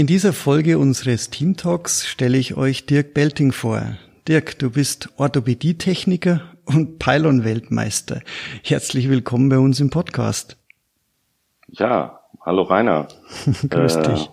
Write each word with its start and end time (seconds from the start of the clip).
In 0.00 0.06
dieser 0.06 0.32
Folge 0.32 0.78
unseres 0.78 1.28
Team 1.28 1.58
Talks 1.58 2.06
stelle 2.08 2.38
ich 2.38 2.56
euch 2.56 2.86
Dirk 2.86 3.12
Belting 3.12 3.52
vor. 3.52 3.98
Dirk, 4.26 4.58
du 4.58 4.70
bist 4.70 5.10
Orthopädietechniker 5.18 6.40
und 6.64 6.98
Pylon-Weltmeister. 6.98 8.22
Herzlich 8.64 9.10
willkommen 9.10 9.50
bei 9.50 9.58
uns 9.58 9.78
im 9.78 9.90
Podcast. 9.90 10.56
Ja, 11.68 12.18
hallo 12.40 12.62
Rainer. 12.62 13.08
Grüß 13.68 13.96
äh, 13.96 14.02
dich. 14.14 14.30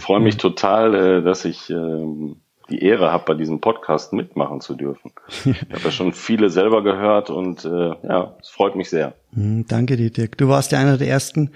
Freue 0.00 0.20
mich 0.20 0.36
total, 0.36 0.94
äh, 0.94 1.22
dass 1.22 1.46
ich 1.46 1.70
äh, 1.70 2.34
die 2.68 2.82
Ehre 2.82 3.12
habe, 3.12 3.24
bei 3.24 3.34
diesem 3.34 3.62
Podcast 3.62 4.12
mitmachen 4.12 4.60
zu 4.60 4.74
dürfen. 4.74 5.12
Ich 5.46 5.62
habe 5.72 5.84
ja 5.84 5.90
schon 5.90 6.12
viele 6.12 6.50
selber 6.50 6.82
gehört 6.82 7.30
und 7.30 7.64
äh, 7.64 7.94
ja, 8.06 8.36
es 8.42 8.50
freut 8.50 8.76
mich 8.76 8.90
sehr. 8.90 9.14
Hm, 9.32 9.64
danke 9.68 9.96
dir, 9.96 10.10
Dirk. 10.10 10.36
Du 10.36 10.48
warst 10.48 10.72
ja 10.72 10.78
einer 10.80 10.98
der 10.98 11.08
ersten, 11.08 11.50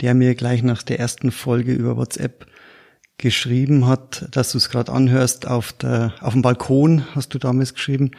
der 0.00 0.14
mir 0.14 0.34
gleich 0.34 0.62
nach 0.62 0.82
der 0.82 0.98
ersten 0.98 1.30
Folge 1.30 1.72
über 1.72 1.96
WhatsApp 1.96 2.46
geschrieben 3.18 3.86
hat, 3.86 4.28
dass 4.32 4.52
du 4.52 4.58
es 4.58 4.70
gerade 4.70 4.92
anhörst 4.92 5.46
auf 5.46 5.72
der 5.72 6.14
auf 6.20 6.32
dem 6.32 6.42
Balkon, 6.42 7.04
hast 7.14 7.32
du 7.34 7.38
damals 7.38 7.74
geschrieben, 7.74 8.10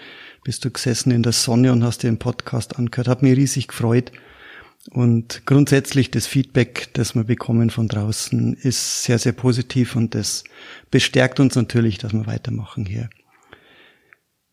bist 0.43 0.63
du 0.63 0.71
gesessen 0.71 1.11
in 1.11 1.23
der 1.23 1.33
Sonne 1.33 1.71
und 1.71 1.83
hast 1.83 2.03
den 2.03 2.17
Podcast 2.17 2.77
angehört. 2.77 3.07
Hat 3.07 3.21
mir 3.21 3.35
riesig 3.35 3.67
gefreut. 3.67 4.11
Und 4.91 5.47
grundsätzlich 5.47 6.11
das 6.11 6.27
Feedback, 6.27 6.89
das 6.93 7.15
wir 7.15 7.23
bekommen 7.23 7.71
von 7.71 7.87
draußen, 7.87 8.53
ist 8.53 9.03
sehr, 9.03 9.17
sehr 9.17 9.31
positiv 9.31 9.95
und 9.95 10.13
das 10.13 10.43
bestärkt 10.91 11.39
uns 11.39 11.55
natürlich, 11.55 11.97
dass 11.97 12.13
wir 12.13 12.27
weitermachen 12.27 12.85
hier. 12.85 13.09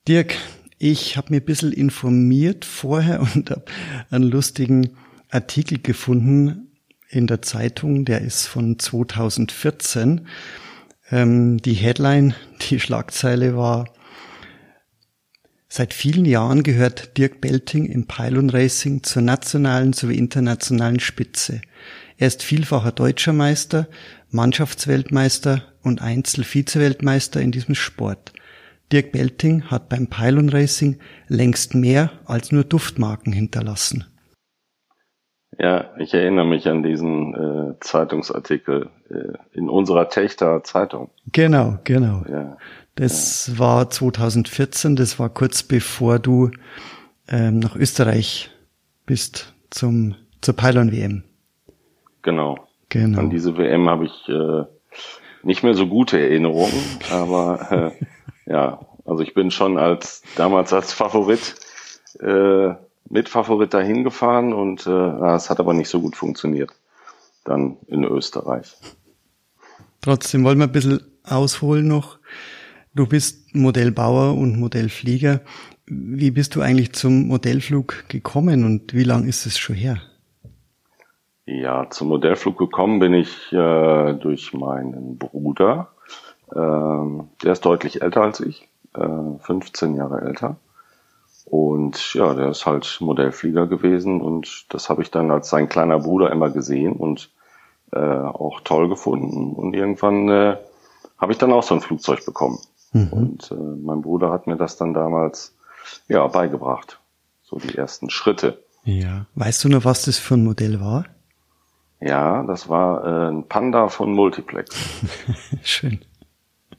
Dirk, 0.09 0.35
ich 0.79 1.19
habe 1.19 1.31
mir 1.31 1.41
ein 1.41 1.45
bisschen 1.45 1.73
informiert 1.73 2.65
vorher 2.65 3.21
und 3.35 3.51
habe 3.51 3.67
einen 4.11 4.25
lustigen 4.25 4.97
Artikel 5.29 5.79
gefunden 5.79 6.72
in 7.13 7.27
der 7.27 7.43
Zeitung, 7.43 8.05
der 8.05 8.23
ist 8.23 8.47
von 8.47 8.79
2014. 8.79 10.27
Ähm, 11.11 11.59
die 11.59 11.75
Headline, 11.75 12.35
die 12.63 12.81
Schlagzeile 12.81 13.55
war, 13.55 13.93
seit 15.69 15.93
vielen 15.93 16.25
Jahren 16.25 16.63
gehört 16.63 17.19
Dirk 17.19 17.43
Belting 17.43 17.85
im 17.87 18.07
Pylon 18.07 18.49
Racing 18.49 19.03
zur 19.03 19.23
nationalen 19.23 19.93
sowie 19.93 20.17
internationalen 20.17 21.01
Spitze. 21.01 21.61
Er 22.17 22.29
ist 22.29 22.43
vielfacher 22.43 22.93
deutscher 22.93 23.35
Meister, 23.35 23.89
Mannschaftsweltmeister 24.31 25.63
und 25.83 26.01
Einzel-Vize-Weltmeister 26.01 27.43
in 27.43 27.53
diesem 27.53 27.75
Sport. 27.75 28.33
Dirk 28.91 29.13
Belting 29.13 29.65
hat 29.65 29.91
beim 29.91 30.07
Pylon 30.07 30.49
Racing 30.49 30.99
längst 31.29 31.75
mehr 31.75 32.11
als 32.25 32.53
nur 32.53 32.65
Duftmarken 32.65 33.35
hinterlassen. 33.35 34.07
Ja, 35.59 35.91
ich 35.99 36.15
erinnere 36.15 36.47
mich 36.47 36.69
an 36.69 36.83
diesen 36.83 37.35
äh, 37.35 37.75
Zeitungsartikel 37.81 38.89
äh, 39.11 39.33
in 39.53 39.69
unserer 39.69 40.09
Techter 40.09 40.65
Zeitung. 40.65 41.11
Genau, 41.31 41.79
genau. 41.85 42.25
Ja, 42.29 42.57
das 42.95 43.49
ja. 43.49 43.59
war 43.59 43.91
2014, 43.91 44.97
das 44.97 45.19
war 45.19 45.29
kurz 45.29 45.63
bevor 45.63 46.19
du 46.19 46.51
ähm, 47.29 47.59
nach 47.59 47.77
Österreich 47.77 48.51
bist 49.05 49.55
zum 49.71 50.17
zur 50.41 50.57
Pylon 50.57 50.91
WM. 50.91 51.23
Genau. 52.23 52.59
Genau. 52.89 53.21
An 53.21 53.31
diese 53.31 53.57
WM 53.57 53.89
habe 53.89 54.07
ich 54.07 54.29
äh, 54.29 54.65
nicht 55.43 55.63
mehr 55.63 55.75
so 55.75 55.87
gute 55.87 56.21
Erinnerungen, 56.21 56.83
aber 57.11 57.93
äh, 58.47 58.51
ja, 58.51 58.81
also 59.07 59.23
ich 59.23 59.35
bin 59.35 59.51
schon 59.51 59.79
als 59.79 60.23
damals 60.37 60.73
als 60.73 60.93
Favorit 60.93 61.55
äh, 62.21 62.75
Mitfavorit 63.09 63.75
dahin 63.75 64.05
gefahren 64.05 64.53
und 64.53 64.87
äh, 64.87 65.35
es 65.35 65.51
hat 65.51 65.61
aber 65.61 65.75
nicht 65.75 65.89
so 65.89 66.01
gut 66.01 66.17
funktioniert. 66.17 66.71
Dann 67.45 67.77
in 67.87 68.05
Österreich. 68.05 68.77
Trotzdem 70.01 70.45
wollen 70.45 70.59
wir 70.59 70.67
ein 70.67 70.73
bisschen 70.73 71.01
ausholen 71.25 71.89
noch. 71.89 72.19
Du 72.95 73.07
bist 73.07 73.55
Modellbauer 73.55 74.37
und 74.37 74.59
Modellflieger. 74.59 75.41
Wie 75.87 76.31
bist 76.31 76.55
du 76.55 76.61
eigentlich 76.61 76.93
zum 76.93 77.29
Modellflug 77.29 78.09
gekommen 78.09 78.65
und 78.65 78.95
wie 78.95 79.05
lang 79.05 79.27
ist 79.27 79.47
es 79.47 79.59
schon 79.59 79.77
her? 79.77 79.99
Ja, 81.45 81.89
zum 81.91 82.09
Modellflug 82.09 82.57
gekommen 82.57 83.01
bin 83.01 83.15
ich 83.15 83.53
äh, 83.53 84.15
durch 84.15 84.53
meinen 84.53 85.19
Bruder. 85.19 85.89
Ähm, 86.55 87.29
der 87.43 87.53
ist 87.53 87.65
deutlich 87.65 88.03
älter 88.03 88.23
als 88.23 88.41
ich, 88.41 88.69
äh, 88.95 89.39
15 89.41 89.95
Jahre 89.95 90.21
älter. 90.21 90.57
Und 91.53 92.15
ja, 92.15 92.33
der 92.33 92.49
ist 92.49 92.65
halt 92.65 92.97
Modellflieger 93.01 93.67
gewesen 93.67 94.23
und 94.23 94.65
das 94.71 94.89
habe 94.89 95.03
ich 95.03 95.11
dann 95.11 95.31
als 95.31 95.51
sein 95.51 95.69
kleiner 95.69 95.99
Bruder 95.99 96.33
immer 96.33 96.49
gesehen 96.49 96.95
und 96.95 97.31
äh, 97.93 97.99
auch 97.99 98.63
toll 98.63 98.89
gefunden. 98.89 99.53
Und 99.53 99.75
irgendwann 99.75 100.31
äh, 100.31 100.57
habe 101.19 101.33
ich 101.33 101.37
dann 101.37 101.53
auch 101.53 101.63
so 101.63 101.75
ein 101.75 101.83
Flugzeug 101.83 102.25
bekommen. 102.25 102.59
Mhm. 102.95 103.09
Und 103.13 103.51
äh, 103.51 103.55
mein 103.55 104.01
Bruder 104.01 104.33
hat 104.33 104.47
mir 104.47 104.57
das 104.57 104.79
dann 104.79 104.95
damals 104.95 105.55
ja 106.09 106.27
beigebracht. 106.27 107.01
So 107.43 107.59
die 107.59 107.77
ersten 107.77 108.09
Schritte. 108.09 108.65
Ja. 108.85 109.27
Weißt 109.35 109.63
du 109.63 109.69
noch, 109.69 109.85
was 109.85 110.07
das 110.07 110.17
für 110.17 110.37
ein 110.37 110.45
Modell 110.45 110.81
war? 110.81 111.05
Ja, 112.01 112.45
das 112.45 112.71
war 112.71 113.05
äh, 113.05 113.29
ein 113.31 113.47
Panda 113.47 113.91
von 113.91 114.15
Multiplex. 114.15 114.75
Schön. 115.63 116.01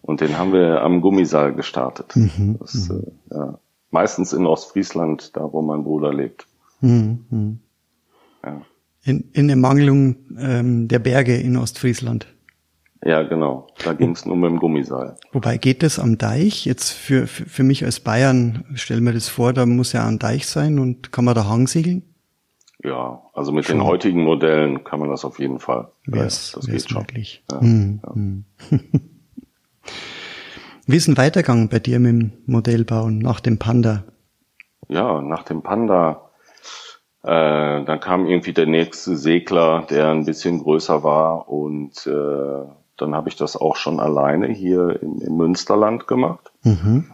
Und 0.02 0.22
den 0.22 0.36
haben 0.40 0.52
wir 0.52 0.82
am 0.82 1.00
Gummisaal 1.00 1.54
gestartet. 1.54 2.16
Mhm. 2.16 2.58
Das, 2.60 2.90
äh, 2.90 3.12
ja, 3.30 3.60
Meistens 3.94 4.34
in 4.34 4.48
Ostfriesland, 4.48 5.38
da 5.38 5.54
wo 5.54 5.62
mein 5.62 5.84
Bruder 5.84 6.12
lebt. 6.12 6.48
Mhm. 6.82 7.60
Ja. 8.44 8.62
In, 9.04 9.30
in 9.34 9.50
Ermangelung 9.50 10.16
ähm, 10.40 10.88
der 10.88 10.98
Berge 10.98 11.38
in 11.38 11.56
Ostfriesland. 11.58 12.26
Ja, 13.06 13.22
genau. 13.22 13.68
Da 13.84 13.94
ging 13.94 14.12
es 14.12 14.26
nur 14.26 14.36
mit 14.36 14.50
dem 14.50 14.58
Gummiseil. 14.58 15.16
Wobei 15.32 15.58
geht 15.58 15.84
das 15.84 16.00
am 16.00 16.18
Deich? 16.18 16.66
Jetzt 16.66 16.90
für, 16.90 17.28
für, 17.28 17.46
für 17.46 17.62
mich 17.62 17.86
als 17.86 18.00
Bayern, 18.00 18.66
stell 18.74 19.00
mir 19.00 19.14
das 19.14 19.30
vor, 19.30 19.54
da 19.54 19.68
muss 19.68 19.94
ja 19.94 20.08
ein 20.08 20.18
Deich 20.18 20.48
sein 20.48 20.80
und 20.80 21.12
kann 21.12 21.26
man 21.26 21.36
da 21.36 21.48
Hangsegeln? 21.48 22.02
Ja, 22.84 23.22
also 23.34 23.52
mit 23.52 23.66
schon. 23.66 23.78
den 23.78 23.86
heutigen 23.86 24.24
Modellen 24.24 24.84
kann 24.84 25.00
man 25.00 25.10
das 25.10 25.24
auf 25.24 25.38
jeden 25.38 25.60
Fall. 25.60 25.90
Wär's, 26.08 26.54
das 26.54 26.68
wär's 26.68 26.88
geht 26.88 26.98
möglich. 26.98 27.44
schon. 27.48 27.62
Ja, 27.62 27.62
hm, 27.62 28.00
ja. 28.04 28.16
Hm. 28.16 28.46
Wie 30.86 30.98
ist 30.98 31.08
ein 31.08 31.18
Weitergang 31.18 31.70
bei 31.70 31.80
dir 31.80 32.00
mit 32.00 32.12
dem 32.12 32.32
Modellbauen 32.46 33.20
nach 33.20 33.40
dem 33.40 33.58
Panda? 33.58 34.04
Ja, 34.90 35.22
nach 35.22 35.44
dem 35.44 35.62
Panda, 35.62 36.30
äh, 37.24 37.86
dann 37.86 38.00
kam 38.02 38.28
irgendwie 38.28 38.52
der 38.52 38.66
nächste 38.66 39.16
Segler, 39.16 39.86
der 39.90 40.10
ein 40.10 40.26
bisschen 40.26 40.60
größer 40.60 41.04
war 41.04 41.48
und 41.48 42.06
äh, 42.06 42.66
dann 42.98 43.16
habe 43.16 43.30
ich 43.30 43.38
das 43.38 43.56
auch 43.56 43.78
schon 43.78 44.02
alleine 44.02 44.48
hier 44.48 45.02
in, 45.02 45.22
im 45.22 45.38
Münsterland 45.38 46.06
gemacht, 46.06 46.52
mhm. 46.64 47.06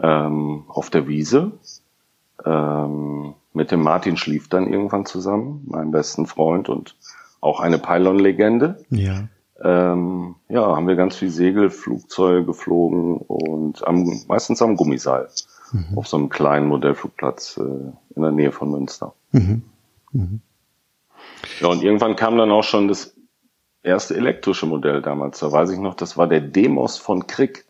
ähm, 0.00 0.64
auf 0.68 0.90
der 0.90 1.08
Wiese. 1.08 1.50
Ähm, 2.44 3.34
mit 3.52 3.72
dem 3.72 3.82
Martin 3.82 4.16
schlief 4.16 4.48
dann 4.48 4.72
irgendwann 4.72 5.04
zusammen, 5.04 5.64
meinem 5.66 5.90
besten 5.90 6.26
Freund 6.26 6.68
und 6.68 6.94
auch 7.40 7.58
eine 7.58 7.78
Pylon-Legende. 7.78 8.84
Ja 8.90 9.24
ähm, 9.62 10.36
ja, 10.48 10.76
haben 10.76 10.86
wir 10.86 10.96
ganz 10.96 11.16
viel 11.16 11.30
Segelflugzeuge 11.30 12.44
geflogen 12.44 13.16
und 13.16 13.86
am, 13.86 14.22
meistens 14.28 14.60
am 14.60 14.76
Gummiseil 14.76 15.28
mhm. 15.72 15.96
auf 15.96 16.06
so 16.06 16.16
einem 16.16 16.28
kleinen 16.28 16.66
Modellflugplatz 16.66 17.58
äh, 17.58 17.62
in 18.14 18.22
der 18.22 18.32
Nähe 18.32 18.52
von 18.52 18.70
Münster. 18.70 19.14
Mhm. 19.32 19.62
Mhm. 20.12 20.40
Ja, 21.60 21.68
und 21.68 21.82
irgendwann 21.82 22.16
kam 22.16 22.36
dann 22.36 22.50
auch 22.50 22.64
schon 22.64 22.88
das 22.88 23.14
erste 23.82 24.16
elektrische 24.16 24.66
Modell 24.66 25.00
damals. 25.00 25.38
Da 25.38 25.50
weiß 25.50 25.70
ich 25.70 25.78
noch, 25.78 25.94
das 25.94 26.16
war 26.16 26.26
der 26.26 26.40
Demos 26.40 26.98
von 26.98 27.26
Krieg. 27.26 27.64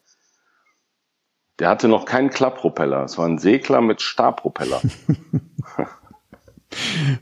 Der 1.59 1.69
hatte 1.69 1.89
noch 1.89 2.05
keinen 2.05 2.31
Klapppropeller. 2.31 3.05
Es 3.05 3.17
war 3.17 3.27
ein 3.27 3.39
Segler 3.39 3.81
mit 3.81 4.03
Stabpropeller. 4.03 4.83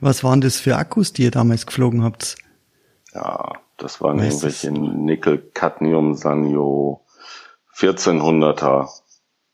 Was 0.00 0.24
waren 0.24 0.40
das 0.40 0.58
für 0.58 0.76
Akkus, 0.76 1.12
die 1.12 1.22
ihr 1.24 1.30
damals 1.30 1.66
geflogen 1.66 2.02
habt? 2.02 2.36
Ja, 3.12 3.52
das 3.84 4.00
waren 4.00 4.18
weißt 4.18 4.42
irgendwelche 4.42 4.72
Nickel, 4.72 5.38
Cadmium, 5.52 6.14
Sanyo, 6.14 7.04
1400er, 7.76 8.88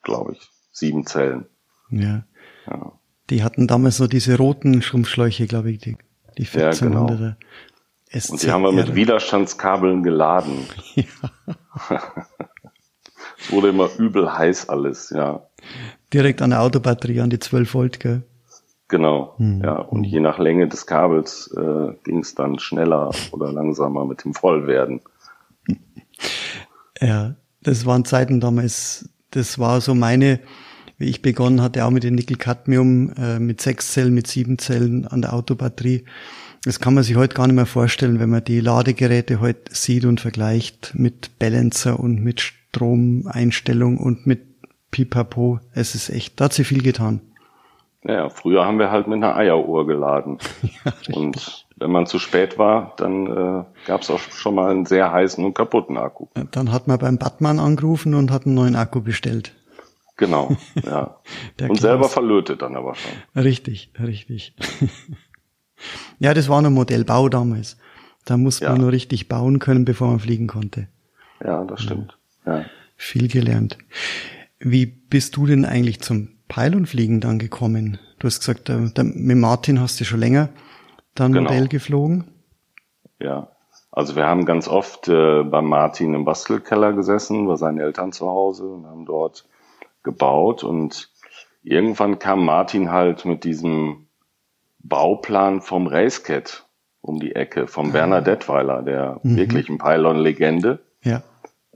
glaube 0.02 0.34
ich, 0.34 0.50
sieben 0.72 1.04
Zellen. 1.04 1.46
Ja. 1.90 2.22
ja. 2.66 2.92
Die 3.28 3.42
hatten 3.42 3.66
damals 3.66 3.96
so 3.96 4.06
diese 4.06 4.36
roten 4.36 4.82
Schrumpfschläuche, 4.82 5.46
glaube 5.48 5.72
ich, 5.72 5.78
die, 5.78 5.96
die 6.38 6.46
1400er. 6.46 6.62
Ja, 6.62 6.88
genau. 6.88 8.32
Und 8.32 8.42
die 8.42 8.50
haben 8.50 8.62
wir 8.62 8.72
mit 8.72 8.94
Widerstandskabeln 8.94 10.02
geladen. 10.02 10.66
Ja. 10.94 11.06
das 13.38 13.50
wurde 13.52 13.68
immer 13.68 13.88
übel 13.98 14.36
heiß 14.36 14.68
alles, 14.68 15.10
ja. 15.10 15.46
Direkt 16.12 16.42
an 16.42 16.50
der 16.50 16.60
Autobatterie, 16.62 17.20
an 17.20 17.30
die 17.30 17.38
12 17.38 17.74
Volt, 17.74 18.00
gell? 18.00 18.22
Genau, 18.90 19.34
hm. 19.38 19.62
ja. 19.62 19.76
Und 19.76 20.04
je 20.04 20.20
nach 20.20 20.38
Länge 20.38 20.68
des 20.68 20.84
Kabels 20.84 21.54
äh, 21.56 21.94
ging 22.04 22.18
es 22.18 22.34
dann 22.34 22.58
schneller 22.58 23.10
oder 23.30 23.52
langsamer 23.52 24.04
mit 24.04 24.24
dem 24.24 24.34
Vollwerden. 24.34 25.00
Ja, 27.00 27.36
das 27.62 27.86
waren 27.86 28.04
Zeiten 28.04 28.40
damals, 28.40 29.08
das 29.30 29.58
war 29.58 29.80
so 29.80 29.94
meine, 29.94 30.40
wie 30.98 31.06
ich 31.06 31.22
begonnen 31.22 31.62
hatte, 31.62 31.84
auch 31.84 31.90
mit 31.90 32.02
dem 32.02 32.16
Nickel-Cadmium, 32.16 33.12
äh, 33.16 33.38
mit 33.38 33.60
sechs 33.60 33.92
Zellen, 33.92 34.12
mit 34.12 34.26
sieben 34.26 34.58
Zellen 34.58 35.06
an 35.06 35.22
der 35.22 35.34
Autobatterie. 35.34 36.04
Das 36.64 36.80
kann 36.80 36.92
man 36.92 37.04
sich 37.04 37.16
heute 37.16 37.34
gar 37.34 37.46
nicht 37.46 37.56
mehr 37.56 37.66
vorstellen, 37.66 38.18
wenn 38.18 38.28
man 38.28 38.44
die 38.44 38.60
Ladegeräte 38.60 39.40
heute 39.40 39.72
sieht 39.72 40.04
und 40.04 40.20
vergleicht 40.20 40.92
mit 40.94 41.38
Balancer 41.38 41.98
und 41.98 42.22
mit 42.22 42.40
Stromeinstellung 42.40 43.98
und 43.98 44.26
mit 44.26 44.42
Pipapo. 44.90 45.60
Es 45.72 45.94
ist 45.94 46.10
echt, 46.10 46.40
da 46.40 46.46
hat 46.46 46.52
sich 46.52 46.66
viel 46.66 46.82
getan. 46.82 47.20
Naja, 48.02 48.30
früher 48.30 48.64
haben 48.64 48.78
wir 48.78 48.90
halt 48.90 49.06
mit 49.08 49.16
einer 49.16 49.36
Eieruhr 49.36 49.86
geladen. 49.86 50.38
ja, 50.84 50.92
und 51.14 51.66
wenn 51.76 51.90
man 51.90 52.06
zu 52.06 52.18
spät 52.18 52.58
war, 52.58 52.94
dann 52.96 53.26
äh, 53.26 53.64
gab 53.86 54.02
es 54.02 54.10
auch 54.10 54.18
schon 54.18 54.54
mal 54.54 54.70
einen 54.70 54.86
sehr 54.86 55.12
heißen 55.12 55.44
und 55.44 55.54
kaputten 55.54 55.98
Akku. 55.98 56.26
Dann 56.50 56.72
hat 56.72 56.88
man 56.88 56.98
beim 56.98 57.18
Batman 57.18 57.58
angerufen 57.58 58.14
und 58.14 58.30
hat 58.30 58.46
einen 58.46 58.54
neuen 58.54 58.76
Akku 58.76 59.00
bestellt. 59.00 59.54
Genau, 60.16 60.54
ja. 60.82 61.16
und 61.60 61.80
selber 61.80 62.08
verlötet 62.08 62.62
dann 62.62 62.76
aber 62.76 62.94
schon. 62.94 63.42
Richtig, 63.42 63.90
richtig. 63.98 64.54
ja, 66.18 66.34
das 66.34 66.48
war 66.48 66.62
ein 66.62 66.72
Modellbau 66.72 67.28
damals. 67.28 67.78
Da 68.26 68.36
muss 68.36 68.60
man 68.60 68.72
ja. 68.72 68.78
nur 68.78 68.92
richtig 68.92 69.28
bauen 69.28 69.58
können, 69.58 69.86
bevor 69.86 70.08
man 70.08 70.20
fliegen 70.20 70.46
konnte. 70.46 70.88
Ja, 71.42 71.64
das 71.64 71.82
stimmt. 71.82 72.18
Ja. 72.44 72.64
Viel 72.96 73.28
gelernt. 73.28 73.78
Wie 74.58 74.84
bist 74.84 75.36
du 75.36 75.46
denn 75.46 75.64
eigentlich 75.64 76.00
zum 76.00 76.28
Pylonfliegen 76.50 77.20
dann 77.20 77.38
gekommen? 77.38 77.98
Du 78.18 78.26
hast 78.26 78.40
gesagt, 78.40 78.68
da, 78.68 78.78
da, 78.92 79.02
mit 79.02 79.38
Martin 79.38 79.80
hast 79.80 79.98
du 80.00 80.04
schon 80.04 80.20
länger 80.20 80.50
dann 81.14 81.32
genau. 81.32 81.50
Modell 81.50 81.68
geflogen. 81.68 82.24
Ja, 83.18 83.48
also 83.90 84.16
wir 84.16 84.26
haben 84.26 84.44
ganz 84.44 84.68
oft 84.68 85.08
äh, 85.08 85.42
bei 85.42 85.62
Martin 85.62 86.14
im 86.14 86.24
Bastelkeller 86.24 86.92
gesessen, 86.92 87.46
bei 87.46 87.56
seinen 87.56 87.78
Eltern 87.80 88.12
zu 88.12 88.26
Hause 88.26 88.66
und 88.66 88.86
haben 88.86 89.06
dort 89.06 89.46
gebaut 90.02 90.64
und 90.64 91.10
irgendwann 91.62 92.18
kam 92.18 92.44
Martin 92.44 92.90
halt 92.90 93.24
mit 93.24 93.44
diesem 93.44 94.08
Bauplan 94.78 95.60
vom 95.60 95.86
Racecat 95.86 96.66
um 97.00 97.18
die 97.18 97.34
Ecke, 97.34 97.66
vom 97.66 97.90
ah. 97.90 97.92
Werner 97.94 98.22
Detweiler, 98.22 98.82
der 98.82 99.20
mhm. 99.22 99.36
wirklichen 99.36 99.78
Pylon-Legende. 99.78 100.80
Ja. 101.02 101.22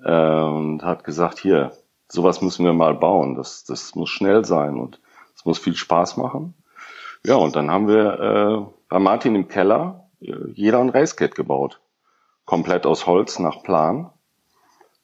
Äh, 0.02 0.44
und 0.44 0.82
hat 0.82 1.04
gesagt, 1.04 1.38
hier, 1.38 1.72
sowas 2.14 2.40
müssen 2.40 2.64
wir 2.64 2.72
mal 2.72 2.94
bauen. 2.94 3.34
Das, 3.34 3.64
das 3.64 3.94
muss 3.94 4.10
schnell 4.10 4.44
sein 4.44 4.78
und 4.78 5.00
es 5.36 5.44
muss 5.44 5.58
viel 5.58 5.76
Spaß 5.76 6.16
machen. 6.16 6.54
Ja, 7.26 7.36
und 7.36 7.56
dann 7.56 7.70
haben 7.70 7.88
wir 7.88 8.20
äh, 8.20 8.74
bei 8.88 8.98
Martin 8.98 9.34
im 9.34 9.48
Keller 9.48 10.08
äh, 10.20 10.32
jeder 10.54 10.78
ein 10.80 10.90
Racecat 10.90 11.34
gebaut. 11.34 11.80
Komplett 12.44 12.86
aus 12.86 13.06
Holz 13.06 13.38
nach 13.38 13.62
Plan. 13.62 14.10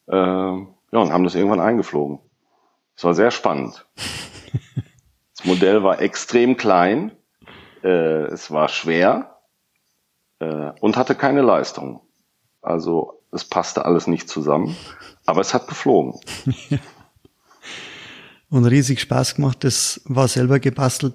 Äh, 0.07 0.17
ja, 0.17 0.99
und 0.99 1.13
haben 1.13 1.25
das 1.25 1.35
irgendwann 1.35 1.61
eingeflogen. 1.61 2.21
Es 2.97 3.05
war 3.05 3.15
sehr 3.15 3.31
spannend. 3.31 3.87
Das 5.37 5.47
Modell 5.47 5.83
war 5.83 6.03
extrem 6.03 6.59
klein, 6.59 7.13
äh, 7.83 8.25
es 8.25 8.51
war 8.51 8.69
schwer 8.69 9.39
äh, 10.39 10.73
und 10.83 10.99
hatte 10.99 11.15
keine 11.15 11.41
Leistung. 11.41 12.03
Also 12.61 13.23
es 13.33 13.47
passte 13.47 13.87
alles 13.87 14.07
nicht 14.07 14.29
zusammen, 14.29 14.77
aber 15.25 15.41
es 15.41 15.55
hat 15.55 15.67
geflogen. 15.67 16.21
und 18.51 18.65
riesig 18.65 19.01
Spaß 19.01 19.37
gemacht. 19.37 19.65
Das 19.65 20.03
war 20.05 20.29
selber 20.29 20.59
gebastelt. 20.59 21.15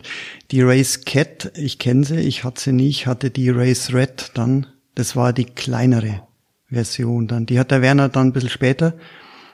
Die 0.52 0.62
Race 0.62 1.04
Cat, 1.06 1.52
ich 1.56 1.78
kenne 1.80 2.06
sie, 2.06 2.20
ich 2.20 2.44
hatte 2.44 2.62
sie 2.62 2.72
nie, 2.72 2.90
ich 2.90 3.08
hatte 3.08 3.30
die 3.30 3.50
Race 3.50 3.94
Red 3.94 4.32
dann. 4.34 4.68
Das 4.96 5.16
war 5.16 5.34
die 5.34 5.46
kleinere 5.46 6.22
Version 6.70 7.28
dann. 7.28 7.46
Die 7.46 7.60
hat 7.60 7.72
der 7.72 7.82
Werner 7.82 8.10
dann 8.10 8.28
ein 8.28 8.34
bisschen 8.34 8.50
später 8.50 8.94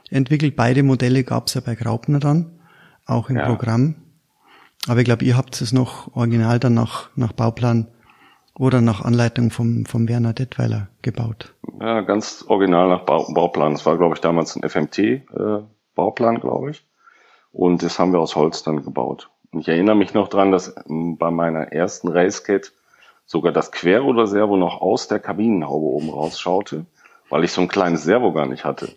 entwickelt. 0.09 0.55
Beide 0.55 0.83
Modelle 0.83 1.23
gab 1.23 1.47
es 1.47 1.55
ja 1.55 1.61
bei 1.61 1.75
Graupner 1.75 2.19
dann, 2.19 2.59
auch 3.05 3.29
im 3.29 3.37
ja. 3.37 3.47
Programm. 3.47 3.95
Aber 4.87 4.99
ich 4.99 5.05
glaube, 5.05 5.25
ihr 5.25 5.37
habt 5.37 5.59
es 5.61 5.73
noch 5.73 6.15
original 6.15 6.59
dann 6.59 6.73
nach, 6.73 7.09
nach 7.15 7.33
Bauplan 7.33 7.87
oder 8.55 8.81
nach 8.81 9.01
Anleitung 9.01 9.49
vom, 9.49 9.85
vom 9.85 10.07
Werner 10.07 10.33
Detweiler 10.33 10.89
gebaut. 11.01 11.53
Ja, 11.79 12.01
ganz 12.01 12.45
original 12.47 12.89
nach 12.89 13.05
Bauplan. 13.05 13.73
Es 13.73 13.85
war, 13.85 13.97
glaube 13.97 14.15
ich, 14.15 14.21
damals 14.21 14.55
ein 14.55 14.67
FMT-Bauplan, 14.67 16.35
äh, 16.35 16.39
glaube 16.39 16.71
ich. 16.71 16.85
Und 17.53 17.83
das 17.83 17.99
haben 17.99 18.13
wir 18.13 18.19
aus 18.19 18.35
Holz 18.35 18.63
dann 18.63 18.83
gebaut. 18.83 19.29
Und 19.51 19.61
ich 19.61 19.67
erinnere 19.67 19.95
mich 19.95 20.13
noch 20.13 20.27
dran, 20.29 20.51
dass 20.51 20.73
ähm, 20.89 21.17
bei 21.17 21.31
meiner 21.31 21.71
ersten 21.71 22.07
Racekit 22.07 22.73
sogar 23.25 23.51
das 23.51 23.71
Querruder-Servo 23.71 24.57
noch 24.57 24.81
aus 24.81 25.07
der 25.07 25.19
Kabinenhaube 25.19 25.85
oben 25.85 26.09
rausschaute, 26.09 26.85
weil 27.29 27.43
ich 27.43 27.51
so 27.51 27.61
ein 27.61 27.67
kleines 27.67 28.03
Servo 28.03 28.31
gar 28.33 28.45
nicht 28.45 28.65
hatte. 28.65 28.93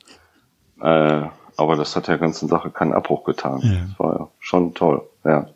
Äh, 0.80 1.22
aber 1.56 1.76
das 1.76 1.94
hat 1.94 2.08
der 2.08 2.18
ganzen 2.18 2.48
Sache 2.48 2.70
keinen 2.70 2.92
Abbruch 2.92 3.24
getan. 3.24 3.60
Ja. 3.62 3.86
Das 3.88 3.98
war 3.98 4.18
ja 4.18 4.28
schon 4.40 4.74
toll, 4.74 5.02
ja. 5.24 5.48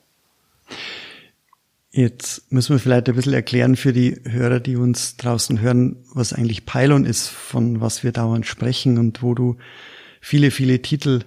Jetzt 1.90 2.52
müssen 2.52 2.74
wir 2.74 2.78
vielleicht 2.78 3.08
ein 3.08 3.14
bisschen 3.16 3.32
erklären 3.32 3.74
für 3.74 3.92
die 3.92 4.20
Hörer, 4.24 4.60
die 4.60 4.76
uns 4.76 5.16
draußen 5.16 5.60
hören, 5.60 6.04
was 6.14 6.32
eigentlich 6.32 6.66
Pylon 6.66 7.04
ist, 7.04 7.28
von 7.28 7.80
was 7.80 8.04
wir 8.04 8.12
dauernd 8.12 8.46
sprechen 8.46 8.98
und 8.98 9.22
wo 9.22 9.34
du 9.34 9.56
viele, 10.20 10.50
viele 10.50 10.80
Titel 10.82 11.24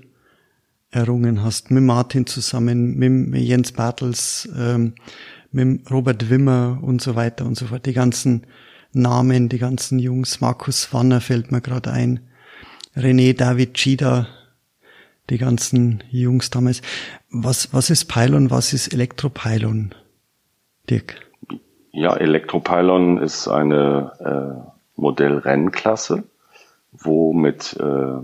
errungen 0.92 1.44
hast, 1.44 1.72
mit 1.72 1.84
Martin 1.84 2.28
zusammen, 2.28 2.98
mit 2.98 3.42
Jens 3.42 3.72
Bartels, 3.72 4.50
ähm, 4.58 4.94
mit 5.52 5.90
Robert 5.90 6.30
Wimmer 6.30 6.80
und 6.82 7.02
so 7.02 7.16
weiter 7.16 7.46
und 7.46 7.58
so 7.58 7.68
fort. 7.68 7.86
Die 7.86 7.94
ganzen 7.94 8.46
Namen, 8.94 9.50
die 9.50 9.58
ganzen 9.58 10.00
Jungs, 10.00 10.42
Markus 10.42 10.94
Wanner 10.94 11.22
fällt 11.22 11.52
mir 11.52 11.62
gerade 11.62 11.92
ein, 11.92 12.20
René 12.96 13.36
David 13.36 13.74
Chida, 13.76 14.28
die 15.30 15.38
ganzen 15.38 16.04
Jungs 16.12 16.50
damals. 16.50 16.82
Was, 17.30 17.74
was 17.74 17.90
ist 17.90 18.06
Pylon, 18.06 18.52
was 18.52 18.74
ist 18.74 18.94
Elektropylon, 18.94 19.96
Dirk? 20.90 21.16
Ja, 21.94 22.16
Elektropylon 22.16 23.18
ist 23.18 23.48
eine 23.48 24.12
äh, 24.20 24.72
Modellrennklasse, 25.00 26.24
wo 26.92 27.34
mit 27.34 27.78
äh, 27.80 28.24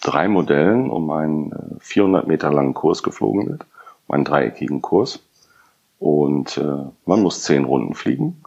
drei 0.00 0.28
Modellen 0.28 0.90
um 0.90 1.10
einen 1.10 1.78
400 1.80 2.24
äh, 2.24 2.28
Meter 2.28 2.52
langen 2.52 2.74
Kurs 2.74 3.02
geflogen 3.02 3.48
wird, 3.48 3.66
um 4.06 4.14
einen 4.14 4.24
dreieckigen 4.24 4.82
Kurs. 4.82 5.20
Und 5.98 6.56
äh, 6.56 6.84
man 7.04 7.22
muss 7.22 7.42
zehn 7.42 7.64
Runden 7.64 7.94
fliegen. 7.94 8.42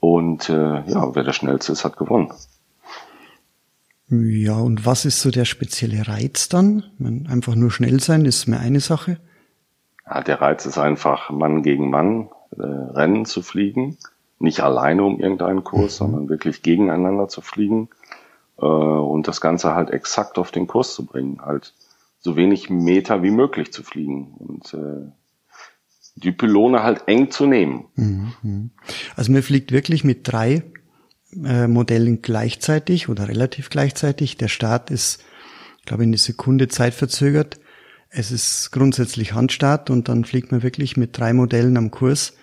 Und 0.00 0.48
äh, 0.48 0.82
ja, 0.86 1.14
wer 1.14 1.24
der 1.24 1.34
schnellste 1.34 1.72
ist, 1.72 1.84
hat 1.84 1.98
gewonnen. 1.98 2.32
Ja, 4.08 4.58
und 4.58 4.86
was 4.86 5.04
ist 5.04 5.20
so 5.20 5.30
der 5.30 5.44
spezielle 5.44 6.08
Reiz 6.08 6.48
dann? 6.48 6.84
Man, 6.98 7.28
einfach 7.28 7.54
nur 7.54 7.70
schnell 7.70 8.00
sein 8.00 8.24
ist 8.24 8.48
mir 8.48 8.58
eine 8.58 8.80
Sache. 8.80 9.18
Ja, 10.06 10.22
der 10.22 10.40
Reiz 10.40 10.66
ist 10.66 10.78
einfach, 10.78 11.30
Mann 11.30 11.62
gegen 11.62 11.90
Mann 11.90 12.30
äh, 12.56 12.62
Rennen 12.62 13.26
zu 13.26 13.42
fliegen. 13.42 13.98
Nicht 14.38 14.60
alleine 14.60 15.04
um 15.04 15.20
irgendeinen 15.20 15.62
Kurs, 15.62 16.00
mhm. 16.00 16.04
sondern 16.04 16.28
wirklich 16.30 16.62
gegeneinander 16.62 17.28
zu 17.28 17.42
fliegen 17.42 17.90
und 18.66 19.28
das 19.28 19.40
Ganze 19.40 19.74
halt 19.74 19.90
exakt 19.90 20.38
auf 20.38 20.50
den 20.50 20.66
Kurs 20.66 20.94
zu 20.94 21.06
bringen, 21.06 21.40
halt 21.42 21.74
so 22.20 22.36
wenig 22.36 22.70
Meter 22.70 23.22
wie 23.22 23.30
möglich 23.30 23.72
zu 23.72 23.82
fliegen 23.82 24.34
und 24.38 24.74
äh, 24.74 25.10
die 26.16 26.32
Pylone 26.32 26.82
halt 26.82 27.04
eng 27.06 27.30
zu 27.30 27.46
nehmen. 27.46 27.86
Mhm. 27.94 28.70
Also 29.16 29.32
man 29.32 29.42
fliegt 29.42 29.72
wirklich 29.72 30.04
mit 30.04 30.28
drei 30.28 30.62
äh, 31.44 31.66
Modellen 31.66 32.22
gleichzeitig 32.22 33.08
oder 33.08 33.28
relativ 33.28 33.70
gleichzeitig. 33.70 34.36
Der 34.36 34.48
Start 34.48 34.90
ist, 34.90 35.24
glaube 35.86 36.02
ich, 36.02 36.08
eine 36.08 36.18
Sekunde 36.18 36.68
Zeit 36.68 36.94
verzögert. 36.94 37.60
Es 38.10 38.32
ist 38.32 38.70
grundsätzlich 38.72 39.32
Handstart 39.32 39.88
und 39.88 40.08
dann 40.08 40.24
fliegt 40.24 40.52
man 40.52 40.62
wirklich 40.62 40.96
mit 40.96 41.16
drei 41.16 41.32
Modellen 41.32 41.76
am 41.76 41.90
Kurs 41.90 42.34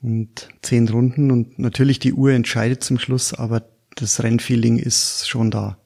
und 0.00 0.48
zehn 0.62 0.88
Runden 0.88 1.30
und 1.30 1.58
natürlich 1.58 1.98
die 1.98 2.12
Uhr 2.12 2.30
entscheidet 2.30 2.84
zum 2.84 2.98
Schluss, 2.98 3.34
aber 3.34 3.62
das 3.96 4.22
Rennfeeling 4.22 4.78
ist 4.78 5.28
schon 5.28 5.50
da. 5.50 5.76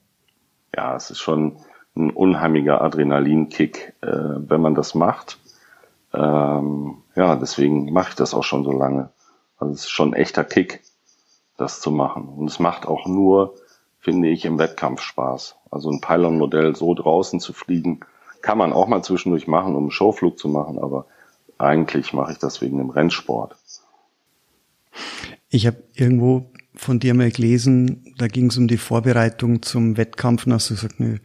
Ja, 0.75 0.95
es 0.95 1.09
ist 1.09 1.19
schon 1.19 1.57
ein 1.95 2.11
unheimlicher 2.11 2.81
Adrenalinkick, 2.81 3.93
äh, 4.01 4.07
wenn 4.07 4.61
man 4.61 4.75
das 4.75 4.95
macht. 4.95 5.39
Ähm, 6.13 6.97
ja, 7.15 7.35
deswegen 7.35 7.91
mache 7.91 8.09
ich 8.09 8.15
das 8.15 8.33
auch 8.33 8.43
schon 8.43 8.63
so 8.63 8.71
lange. 8.71 9.09
Also 9.57 9.73
es 9.73 9.81
ist 9.81 9.89
schon 9.89 10.11
ein 10.11 10.21
echter 10.21 10.43
Kick, 10.43 10.81
das 11.57 11.81
zu 11.81 11.91
machen. 11.91 12.27
Und 12.29 12.49
es 12.49 12.59
macht 12.59 12.85
auch 12.85 13.07
nur, 13.07 13.55
finde 13.99 14.29
ich, 14.29 14.45
im 14.45 14.59
Wettkampf 14.59 15.01
Spaß. 15.01 15.55
Also 15.69 15.89
ein 15.89 16.01
Pylon-Modell 16.01 16.75
so 16.75 16.93
draußen 16.93 17.39
zu 17.39 17.53
fliegen, 17.53 18.01
kann 18.41 18.57
man 18.57 18.73
auch 18.73 18.87
mal 18.87 19.03
zwischendurch 19.03 19.47
machen, 19.47 19.75
um 19.75 19.83
einen 19.83 19.91
Showflug 19.91 20.37
zu 20.37 20.47
machen, 20.47 20.79
aber 20.79 21.05
eigentlich 21.57 22.11
mache 22.11 22.31
ich 22.31 22.39
das 22.39 22.61
wegen 22.61 22.79
dem 22.79 22.89
Rennsport. 22.89 23.55
Ich 25.49 25.67
habe 25.67 25.83
irgendwo 25.93 26.49
von 26.81 26.99
dir 26.99 27.13
mal 27.13 27.29
gelesen, 27.29 28.15
da 28.17 28.27
ging 28.27 28.47
es 28.47 28.57
um 28.57 28.67
die 28.67 28.77
Vorbereitung 28.77 29.61
zum 29.61 29.97
Wettkampf 29.97 30.47
und 30.47 30.53
hast 30.53 30.71
du 30.71 30.73
gesagt, 30.73 30.99
nö, 30.99 31.19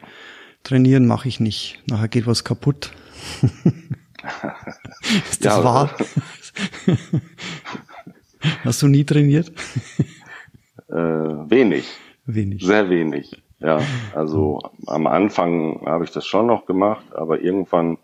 trainieren 0.62 1.06
mache 1.06 1.28
ich 1.28 1.40
nicht. 1.40 1.82
Nachher 1.88 2.08
geht 2.08 2.26
was 2.26 2.44
kaputt. 2.44 2.92
Ist 5.30 5.42
das 5.46 5.56
ja, 5.56 5.64
wahr? 5.64 5.96
Hast 8.64 8.82
du 8.82 8.88
nie 8.88 9.04
trainiert? 9.04 9.50
Äh, 10.88 10.94
wenig. 10.94 11.86
Wenig. 12.26 12.62
Sehr 12.62 12.90
wenig. 12.90 13.42
Ja, 13.58 13.80
also 14.14 14.60
am 14.86 15.06
Anfang 15.06 15.86
habe 15.86 16.04
ich 16.04 16.10
das 16.10 16.26
schon 16.26 16.46
noch 16.46 16.66
gemacht, 16.66 17.06
aber 17.14 17.40
irgendwann 17.40 17.96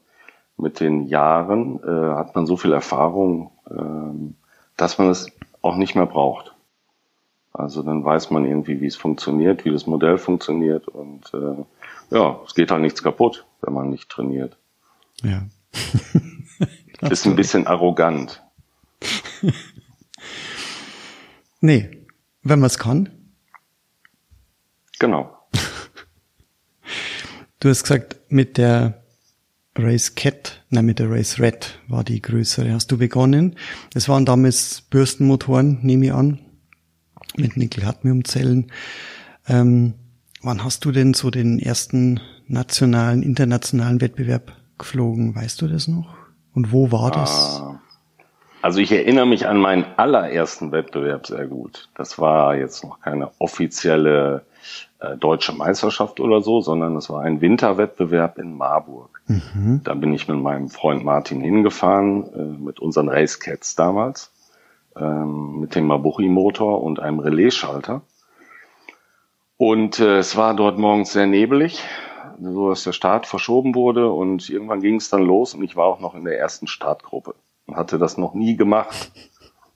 mit 0.56 0.80
den 0.80 1.06
Jahren 1.06 1.80
äh, 1.84 2.14
hat 2.14 2.34
man 2.34 2.46
so 2.46 2.56
viel 2.56 2.72
Erfahrung, 2.72 3.50
äh, 3.68 4.32
dass 4.78 4.96
man 4.96 5.10
es 5.10 5.30
auch 5.60 5.76
nicht 5.76 5.94
mehr 5.94 6.06
braucht. 6.06 6.51
Also 7.52 7.82
dann 7.82 8.04
weiß 8.04 8.30
man 8.30 8.46
irgendwie, 8.46 8.80
wie 8.80 8.86
es 8.86 8.96
funktioniert, 8.96 9.64
wie 9.64 9.70
das 9.70 9.86
Modell 9.86 10.16
funktioniert 10.18 10.88
und 10.88 11.32
äh, 11.34 11.64
ja, 12.14 12.40
es 12.46 12.54
geht 12.54 12.70
halt 12.70 12.82
nichts 12.82 13.02
kaputt, 13.02 13.46
wenn 13.60 13.74
man 13.74 13.90
nicht 13.90 14.08
trainiert. 14.08 14.56
Ja. 15.22 15.42
Ist 17.10 17.26
ein 17.26 17.36
bisschen 17.36 17.66
arrogant. 17.66 18.42
nee, 21.60 21.90
wenn 22.42 22.60
man 22.60 22.66
es 22.66 22.78
kann. 22.78 23.10
Genau. 24.98 25.36
Du 27.60 27.68
hast 27.68 27.84
gesagt, 27.84 28.16
mit 28.28 28.58
der 28.58 29.04
Race 29.76 30.16
Cat, 30.16 30.64
nein, 30.70 30.84
mit 30.84 30.98
der 30.98 31.08
Race 31.08 31.38
Red 31.38 31.78
war 31.86 32.02
die 32.02 32.20
größere. 32.20 32.72
Hast 32.72 32.90
du 32.90 32.98
begonnen? 32.98 33.56
Das 33.94 34.08
waren 34.08 34.26
damals 34.26 34.80
Bürstenmotoren, 34.90 35.78
nehme 35.82 36.06
ich 36.06 36.12
an, 36.12 36.40
mit 37.36 37.56
Nickel-Cadmium-Zellen. 37.56 38.70
Ähm, 39.48 39.94
wann 40.42 40.64
hast 40.64 40.84
du 40.84 40.92
denn 40.92 41.14
so 41.14 41.30
den 41.30 41.58
ersten 41.58 42.20
nationalen, 42.46 43.22
internationalen 43.22 44.00
Wettbewerb 44.00 44.52
geflogen? 44.78 45.34
Weißt 45.34 45.60
du 45.62 45.68
das 45.68 45.88
noch? 45.88 46.14
Und 46.54 46.72
wo 46.72 46.92
war 46.92 47.10
das? 47.10 47.60
Ah, 47.60 47.80
also 48.60 48.80
ich 48.80 48.92
erinnere 48.92 49.26
mich 49.26 49.46
an 49.46 49.58
meinen 49.58 49.84
allerersten 49.96 50.70
Wettbewerb 50.70 51.26
sehr 51.26 51.46
gut. 51.46 51.88
Das 51.96 52.18
war 52.18 52.54
jetzt 52.56 52.84
noch 52.84 53.00
keine 53.00 53.30
offizielle 53.38 54.42
äh, 55.00 55.16
deutsche 55.16 55.52
Meisterschaft 55.52 56.20
oder 56.20 56.42
so, 56.42 56.60
sondern 56.60 56.96
es 56.96 57.10
war 57.10 57.22
ein 57.22 57.40
Winterwettbewerb 57.40 58.38
in 58.38 58.56
Marburg. 58.56 59.20
Mhm. 59.26 59.80
Da 59.82 59.94
bin 59.94 60.14
ich 60.14 60.28
mit 60.28 60.38
meinem 60.38 60.68
Freund 60.68 61.04
Martin 61.04 61.40
hingefahren, 61.40 62.24
äh, 62.34 62.62
mit 62.62 62.78
unseren 62.78 63.08
Racecats 63.08 63.74
damals, 63.74 64.30
ähm, 64.96 65.60
mit 65.60 65.74
dem 65.74 65.86
Mabuchi-Motor 65.86 66.82
und 66.82 67.00
einem 67.00 67.18
Relaisschalter. 67.18 68.02
Und 69.56 70.00
äh, 70.00 70.18
es 70.18 70.36
war 70.36 70.54
dort 70.54 70.78
morgens 70.78 71.12
sehr 71.12 71.26
nebelig, 71.26 71.82
so 72.40 72.70
dass 72.70 72.84
der 72.84 72.92
Start 72.92 73.26
verschoben 73.26 73.74
wurde 73.74 74.10
und 74.10 74.48
irgendwann 74.48 74.80
ging 74.80 74.96
es 74.96 75.08
dann 75.08 75.22
los 75.22 75.54
und 75.54 75.62
ich 75.62 75.76
war 75.76 75.86
auch 75.86 76.00
noch 76.00 76.14
in 76.14 76.24
der 76.24 76.38
ersten 76.38 76.66
Startgruppe 76.66 77.34
und 77.66 77.76
hatte 77.76 77.98
das 77.98 78.18
noch 78.18 78.34
nie 78.34 78.56
gemacht 78.56 79.12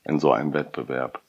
in 0.04 0.18
so 0.18 0.32
einem 0.32 0.52
Wettbewerb. 0.52 1.20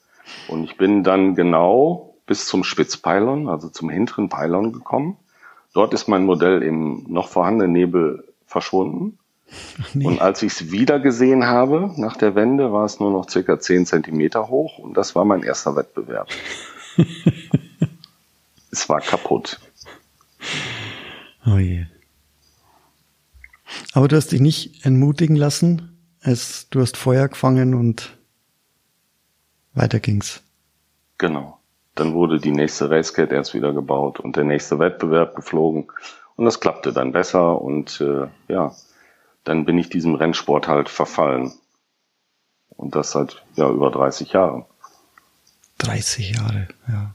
Und 0.48 0.64
ich 0.64 0.76
bin 0.76 1.04
dann 1.04 1.34
genau 1.34 2.14
bis 2.26 2.46
zum 2.46 2.64
Spitzpylon, 2.64 3.48
also 3.48 3.68
zum 3.68 3.90
hinteren 3.90 4.28
Pylon 4.28 4.72
gekommen. 4.72 5.16
Dort 5.72 5.94
ist 5.94 6.08
mein 6.08 6.24
Modell 6.24 6.62
im 6.62 7.04
noch 7.08 7.28
vorhandenen 7.28 7.72
Nebel 7.72 8.24
verschwunden. 8.46 9.17
Nee. 9.94 10.04
Und 10.04 10.20
als 10.20 10.42
ich 10.42 10.52
es 10.52 10.70
wieder 10.70 11.00
gesehen 11.00 11.46
habe 11.46 11.92
nach 11.96 12.16
der 12.16 12.34
Wende, 12.34 12.72
war 12.72 12.84
es 12.84 13.00
nur 13.00 13.10
noch 13.10 13.28
circa 13.28 13.58
zehn 13.58 13.86
Zentimeter 13.86 14.48
hoch 14.48 14.78
und 14.78 14.94
das 14.94 15.14
war 15.14 15.24
mein 15.24 15.42
erster 15.42 15.74
Wettbewerb. 15.76 16.28
es 18.70 18.88
war 18.88 19.00
kaputt. 19.00 19.58
Oh 21.46 21.56
je. 21.56 21.86
Aber 23.92 24.08
du 24.08 24.16
hast 24.16 24.32
dich 24.32 24.40
nicht 24.40 24.84
entmutigen 24.84 25.36
lassen. 25.36 25.96
Es, 26.20 26.68
du 26.70 26.80
hast 26.80 26.96
Feuer 26.96 27.28
gefangen 27.28 27.74
und 27.74 28.18
weiter 29.72 30.00
ging's. 30.00 30.42
Genau. 31.16 31.58
Dann 31.94 32.14
wurde 32.14 32.38
die 32.38 32.52
nächste 32.52 32.90
Racecat 32.90 33.32
erst 33.32 33.54
wieder 33.54 33.72
gebaut 33.72 34.20
und 34.20 34.36
der 34.36 34.44
nächste 34.44 34.78
Wettbewerb 34.78 35.34
geflogen. 35.34 35.88
Und 36.36 36.44
das 36.44 36.60
klappte 36.60 36.92
dann 36.92 37.12
besser 37.12 37.60
und 37.60 38.00
äh, 38.00 38.28
ja, 38.52 38.72
dann 39.48 39.64
bin 39.64 39.78
ich 39.78 39.88
diesem 39.88 40.14
Rennsport 40.14 40.68
halt 40.68 40.88
verfallen. 40.88 41.52
Und 42.68 42.94
das 42.94 43.12
seit 43.12 43.42
ja 43.56 43.68
über 43.68 43.90
30 43.90 44.32
Jahren. 44.32 44.64
30 45.78 46.36
Jahre, 46.36 46.68
ja. 46.88 47.14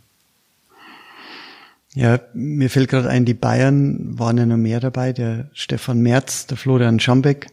Ja, 1.95 2.19
mir 2.33 2.71
fällt 2.71 2.89
gerade 2.89 3.09
ein, 3.09 3.23
die 3.23 3.35
Bayern 3.35 4.17
waren 4.17 4.37
ja 4.37 4.47
noch 4.47 4.57
mehr 4.57 4.79
dabei, 4.79 5.13
der 5.13 5.51
Stefan 5.53 5.99
Merz, 5.99 6.47
der 6.47 6.57
Florian 6.57 6.99
Schambeck. 6.99 7.51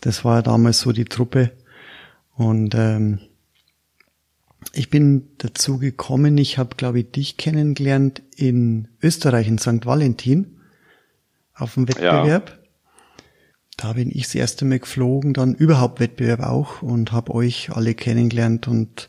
Das 0.00 0.24
war 0.24 0.36
ja 0.36 0.42
damals 0.42 0.80
so 0.80 0.92
die 0.92 1.04
Truppe. 1.04 1.52
Und 2.36 2.74
ähm, 2.74 3.20
ich 4.72 4.88
bin 4.88 5.28
dazu 5.36 5.78
gekommen, 5.78 6.38
ich 6.38 6.56
habe, 6.56 6.76
glaube 6.76 7.00
ich, 7.00 7.10
dich 7.10 7.36
kennengelernt 7.36 8.22
in 8.34 8.88
Österreich, 9.02 9.46
in 9.46 9.58
St. 9.58 9.84
Valentin, 9.84 10.58
auf 11.54 11.74
dem 11.74 11.86
Wettbewerb. 11.86 12.48
Ja. 12.48 12.59
Da 13.80 13.94
bin 13.94 14.10
ich 14.10 14.24
das 14.24 14.34
erste 14.34 14.66
Mal 14.66 14.78
geflogen, 14.78 15.32
dann 15.32 15.54
überhaupt 15.54 16.00
Wettbewerb 16.00 16.40
auch 16.40 16.82
und 16.82 17.12
habe 17.12 17.34
euch 17.34 17.70
alle 17.74 17.94
kennengelernt 17.94 18.68
und 18.68 19.08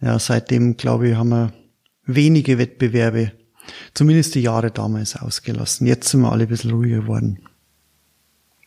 ja, 0.00 0.20
seitdem, 0.20 0.76
glaube 0.76 1.08
ich, 1.08 1.16
haben 1.16 1.30
wir 1.30 1.52
wenige 2.04 2.56
Wettbewerbe 2.58 3.32
zumindest 3.92 4.36
die 4.36 4.42
Jahre 4.42 4.70
damals 4.70 5.20
ausgelassen. 5.20 5.88
Jetzt 5.88 6.10
sind 6.10 6.20
wir 6.20 6.30
alle 6.30 6.44
ein 6.44 6.48
bisschen 6.48 6.70
ruhiger 6.70 7.00
geworden. 7.00 7.48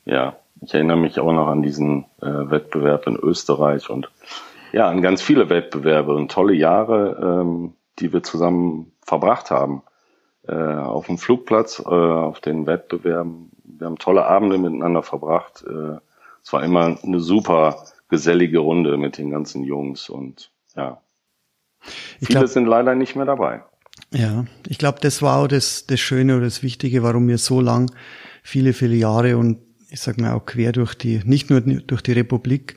Ja, 0.04 0.36
ich 0.62 0.74
erinnere 0.74 0.98
mich 0.98 1.18
auch 1.18 1.32
noch 1.32 1.48
an 1.48 1.62
diesen 1.62 2.06
äh, 2.22 2.26
Wettbewerb 2.26 3.08
in 3.08 3.16
Österreich 3.16 3.90
und 3.90 4.10
ja, 4.74 4.90
an 4.90 5.02
ganz 5.02 5.22
viele 5.22 5.50
Wettbewerbe 5.50 6.14
und 6.14 6.30
tolle 6.30 6.56
Jahre, 6.56 7.42
ähm, 7.42 7.74
die 8.00 8.12
wir 8.12 8.22
zusammen 8.22 8.92
verbracht 9.02 9.50
haben. 9.50 9.82
Äh, 10.46 10.54
auf 10.54 11.08
dem 11.08 11.18
Flugplatz, 11.18 11.80
äh, 11.80 11.90
auf 11.90 12.42
den 12.42 12.66
Wettbewerben. 12.68 13.52
Wir 13.78 13.88
haben 13.88 13.98
tolle 13.98 14.26
Abende 14.26 14.58
miteinander 14.58 15.04
verbracht. 15.04 15.64
Äh, 15.68 15.98
es 16.44 16.54
war 16.54 16.64
immer 16.64 16.98
eine 17.04 17.20
super 17.20 17.86
gesellige 18.10 18.60
Runde 18.60 18.98
mit 18.98 19.18
den 19.18 19.30
ganzen 19.30 19.64
Jungs 19.64 20.10
und 20.10 20.52
ja. 20.76 21.02
Ich 22.20 22.28
Viele 22.28 22.40
glaub, 22.40 22.50
sind 22.50 22.66
leider 22.66 22.96
nicht 22.96 23.16
mehr 23.16 23.26
dabei. 23.26 23.64
Ja, 24.14 24.46
ich 24.68 24.78
glaube, 24.78 25.00
das 25.02 25.22
war 25.22 25.38
auch 25.38 25.48
das, 25.48 25.86
das 25.86 26.00
Schöne 26.00 26.36
oder 26.38 26.46
das 26.46 26.64
Wichtige, 26.64 27.04
warum 27.04 27.28
wir 27.28 27.38
so 27.38 27.62
lang, 27.62 27.92
viele, 28.44 28.74
viele 28.74 28.96
Jahre 28.96 29.38
und 29.38 29.60
ich 29.90 30.00
sag 30.00 30.18
mal 30.20 30.34
auch 30.34 30.46
quer 30.46 30.72
durch 30.72 30.96
die, 30.96 31.22
nicht 31.26 31.50
nur 31.50 31.62
durch 31.62 32.02
die 32.02 32.12
Republik, 32.14 32.76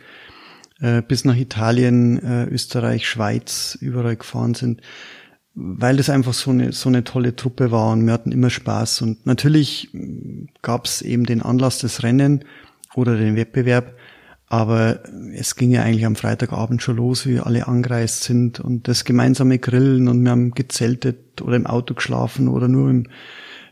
äh, 0.80 1.02
bis 1.02 1.25
nach 1.25 1.37
Italien, 1.37 2.19
äh, 2.23 2.45
Österreich, 2.47 3.09
Schweiz, 3.09 3.76
überall 3.80 4.16
gefahren 4.16 4.54
sind, 4.54 4.80
weil 5.54 5.97
das 5.97 6.11
einfach 6.11 6.33
so 6.33 6.50
eine, 6.50 6.73
so 6.73 6.88
eine 6.88 7.04
tolle 7.04 7.35
Truppe 7.37 7.71
war 7.71 7.92
und 7.92 8.07
wir 8.07 8.12
hatten 8.12 8.33
immer 8.33 8.50
Spaß. 8.50 9.02
Und 9.02 9.26
natürlich 9.26 9.90
gab 10.62 10.87
es 10.87 11.02
eben 11.02 11.25
den 11.25 11.42
Anlass 11.42 11.78
des 11.78 12.02
Rennen 12.02 12.45
oder 12.95 13.16
den 13.16 13.37
Wettbewerb, 13.37 13.95
aber 14.47 15.00
es 15.35 15.57
ging 15.57 15.71
ja 15.71 15.83
eigentlich 15.83 16.07
am 16.07 16.16
Freitagabend 16.16 16.83
schon 16.83 16.97
los, 16.97 17.26
wie 17.26 17.38
alle 17.38 17.69
angereist 17.69 18.25
sind 18.25 18.59
und 18.59 18.88
das 18.88 19.04
gemeinsame 19.04 19.59
Grillen 19.59 20.09
und 20.09 20.23
wir 20.23 20.30
haben 20.30 20.52
gezeltet 20.52 21.40
oder 21.40 21.57
im 21.57 21.66
Auto 21.66 21.95
geschlafen 21.95 22.49
oder 22.49 22.66
nur 22.66 22.90
im 22.90 23.07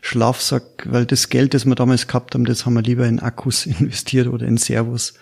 Schlafsack, 0.01 0.87
weil 0.89 1.05
das 1.05 1.29
Geld, 1.29 1.53
das 1.53 1.65
wir 1.65 1.75
damals 1.75 2.07
gehabt 2.07 2.33
haben, 2.33 2.45
das 2.45 2.65
haben 2.65 2.75
wir 2.75 2.81
lieber 2.81 3.05
in 3.05 3.19
Akkus 3.19 3.65
investiert 3.65 4.27
oder 4.27 4.45
in 4.45 4.57
Servos. 4.57 5.15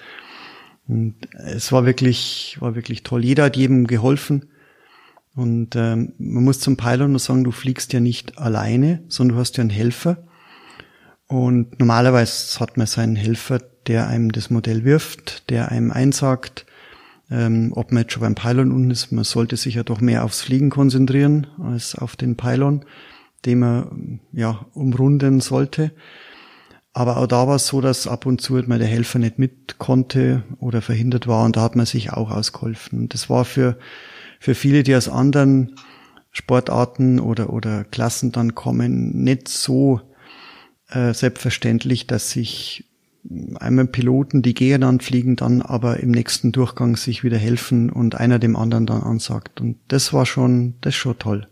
Und 0.88 1.16
es 1.34 1.72
war 1.72 1.86
wirklich, 1.86 2.58
war 2.60 2.76
wirklich 2.76 3.04
toll. 3.04 3.26
Jeder 3.26 3.46
hat 3.46 3.58
jedem 3.58 3.88
geholfen. 3.88 4.46
Und 5.38 5.76
ähm, 5.76 6.14
man 6.18 6.44
muss 6.44 6.60
zum 6.60 6.78
Pylon 6.78 7.12
nur 7.12 7.20
sagen, 7.20 7.44
du 7.44 7.52
fliegst 7.52 7.94
ja 7.94 8.00
nicht 8.00 8.40
alleine, 8.40 9.04
sondern 9.08 9.36
du 9.36 9.40
hast 9.40 9.56
ja 9.58 9.62
einen 9.62 9.70
Helfer. 9.70 10.18
Und 11.28 11.78
normalerweise 11.80 12.60
hat 12.60 12.76
man 12.76 12.88
seinen 12.88 13.16
Helfer, 13.16 13.60
der 13.86 14.08
einem 14.08 14.32
das 14.32 14.50
Modell 14.50 14.84
wirft, 14.84 15.52
der 15.52 15.70
einem 15.72 15.92
einsagt, 15.92 16.66
ähm, 17.30 17.72
ob 17.76 17.92
man 17.92 18.02
jetzt 18.02 18.14
schon 18.14 18.22
beim 18.22 18.34
Pylon 18.34 18.72
unten 18.72 18.90
ist. 18.90 19.12
Man 19.12 19.24
sollte 19.24 19.58
sich 19.58 19.76
ja 19.76 19.84
doch 19.84 20.02
mehr 20.02 20.24
aufs 20.24 20.42
Fliegen 20.42 20.72
konzentrieren 20.72 21.46
als 21.62 21.94
auf 21.94 22.16
den 22.16 22.36
Pylon, 22.36 22.84
den 23.46 23.60
man 23.60 24.20
ja 24.32 24.66
umrunden 24.74 25.40
sollte. 25.40 25.92
Aber 26.94 27.18
auch 27.18 27.28
da 27.28 27.48
war 27.48 27.58
es 27.58 27.68
so, 27.68 27.80
dass 27.80 28.08
ab 28.08 28.26
und 28.26 28.42
zu 28.42 28.54
mal 28.66 28.80
der 28.80 28.88
Helfer 28.88 29.20
nicht 29.20 29.38
mit 29.38 29.78
konnte 29.78 30.42
oder 30.60 30.82
verhindert 30.82 31.28
war 31.28 31.46
und 31.46 31.58
da 31.58 31.62
hat 31.62 31.76
man 31.76 31.86
sich 31.86 32.12
auch 32.12 32.32
ausgeholfen. 32.32 33.02
Und 33.02 33.14
das 33.14 33.30
war 33.30 33.46
für, 33.46 33.78
für 34.40 34.56
viele, 34.56 34.84
die 34.84 34.96
aus 34.96 35.10
anderen 35.10 35.76
Sportarten 36.32 37.20
oder, 37.20 37.52
oder 37.52 37.84
Klassen 37.84 38.32
dann 38.32 38.56
kommen, 38.56 39.24
nicht 39.24 39.48
so 39.48 40.02
äh, 40.90 41.14
selbstverständlich, 41.14 42.08
dass 42.08 42.32
sich 42.32 42.86
einmal 43.60 43.88
Piloten, 43.88 44.42
die 44.42 44.54
gegeneinander 44.54 45.04
fliegen, 45.04 45.36
dann 45.36 45.62
aber 45.62 46.00
im 46.00 46.12
nächsten 46.12 46.52
Durchgang 46.52 46.96
sich 46.96 47.24
wieder 47.24 47.38
helfen 47.38 47.90
und 47.90 48.16
einer 48.16 48.40
dem 48.40 48.56
anderen 48.56 48.86
dann 48.86 49.04
ansagt. 49.04 49.60
Und 49.60 49.78
das 49.88 50.14
war 50.14 50.26
schon, 50.26 50.76
das 50.82 50.94
ist 50.94 50.98
schon 50.98 51.20
toll. 51.20 51.48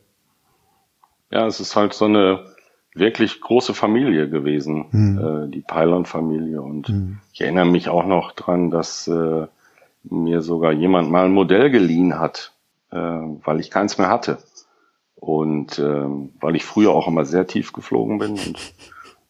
Ja, 1.32 1.48
es 1.48 1.60
ist 1.60 1.76
halt 1.76 1.94
so 1.94 2.06
eine 2.06 2.46
wirklich 2.94 3.42
große 3.42 3.74
Familie 3.74 4.30
gewesen, 4.30 4.86
mhm. 4.92 5.18
äh, 5.18 5.52
die 5.52 5.62
Pylon-Familie. 5.62 6.62
Und 6.62 6.90
mhm. 6.90 7.20
ich 7.34 7.42
erinnere 7.42 7.66
mich 7.66 7.90
auch 7.90 8.06
noch 8.06 8.32
dran, 8.32 8.72
dass 8.72 9.08
äh, 9.08 9.48
mir 10.04 10.42
sogar 10.42 10.72
jemand 10.72 11.12
mal 11.12 11.26
ein 11.26 11.34
Modell 11.34 11.72
geliehen 11.72 12.18
hat, 12.18 12.54
äh, 12.96 13.46
weil 13.46 13.60
ich 13.60 13.70
keins 13.70 13.98
mehr 13.98 14.10
hatte. 14.10 14.40
Und 15.16 15.80
äh, 15.80 16.06
weil 16.40 16.56
ich 16.56 16.66
früher 16.66 16.92
auch 16.92 17.08
immer 17.08 17.26
sehr 17.26 17.48
tief 17.48 17.74
geflogen 17.74 18.20
bin 18.20 18.32
und 18.32 18.74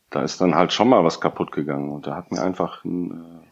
da 0.09 0.21
ist 0.21 0.39
dann 0.39 0.55
halt 0.55 0.73
schon 0.73 0.89
mal 0.89 1.03
was 1.03 1.19
kaputt 1.19 1.51
gegangen. 1.51 1.89
Und 1.89 2.07
da 2.07 2.15
hat 2.15 2.31
mir 2.31 2.41
einfach 2.41 2.83
ein 2.83 3.11
äh, 3.11 3.45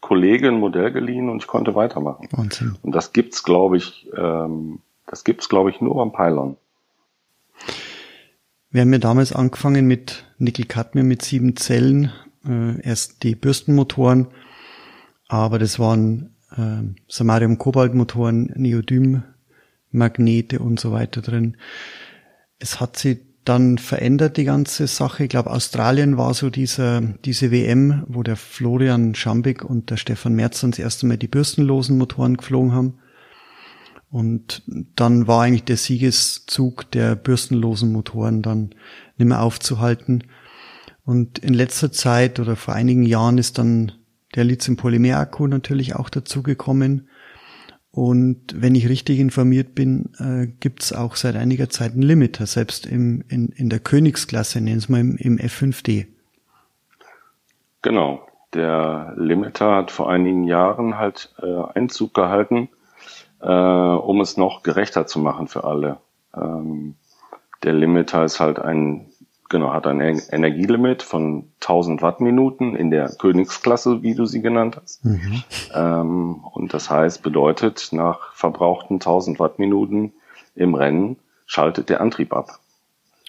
Kollege 0.00 0.48
ein 0.48 0.60
Modell 0.60 0.92
geliehen 0.92 1.28
und 1.28 1.42
ich 1.42 1.46
konnte 1.46 1.74
weitermachen. 1.74 2.28
Wahnsinn. 2.30 2.76
Und 2.82 2.94
das 2.94 3.12
gibt's, 3.12 3.42
glaube 3.42 3.76
ich, 3.76 4.08
ähm, 4.16 4.80
das 5.06 5.24
gibt's, 5.24 5.48
glaube 5.48 5.70
ich, 5.70 5.80
nur 5.80 5.96
beim 5.96 6.12
Pylon. 6.12 6.56
Wir 8.70 8.82
haben 8.82 8.92
ja 8.92 8.98
damals 8.98 9.32
angefangen 9.32 9.86
mit 9.86 10.24
Nickel-Cadmium 10.38 11.08
mit 11.08 11.22
sieben 11.22 11.56
Zellen, 11.56 12.12
äh, 12.46 12.80
erst 12.82 13.22
die 13.22 13.34
Bürstenmotoren, 13.34 14.28
aber 15.28 15.58
das 15.58 15.78
waren 15.78 16.35
äh, 16.52 16.82
Samarium-Kobalt-Motoren, 17.08 18.52
Neodym-Magnete 18.56 20.58
und 20.58 20.80
so 20.80 20.92
weiter 20.92 21.22
drin. 21.22 21.56
Es 22.58 22.80
hat 22.80 22.96
sich 22.96 23.18
dann 23.46 23.78
verändert 23.78 24.36
die 24.36 24.44
ganze 24.44 24.88
Sache. 24.88 25.24
Ich 25.24 25.30
glaube, 25.30 25.50
Australien 25.50 26.18
war 26.18 26.34
so 26.34 26.50
dieser, 26.50 27.00
diese 27.00 27.52
WM, 27.52 28.02
wo 28.08 28.24
der 28.24 28.36
Florian 28.36 29.14
Schambig 29.14 29.64
und 29.64 29.90
der 29.90 29.96
Stefan 29.96 30.34
Merz 30.34 30.60
das 30.60 30.78
erste 30.78 31.06
Mal 31.06 31.16
die 31.16 31.28
bürstenlosen 31.28 31.96
Motoren 31.96 32.36
geflogen 32.36 32.72
haben. 32.72 32.98
Und 34.10 34.62
dann 34.96 35.28
war 35.28 35.42
eigentlich 35.42 35.64
der 35.64 35.76
Siegeszug 35.76 36.90
der 36.90 37.14
bürstenlosen 37.14 37.92
Motoren 37.92 38.42
dann 38.42 38.70
nicht 39.16 39.28
mehr 39.28 39.42
aufzuhalten. 39.42 40.24
Und 41.04 41.38
in 41.38 41.54
letzter 41.54 41.92
Zeit 41.92 42.40
oder 42.40 42.56
vor 42.56 42.74
einigen 42.74 43.04
Jahren 43.04 43.38
ist 43.38 43.58
dann 43.58 43.92
der 44.34 44.44
Lithium-Polymer-Akku 44.44 45.46
natürlich 45.46 45.96
auch 45.96 46.10
dazugekommen. 46.10 47.08
Und 47.90 48.54
wenn 48.54 48.74
ich 48.74 48.88
richtig 48.88 49.18
informiert 49.18 49.74
bin, 49.74 50.10
äh, 50.18 50.46
gibt 50.46 50.82
es 50.82 50.92
auch 50.92 51.16
seit 51.16 51.36
einiger 51.36 51.70
Zeit 51.70 51.92
einen 51.92 52.02
Limiter, 52.02 52.46
selbst 52.46 52.84
im, 52.84 53.24
in, 53.28 53.48
in 53.48 53.70
der 53.70 53.78
Königsklasse, 53.78 54.60
nennen 54.60 54.78
es 54.78 54.88
mal 54.88 55.00
im, 55.00 55.16
im 55.16 55.38
F5D. 55.38 56.06
Genau. 57.82 58.26
Der 58.52 59.14
Limiter 59.16 59.76
hat 59.76 59.90
vor 59.90 60.10
einigen 60.10 60.44
Jahren 60.44 60.98
halt 60.98 61.34
äh, 61.42 61.78
Einzug 61.78 62.14
gehalten 62.14 62.68
äh, 63.40 63.48
um 63.48 64.20
es 64.20 64.36
noch 64.36 64.62
gerechter 64.62 65.06
zu 65.06 65.18
machen 65.18 65.48
für 65.48 65.64
alle. 65.64 65.98
Ähm, 66.34 66.96
der 67.62 67.72
Limiter 67.72 68.24
ist 68.24 68.40
halt 68.40 68.58
ein, 68.58 69.06
genau, 69.48 69.72
hat 69.72 69.86
ein 69.86 70.00
Energielimit 70.00 71.02
von 71.02 71.52
1000 71.60 72.02
Wattminuten 72.02 72.76
in 72.76 72.90
der 72.90 73.08
Königsklasse, 73.16 74.02
wie 74.02 74.14
du 74.14 74.26
sie 74.26 74.42
genannt 74.42 74.78
hast. 74.80 75.04
Mhm. 75.04 75.42
Ähm, 75.74 76.44
und 76.52 76.74
das 76.74 76.90
heißt, 76.90 77.22
bedeutet, 77.22 77.88
nach 77.92 78.32
verbrauchten 78.32 78.94
1000 78.94 79.38
Wattminuten 79.38 80.12
im 80.54 80.74
Rennen 80.74 81.18
schaltet 81.46 81.88
der 81.88 82.00
Antrieb 82.00 82.32
ab. 82.32 82.60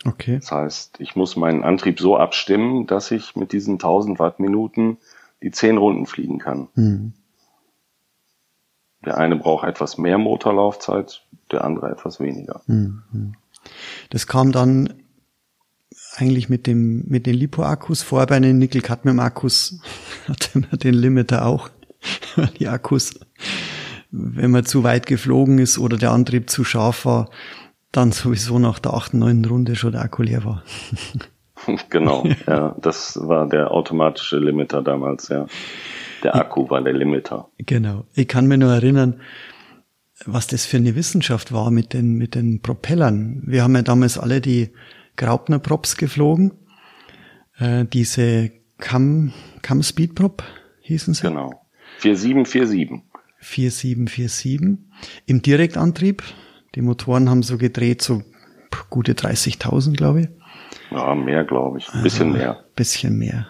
Okay. 0.06 0.38
Das 0.40 0.52
heißt, 0.52 1.00
ich 1.00 1.16
muss 1.16 1.36
meinen 1.36 1.64
Antrieb 1.64 2.00
so 2.00 2.18
abstimmen, 2.18 2.88
dass 2.88 3.12
ich 3.12 3.36
mit 3.36 3.52
diesen 3.52 3.74
1000 3.76 4.20
Wattminuten 4.20 4.98
die 5.42 5.52
10 5.52 5.78
Runden 5.78 6.06
fliegen 6.06 6.40
kann. 6.40 6.68
Mhm. 6.76 7.14
Der 9.06 9.18
eine 9.18 9.36
braucht 9.36 9.68
etwas 9.68 9.98
mehr 9.98 10.18
Motorlaufzeit, 10.18 11.24
der 11.52 11.64
andere 11.64 11.92
etwas 11.92 12.20
weniger. 12.20 12.62
Mhm. 12.68 13.36
Das 14.10 14.28
kam 14.28 14.52
dann 14.52 14.94
eigentlich 16.18 16.50
mit 16.50 16.68
dem 16.68 17.04
mit 17.08 17.26
den 17.26 17.36
Lipo-Akkus 17.36 18.02
vor. 18.02 18.26
Bei 18.26 18.40
den 18.40 18.58
Nickel-Cadmium-Akkus 18.58 19.80
hatte 20.28 20.60
man 20.60 20.80
den 20.80 20.94
Limiter 20.94 21.46
auch. 21.46 21.70
Die 22.60 22.68
Akkus, 22.68 23.20
wenn 24.12 24.52
man 24.52 24.66
zu 24.66 24.84
weit 24.84 25.06
geflogen 25.06 25.60
ist 25.60 25.78
oder 25.78 25.98
der 25.98 26.12
Antrieb 26.12 26.50
zu 26.50 26.64
scharf 26.64 27.06
war, 27.06 27.30
dann 27.92 28.12
sowieso 28.12 28.60
nach 28.60 28.80
der 28.80 28.94
achten, 28.94 29.20
neunten 29.20 29.46
Runde 29.46 29.76
schon 29.76 29.94
der 29.94 30.02
Akku 30.02 30.24
leer 30.24 30.44
war. 30.44 30.64
genau, 31.90 32.28
ja, 32.48 32.76
das 32.82 33.20
war 33.22 33.48
der 33.48 33.72
automatische 33.72 34.38
Limiter 34.38 34.82
damals, 34.82 35.30
ja. 35.30 35.48
Der 36.24 36.36
Akku 36.36 36.70
war 36.70 36.82
der 36.82 36.94
Limiter. 36.94 37.50
Genau. 37.60 38.06
Ich 38.14 38.28
kann 38.28 38.48
mir 38.48 38.58
nur 38.58 38.74
erinnern, 38.74 39.22
was 40.26 40.48
das 40.48 40.66
für 40.66 40.78
eine 40.78 40.96
Wissenschaft 40.96 41.52
war 41.52 41.70
mit 41.70 41.94
den, 41.94 42.16
mit 42.16 42.34
den 42.34 42.62
Propellern. 42.62 43.44
Wir 43.46 43.62
haben 43.62 43.76
ja 43.76 43.84
damals 43.84 44.18
alle 44.18 44.42
die 44.42 44.72
Graupner 45.18 45.60
Props 45.60 45.98
geflogen. 45.98 46.54
Äh, 47.60 47.86
diese 47.86 48.52
Cam, 48.78 49.34
Cam 49.62 49.84
Speed 49.84 50.16
Prop 50.16 50.44
hießen 50.82 51.14
sie. 51.14 51.24
Genau. 51.24 51.52
4747. 52.00 53.04
4747. 53.40 54.78
Im 55.26 55.42
Direktantrieb. 55.42 56.24
Die 56.76 56.82
Motoren 56.82 57.30
haben 57.30 57.44
so 57.44 57.58
gedreht, 57.58 58.02
so 58.02 58.22
gute 58.90 59.14
30.000, 59.14 59.96
glaube 59.96 60.22
ich. 60.22 60.28
Ja, 60.92 61.16
mehr, 61.16 61.44
glaube 61.44 61.80
ich. 61.80 61.90
Ein 61.90 62.04
bisschen 62.04 62.28
also, 62.28 62.38
mehr. 62.38 62.64
Bisschen 62.76 63.18
mehr. 63.18 63.48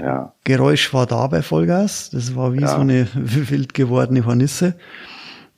Ja. 0.00 0.34
Geräusch 0.44 0.92
war 0.92 1.06
da 1.06 1.26
bei 1.26 1.42
Vollgas. 1.42 2.10
Das 2.10 2.34
war 2.34 2.52
wie 2.52 2.60
ja. 2.60 2.68
so 2.68 2.76
eine 2.76 3.08
wild 3.14 3.74
gewordene 3.74 4.24
Hornisse. 4.24 4.76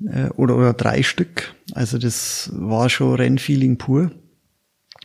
Äh, 0.05 0.29
oder, 0.37 0.57
oder 0.57 0.73
drei 0.75 1.03
Stück. 1.03 1.55
Also 1.75 1.99
das 1.99 2.51
war 2.55 2.89
schon 2.89 3.15
Rennfeeling 3.15 3.79
pur. 3.79 4.11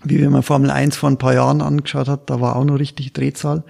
Wie 0.03 0.21
wenn 0.21 0.31
man 0.31 0.43
Formel 0.43 0.69
1 0.69 0.97
vor 0.97 1.09
ein 1.09 1.17
paar 1.17 1.33
Jahren 1.33 1.61
angeschaut 1.61 2.07
hat, 2.07 2.29
da 2.29 2.41
war 2.41 2.55
auch 2.55 2.65
noch 2.65 2.79
richtig 2.79 3.13
Drehzahl. 3.13 3.63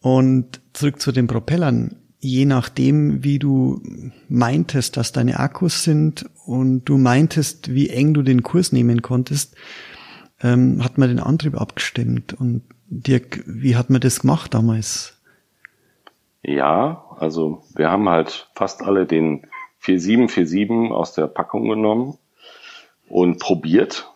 Und 0.00 0.60
zurück 0.72 1.00
zu 1.00 1.12
den 1.12 1.26
Propellern. 1.26 1.96
Je 2.20 2.46
nachdem, 2.46 3.22
wie 3.22 3.38
du 3.38 3.80
meintest, 4.28 4.96
dass 4.96 5.12
deine 5.12 5.38
Akkus 5.38 5.84
sind 5.84 6.28
und 6.46 6.84
du 6.84 6.98
meintest, 6.98 7.72
wie 7.72 7.90
eng 7.90 8.14
du 8.14 8.22
den 8.22 8.42
Kurs 8.42 8.72
nehmen 8.72 9.02
konntest, 9.02 9.54
ähm, 10.40 10.82
hat 10.82 10.98
man 10.98 11.08
den 11.08 11.20
Antrieb 11.20 11.60
abgestimmt. 11.60 12.34
Und 12.34 12.62
Dirk, 12.88 13.44
wie 13.46 13.76
hat 13.76 13.90
man 13.90 14.00
das 14.00 14.20
gemacht 14.20 14.54
damals? 14.54 15.20
Ja, 16.42 17.04
also 17.18 17.62
wir 17.74 17.90
haben 17.90 18.08
halt 18.08 18.48
fast 18.54 18.82
alle 18.82 19.06
den 19.06 19.46
4747 19.80 20.92
aus 20.92 21.12
der 21.12 21.26
Packung 21.26 21.68
genommen 21.68 22.18
und 23.08 23.38
probiert. 23.38 24.07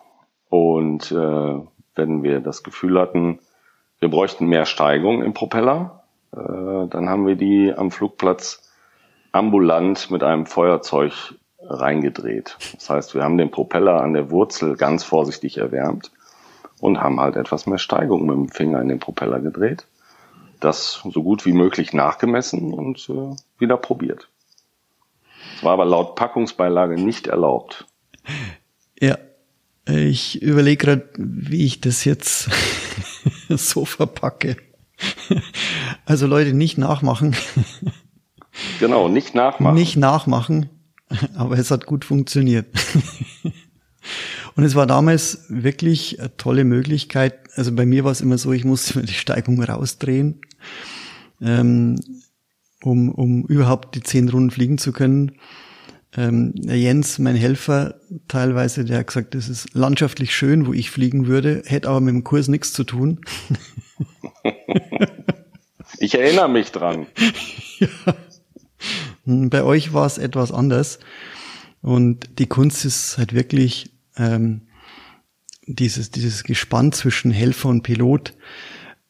Und 0.53 1.11
äh, 1.11 1.61
wenn 1.95 2.21
wir 2.21 2.39
das 2.39 2.61
Gefühl 2.61 2.99
hatten, 2.99 3.39
wir 3.97 4.07
bräuchten 4.07 4.45
mehr 4.45 4.67
Steigung 4.67 5.23
im 5.23 5.33
Propeller, 5.33 6.03
äh, 6.31 6.37
dann 6.37 7.09
haben 7.09 7.25
wir 7.25 7.35
die 7.35 7.73
am 7.75 7.89
Flugplatz 7.89 8.71
ambulant 9.31 10.11
mit 10.11 10.21
einem 10.21 10.45
Feuerzeug 10.45 11.33
reingedreht. 11.59 12.55
Das 12.75 12.87
heißt, 12.87 13.15
wir 13.15 13.23
haben 13.23 13.39
den 13.39 13.49
Propeller 13.49 13.99
an 14.03 14.13
der 14.13 14.29
Wurzel 14.29 14.75
ganz 14.75 15.03
vorsichtig 15.03 15.57
erwärmt 15.57 16.11
und 16.79 17.01
haben 17.01 17.19
halt 17.19 17.35
etwas 17.35 17.65
mehr 17.65 17.79
Steigung 17.79 18.27
mit 18.27 18.35
dem 18.35 18.49
Finger 18.49 18.79
in 18.79 18.89
den 18.89 18.99
Propeller 18.99 19.39
gedreht. 19.39 19.87
Das 20.59 21.01
so 21.03 21.23
gut 21.23 21.47
wie 21.47 21.53
möglich 21.53 21.93
nachgemessen 21.93 22.75
und 22.75 23.09
äh, 23.09 23.35
wieder 23.57 23.77
probiert. 23.77 24.29
Es 25.57 25.63
war 25.63 25.73
aber 25.73 25.85
laut 25.85 26.13
Packungsbeilage 26.13 26.93
nicht 26.93 27.25
erlaubt. 27.25 27.87
Ja, 28.99 29.17
ich 29.85 30.41
überlege 30.41 30.85
gerade, 30.85 31.09
wie 31.17 31.65
ich 31.65 31.81
das 31.81 32.05
jetzt 32.05 32.49
so 33.49 33.85
verpacke. 33.85 34.57
Also 36.05 36.27
Leute, 36.27 36.53
nicht 36.53 36.77
nachmachen. 36.77 37.35
Genau, 38.79 39.09
nicht 39.09 39.35
nachmachen. 39.35 39.75
Nicht 39.75 39.97
nachmachen, 39.97 40.69
aber 41.35 41.57
es 41.57 41.71
hat 41.71 41.85
gut 41.85 42.05
funktioniert. 42.05 42.67
Und 44.55 44.63
es 44.63 44.75
war 44.75 44.85
damals 44.85 45.45
wirklich 45.49 46.19
eine 46.19 46.35
tolle 46.37 46.63
Möglichkeit. 46.63 47.35
Also 47.55 47.73
bei 47.73 47.85
mir 47.85 48.03
war 48.03 48.11
es 48.11 48.21
immer 48.21 48.37
so, 48.37 48.51
ich 48.53 48.65
musste 48.65 48.95
immer 48.95 49.07
die 49.07 49.13
Steigung 49.13 49.61
rausdrehen, 49.61 50.41
ähm, 51.41 51.99
um, 52.83 53.09
um 53.09 53.45
überhaupt 53.45 53.95
die 53.95 54.03
zehn 54.03 54.29
Runden 54.29 54.51
fliegen 54.51 54.77
zu 54.77 54.91
können. 54.91 55.33
Ähm, 56.15 56.53
Jens, 56.55 57.17
mein 57.17 57.35
Helfer, 57.35 57.95
teilweise, 58.27 58.85
der 58.85 58.99
hat 58.99 59.07
gesagt, 59.07 59.33
das 59.33 59.49
ist 59.49 59.73
landschaftlich 59.73 60.35
schön, 60.35 60.67
wo 60.67 60.73
ich 60.73 60.91
fliegen 60.91 61.27
würde, 61.27 61.63
hätte 61.65 61.89
aber 61.89 62.01
mit 62.01 62.13
dem 62.13 62.23
Kurs 62.23 62.47
nichts 62.47 62.71
zu 62.73 62.83
tun. 62.83 63.21
ich 65.97 66.15
erinnere 66.15 66.49
mich 66.49 66.71
dran. 66.71 67.07
ja. 67.79 67.87
Bei 69.25 69.63
euch 69.63 69.93
war 69.93 70.05
es 70.05 70.17
etwas 70.17 70.51
anders. 70.51 70.99
Und 71.81 72.39
die 72.39 72.47
Kunst 72.47 72.85
ist 72.85 73.17
halt 73.17 73.33
wirklich 73.33 73.91
ähm, 74.17 74.61
dieses, 75.65 76.11
dieses 76.11 76.43
Gespann 76.43 76.91
zwischen 76.91 77.31
Helfer 77.31 77.69
und 77.69 77.83
Pilot, 77.83 78.33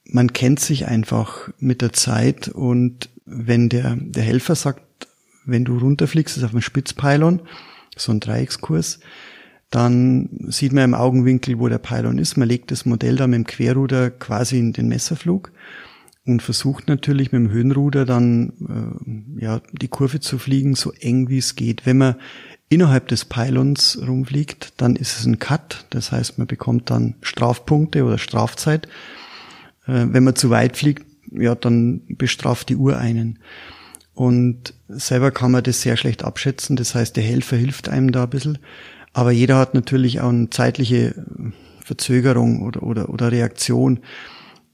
man 0.05 0.33
kennt 0.33 0.59
sich 0.59 0.87
einfach 0.87 1.49
mit 1.59 1.81
der 1.81 1.93
Zeit 1.93 2.47
und 2.47 3.09
wenn 3.25 3.69
der, 3.69 3.95
der 3.99 4.23
Helfer 4.23 4.55
sagt, 4.55 4.82
wenn 5.45 5.65
du 5.65 5.77
runterfliegst, 5.77 6.38
ist 6.38 6.43
auf 6.43 6.51
dem 6.51 6.62
Spitzpylon, 6.62 7.41
so 7.95 8.12
ein 8.12 8.19
Dreieckskurs, 8.19 8.99
Dann 9.69 10.29
sieht 10.49 10.71
man 10.71 10.84
im 10.84 10.93
Augenwinkel, 10.93 11.58
wo 11.58 11.67
der 11.67 11.79
Pylon 11.79 12.19
ist. 12.19 12.38
Man 12.38 12.47
legt 12.47 12.69
das 12.69 12.86
Modell 12.86 13.15
dann 13.15 13.32
mit 13.32 13.38
dem 13.38 13.47
Querruder 13.47 14.12
quasi 14.12 14.60
in 14.60 14.71
den 14.71 14.88
Messerflug 14.88 15.51
und 16.25 16.41
versucht 16.41 16.88
natürlich 16.88 17.32
mit 17.32 17.41
dem 17.41 17.51
Höhenruder 17.51 18.06
dann 18.06 18.53
äh, 19.39 19.43
ja 19.43 19.62
die 19.71 19.88
Kurve 19.88 20.19
zu 20.19 20.38
fliegen, 20.38 20.75
so 20.75 20.91
eng 20.93 21.27
wie 21.29 21.39
es 21.39 21.56
geht. 21.56 21.86
Wenn 21.86 21.97
man 21.97 22.15
innerhalb 22.69 23.08
des 23.08 23.25
Pylons 23.25 23.99
rumfliegt, 24.08 24.73
dann 24.77 24.95
ist 24.95 25.19
es 25.19 25.25
ein 25.25 25.39
Cut, 25.39 25.86
das 25.89 26.12
heißt, 26.12 26.38
man 26.38 26.47
bekommt 26.47 26.89
dann 26.89 27.15
Strafpunkte 27.21 28.03
oder 28.03 28.17
Strafzeit. 28.17 28.88
Äh, 29.86 30.06
wenn 30.10 30.23
man 30.23 30.36
zu 30.36 30.49
weit 30.49 30.77
fliegt, 30.77 31.06
ja, 31.32 31.56
dann 31.56 32.01
bestraft 32.08 32.69
die 32.69 32.75
Uhr 32.75 32.97
einen. 32.97 33.39
Und 34.13 34.73
selber 34.88 35.32
kann 35.32 35.52
man 35.52 35.63
das 35.63 35.82
sehr 35.82 35.97
schlecht 35.97 36.23
abschätzen, 36.23 36.76
das 36.76 36.93
heißt, 36.93 37.15
der 37.15 37.23
Helfer 37.23 37.58
hilft 37.58 37.89
einem 37.89 38.12
da 38.12 38.23
ein 38.23 38.30
bisschen. 38.30 38.60
Aber 39.13 39.32
jeder 39.32 39.58
hat 39.58 39.73
natürlich 39.73 40.21
auch 40.21 40.30
eine 40.30 40.49
zeitliche 40.49 41.15
Verzögerung 41.84 42.63
oder, 42.63 42.84
oder, 42.84 43.10
oder 43.10 43.32
Reaktion. 43.32 43.99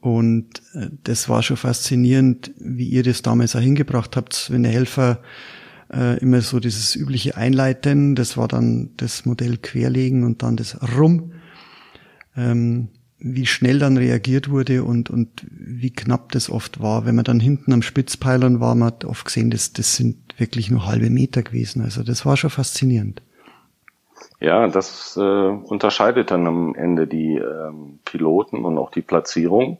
Und 0.00 0.62
äh, 0.74 0.88
das 1.04 1.28
war 1.28 1.42
schon 1.42 1.56
faszinierend, 1.56 2.52
wie 2.58 2.88
ihr 2.88 3.02
das 3.02 3.22
damals 3.22 3.54
auch 3.54 3.60
hingebracht 3.60 4.16
habt, 4.16 4.50
wenn 4.50 4.62
der 4.62 4.72
Helfer 4.72 5.20
äh, 5.92 6.18
immer 6.18 6.40
so 6.40 6.60
dieses 6.60 6.96
übliche 6.96 7.36
Einleiten, 7.36 8.14
das 8.14 8.36
war 8.36 8.48
dann 8.48 8.90
das 8.96 9.26
Modell 9.26 9.58
querlegen 9.58 10.24
und 10.24 10.42
dann 10.42 10.56
das 10.56 10.78
Rum, 10.96 11.32
ähm, 12.36 12.88
wie 13.20 13.46
schnell 13.46 13.78
dann 13.78 13.96
reagiert 13.96 14.50
wurde 14.50 14.82
und, 14.82 15.10
und 15.10 15.46
wie 15.50 15.90
knapp 15.90 16.32
das 16.32 16.50
oft 16.50 16.80
war. 16.80 17.04
Wenn 17.04 17.14
man 17.14 17.24
dann 17.24 17.40
hinten 17.40 17.72
am 17.72 17.82
Spitzpeilern 17.82 18.60
war, 18.60 18.74
man 18.74 18.88
hat 18.88 19.04
oft 19.04 19.26
gesehen, 19.26 19.50
das, 19.50 19.72
das 19.72 19.96
sind 19.96 20.16
wirklich 20.38 20.70
nur 20.70 20.86
halbe 20.86 21.10
Meter 21.10 21.42
gewesen. 21.42 21.82
Also 21.82 22.02
das 22.02 22.24
war 22.24 22.36
schon 22.36 22.50
faszinierend. 22.50 23.22
Ja, 24.40 24.66
das 24.68 25.16
äh, 25.16 25.20
unterscheidet 25.20 26.30
dann 26.30 26.46
am 26.46 26.74
Ende 26.74 27.06
die 27.06 27.36
ähm, 27.36 27.98
Piloten 28.06 28.64
und 28.64 28.78
auch 28.78 28.90
die 28.90 29.02
Platzierung. 29.02 29.78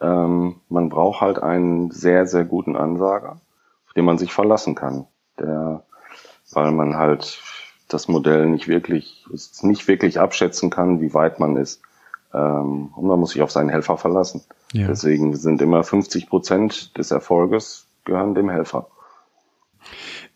Ähm, 0.00 0.56
man 0.70 0.88
braucht 0.88 1.20
halt 1.20 1.38
einen 1.38 1.90
sehr, 1.90 2.26
sehr 2.26 2.44
guten 2.44 2.74
Ansager, 2.74 3.40
auf 3.86 3.92
den 3.94 4.06
man 4.06 4.16
sich 4.16 4.32
verlassen 4.32 4.74
kann. 4.74 5.06
Der, 5.38 5.82
weil 6.52 6.72
man 6.72 6.96
halt 6.96 7.40
das 7.88 8.08
Modell 8.08 8.46
nicht 8.46 8.68
wirklich, 8.68 9.26
nicht 9.60 9.88
wirklich 9.88 10.18
abschätzen 10.18 10.70
kann, 10.70 11.00
wie 11.00 11.12
weit 11.12 11.38
man 11.38 11.56
ist. 11.56 11.82
Ähm, 12.34 12.88
und 12.94 13.06
man 13.06 13.18
muss 13.18 13.30
sich 13.30 13.42
auf 13.42 13.50
seinen 13.50 13.68
Helfer 13.68 13.96
verlassen. 13.96 14.42
Ja. 14.72 14.86
Deswegen 14.86 15.36
sind 15.36 15.60
immer 15.60 15.84
50 15.84 16.28
Prozent 16.28 16.96
des 16.96 17.10
Erfolges 17.10 17.86
gehören 18.04 18.34
dem 18.34 18.50
Helfer. 18.50 18.88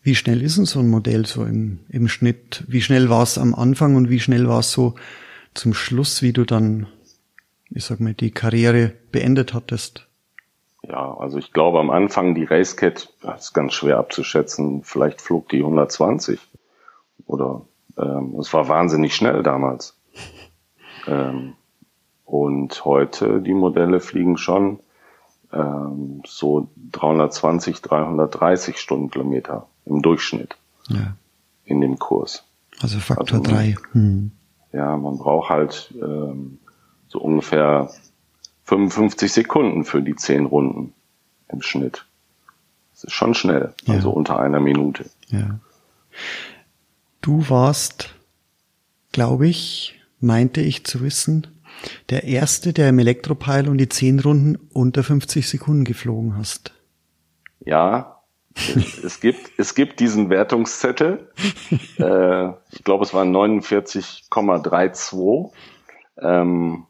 Wie 0.01 0.15
schnell 0.15 0.41
ist 0.41 0.57
denn 0.57 0.65
so 0.65 0.79
ein 0.79 0.89
Modell 0.89 1.25
so 1.25 1.43
im, 1.43 1.79
im 1.89 2.07
Schnitt? 2.07 2.63
Wie 2.67 2.81
schnell 2.81 3.09
war 3.09 3.23
es 3.23 3.37
am 3.37 3.53
Anfang 3.53 3.95
und 3.95 4.09
wie 4.09 4.19
schnell 4.19 4.47
war 4.47 4.59
es 4.59 4.71
so 4.71 4.95
zum 5.53 5.73
Schluss, 5.73 6.21
wie 6.21 6.33
du 6.33 6.45
dann 6.45 6.87
ich 7.69 7.85
sag 7.85 7.99
mal, 7.99 8.13
die 8.13 8.31
Karriere 8.31 8.93
beendet 9.11 9.53
hattest? 9.53 10.07
Ja, 10.83 11.17
also 11.17 11.37
ich 11.37 11.51
glaube 11.51 11.79
am 11.79 11.89
Anfang 11.89 12.35
die 12.35 12.45
Racecat, 12.45 13.09
das 13.21 13.45
ist 13.45 13.53
ganz 13.53 13.73
schwer 13.73 13.97
abzuschätzen, 13.97 14.83
vielleicht 14.83 15.21
flog 15.21 15.49
die 15.49 15.59
120 15.59 16.39
oder 17.25 17.65
ähm, 17.97 18.37
es 18.39 18.53
war 18.53 18.69
wahnsinnig 18.69 19.15
schnell 19.15 19.43
damals. 19.43 19.95
Ähm, 21.09 21.53
und 22.27 22.83
heute 22.83 23.41
die 23.41 23.53
Modelle 23.53 24.01
fliegen 24.01 24.37
schon 24.37 24.81
ähm, 25.53 26.21
so 26.27 26.69
320, 26.91 27.81
330 27.81 28.77
Stundenkilometer 28.77 29.65
im 29.85 30.01
Durchschnitt 30.01 30.57
ja. 30.89 31.15
in 31.63 31.79
dem 31.79 31.97
Kurs. 31.97 32.43
Also 32.81 32.99
Faktor 32.99 33.39
also, 33.39 33.49
drei. 33.49 33.75
Hm. 33.93 34.31
Ja, 34.73 34.97
man 34.97 35.17
braucht 35.17 35.49
halt 35.49 35.93
ähm, 36.01 36.59
so 37.07 37.19
ungefähr 37.19 37.89
55 38.65 39.31
Sekunden 39.31 39.85
für 39.85 40.01
die 40.01 40.17
zehn 40.17 40.45
Runden 40.45 40.93
im 41.47 41.61
Schnitt. 41.61 42.05
Das 42.91 43.05
ist 43.05 43.13
schon 43.13 43.33
schnell, 43.35 43.73
ja. 43.85 43.93
also 43.93 44.11
unter 44.11 44.37
einer 44.37 44.59
Minute. 44.59 45.05
Ja. 45.29 45.59
Du 47.21 47.49
warst, 47.49 48.13
glaube 49.13 49.47
ich, 49.47 49.97
meinte 50.19 50.59
ich 50.59 50.85
zu 50.85 50.99
wissen, 50.99 51.47
der 52.09 52.23
erste, 52.23 52.73
der 52.73 52.89
im 52.89 52.99
Elektropilot 52.99 53.79
die 53.79 53.89
zehn 53.89 54.19
Runden 54.19 54.57
unter 54.73 55.03
50 55.03 55.47
Sekunden 55.47 55.83
geflogen 55.83 56.37
hast. 56.37 56.73
Ja, 57.65 58.17
es 59.03 59.19
gibt, 59.19 59.51
es 59.57 59.75
gibt 59.75 59.99
diesen 59.99 60.29
Wertungszettel. 60.29 61.29
äh, 61.99 62.47
ich 62.71 62.83
glaube, 62.83 63.03
es 63.03 63.13
waren 63.13 63.35
49,32. 63.35 65.51
Ähm, 66.19 66.85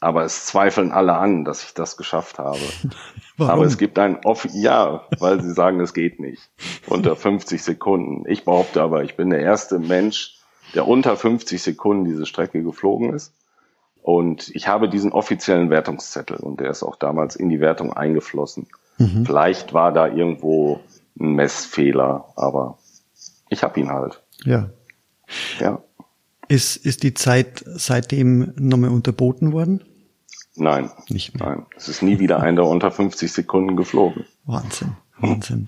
aber 0.00 0.24
es 0.24 0.44
zweifeln 0.44 0.92
alle 0.92 1.14
an, 1.14 1.44
dass 1.44 1.64
ich 1.64 1.72
das 1.72 1.96
geschafft 1.96 2.38
habe. 2.38 2.60
Warum? 3.38 3.52
Aber 3.52 3.64
es 3.64 3.78
gibt 3.78 3.98
ein 3.98 4.24
Off 4.24 4.46
ja, 4.52 5.06
weil 5.18 5.42
sie 5.42 5.52
sagen, 5.52 5.80
es 5.80 5.94
geht 5.94 6.20
nicht. 6.20 6.50
Unter 6.86 7.16
50 7.16 7.62
Sekunden. 7.62 8.28
Ich 8.28 8.44
behaupte 8.44 8.82
aber, 8.82 9.04
ich 9.04 9.16
bin 9.16 9.30
der 9.30 9.40
erste 9.40 9.78
Mensch, 9.78 10.34
der 10.74 10.86
unter 10.86 11.16
50 11.16 11.62
Sekunden 11.62 12.04
diese 12.04 12.26
Strecke 12.26 12.62
geflogen 12.62 13.14
ist. 13.14 13.32
Und 14.06 14.54
ich 14.54 14.68
habe 14.68 14.88
diesen 14.88 15.10
offiziellen 15.10 15.68
Wertungszettel 15.68 16.36
und 16.36 16.60
der 16.60 16.70
ist 16.70 16.84
auch 16.84 16.94
damals 16.94 17.34
in 17.34 17.48
die 17.48 17.58
Wertung 17.58 17.92
eingeflossen. 17.92 18.68
Mhm. 18.98 19.26
Vielleicht 19.26 19.74
war 19.74 19.92
da 19.92 20.06
irgendwo 20.06 20.78
ein 21.18 21.32
Messfehler, 21.32 22.32
aber 22.36 22.78
ich 23.48 23.64
habe 23.64 23.80
ihn 23.80 23.90
halt. 23.90 24.22
Ja. 24.44 24.70
Ja. 25.58 25.82
Ist, 26.46 26.76
ist 26.76 27.02
die 27.02 27.14
Zeit 27.14 27.64
seitdem 27.66 28.52
nochmal 28.56 28.90
unterboten 28.90 29.52
worden? 29.52 29.82
Nein. 30.54 30.88
Nicht 31.08 31.34
mehr. 31.34 31.48
Nein. 31.48 31.66
Es 31.76 31.88
ist 31.88 32.00
nie 32.00 32.20
wieder 32.20 32.40
einer 32.40 32.64
unter 32.64 32.92
50 32.92 33.32
Sekunden 33.32 33.74
geflogen. 33.74 34.24
Wahnsinn. 34.44 34.92
Wahnsinn. 35.18 35.66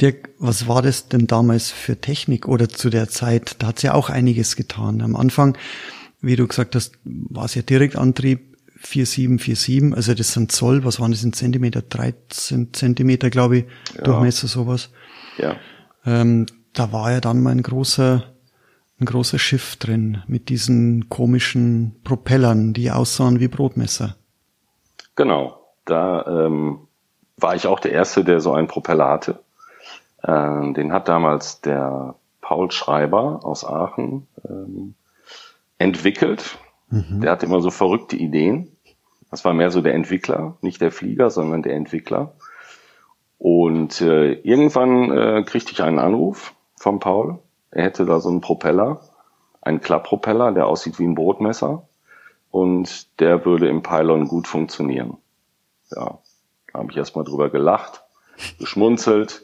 Dirk, 0.00 0.30
was 0.40 0.66
war 0.66 0.82
das 0.82 1.06
denn 1.08 1.28
damals 1.28 1.70
für 1.70 2.00
Technik 2.00 2.48
oder 2.48 2.68
zu 2.68 2.90
der 2.90 3.08
Zeit? 3.08 3.54
Da 3.60 3.68
hat's 3.68 3.82
ja 3.82 3.94
auch 3.94 4.10
einiges 4.10 4.56
getan. 4.56 5.00
Am 5.00 5.14
Anfang, 5.14 5.56
wie 6.20 6.36
du 6.36 6.46
gesagt 6.46 6.74
hast, 6.74 6.98
war 7.04 7.44
es 7.44 7.54
ja 7.54 7.62
Direktantrieb 7.62 8.56
4747, 8.76 9.94
also 9.94 10.14
das 10.14 10.32
sind 10.32 10.52
Zoll, 10.52 10.84
was 10.84 11.00
waren 11.00 11.10
das 11.10 11.22
in 11.22 11.34
Zentimeter? 11.34 11.82
13 11.82 12.72
Zentimeter, 12.72 13.28
glaube 13.28 13.58
ich, 13.58 13.64
ja. 13.94 14.04
Durchmesser 14.04 14.48
sowas. 14.48 14.90
Ja. 15.36 15.56
Ähm, 16.06 16.46
da 16.72 16.92
war 16.92 17.12
ja 17.12 17.20
dann 17.20 17.42
mal 17.42 17.50
ein 17.50 17.62
großer 17.62 18.24
ein 19.00 19.06
großes 19.06 19.40
Schiff 19.40 19.76
drin 19.76 20.22
mit 20.26 20.50
diesen 20.50 21.08
komischen 21.08 21.96
Propellern, 22.04 22.74
die 22.74 22.90
aussahen 22.90 23.40
wie 23.40 23.48
Brotmesser. 23.48 24.16
Genau, 25.16 25.58
da 25.86 26.26
ähm, 26.26 26.86
war 27.38 27.54
ich 27.54 27.66
auch 27.66 27.80
der 27.80 27.92
Erste, 27.92 28.24
der 28.24 28.40
so 28.40 28.52
einen 28.52 28.68
Propeller 28.68 29.08
hatte. 29.08 29.40
Ähm, 30.22 30.74
den 30.74 30.92
hat 30.92 31.08
damals 31.08 31.62
der 31.62 32.14
Paul 32.42 32.70
Schreiber 32.70 33.40
aus 33.42 33.64
Aachen 33.64 34.26
ähm, 34.46 34.94
entwickelt. 35.80 36.58
Mhm. 36.88 37.20
Der 37.20 37.32
hatte 37.32 37.46
immer 37.46 37.60
so 37.60 37.70
verrückte 37.70 38.16
Ideen. 38.16 38.76
Das 39.30 39.44
war 39.44 39.52
mehr 39.52 39.70
so 39.70 39.80
der 39.80 39.94
Entwickler, 39.94 40.56
nicht 40.60 40.80
der 40.80 40.92
Flieger, 40.92 41.30
sondern 41.30 41.62
der 41.62 41.74
Entwickler. 41.74 42.34
Und 43.38 44.00
äh, 44.00 44.32
irgendwann 44.32 45.10
äh, 45.10 45.42
kriegte 45.44 45.72
ich 45.72 45.82
einen 45.82 45.98
Anruf 45.98 46.54
vom 46.76 47.00
Paul 47.00 47.38
er 47.70 47.84
hätte 47.84 48.04
da 48.04 48.20
so 48.20 48.28
einen 48.28 48.40
Propeller, 48.40 49.00
einen 49.60 49.80
Klapppropeller, 49.80 50.52
der 50.52 50.66
aussieht 50.66 50.98
wie 50.98 51.06
ein 51.06 51.14
Brotmesser 51.14 51.86
und 52.50 53.20
der 53.20 53.44
würde 53.44 53.68
im 53.68 53.82
Pylon 53.82 54.26
gut 54.26 54.48
funktionieren. 54.48 55.18
Ja, 55.90 56.18
da 56.72 56.78
habe 56.78 56.90
ich 56.90 56.96
erstmal 56.96 57.24
drüber 57.24 57.50
gelacht, 57.50 58.02
geschmunzelt. 58.58 59.42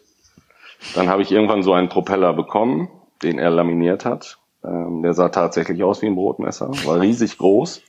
Dann 0.94 1.08
habe 1.08 1.22
ich 1.22 1.32
irgendwann 1.32 1.62
so 1.62 1.72
einen 1.72 1.88
Propeller 1.88 2.32
bekommen, 2.32 2.88
den 3.22 3.38
er 3.38 3.50
laminiert 3.50 4.04
hat. 4.04 4.38
Ähm, 4.66 5.02
der 5.02 5.14
sah 5.14 5.28
tatsächlich 5.28 5.82
aus 5.84 6.02
wie 6.02 6.06
ein 6.06 6.16
Brotmesser, 6.16 6.70
war 6.84 7.00
riesig 7.00 7.38
groß, 7.38 7.82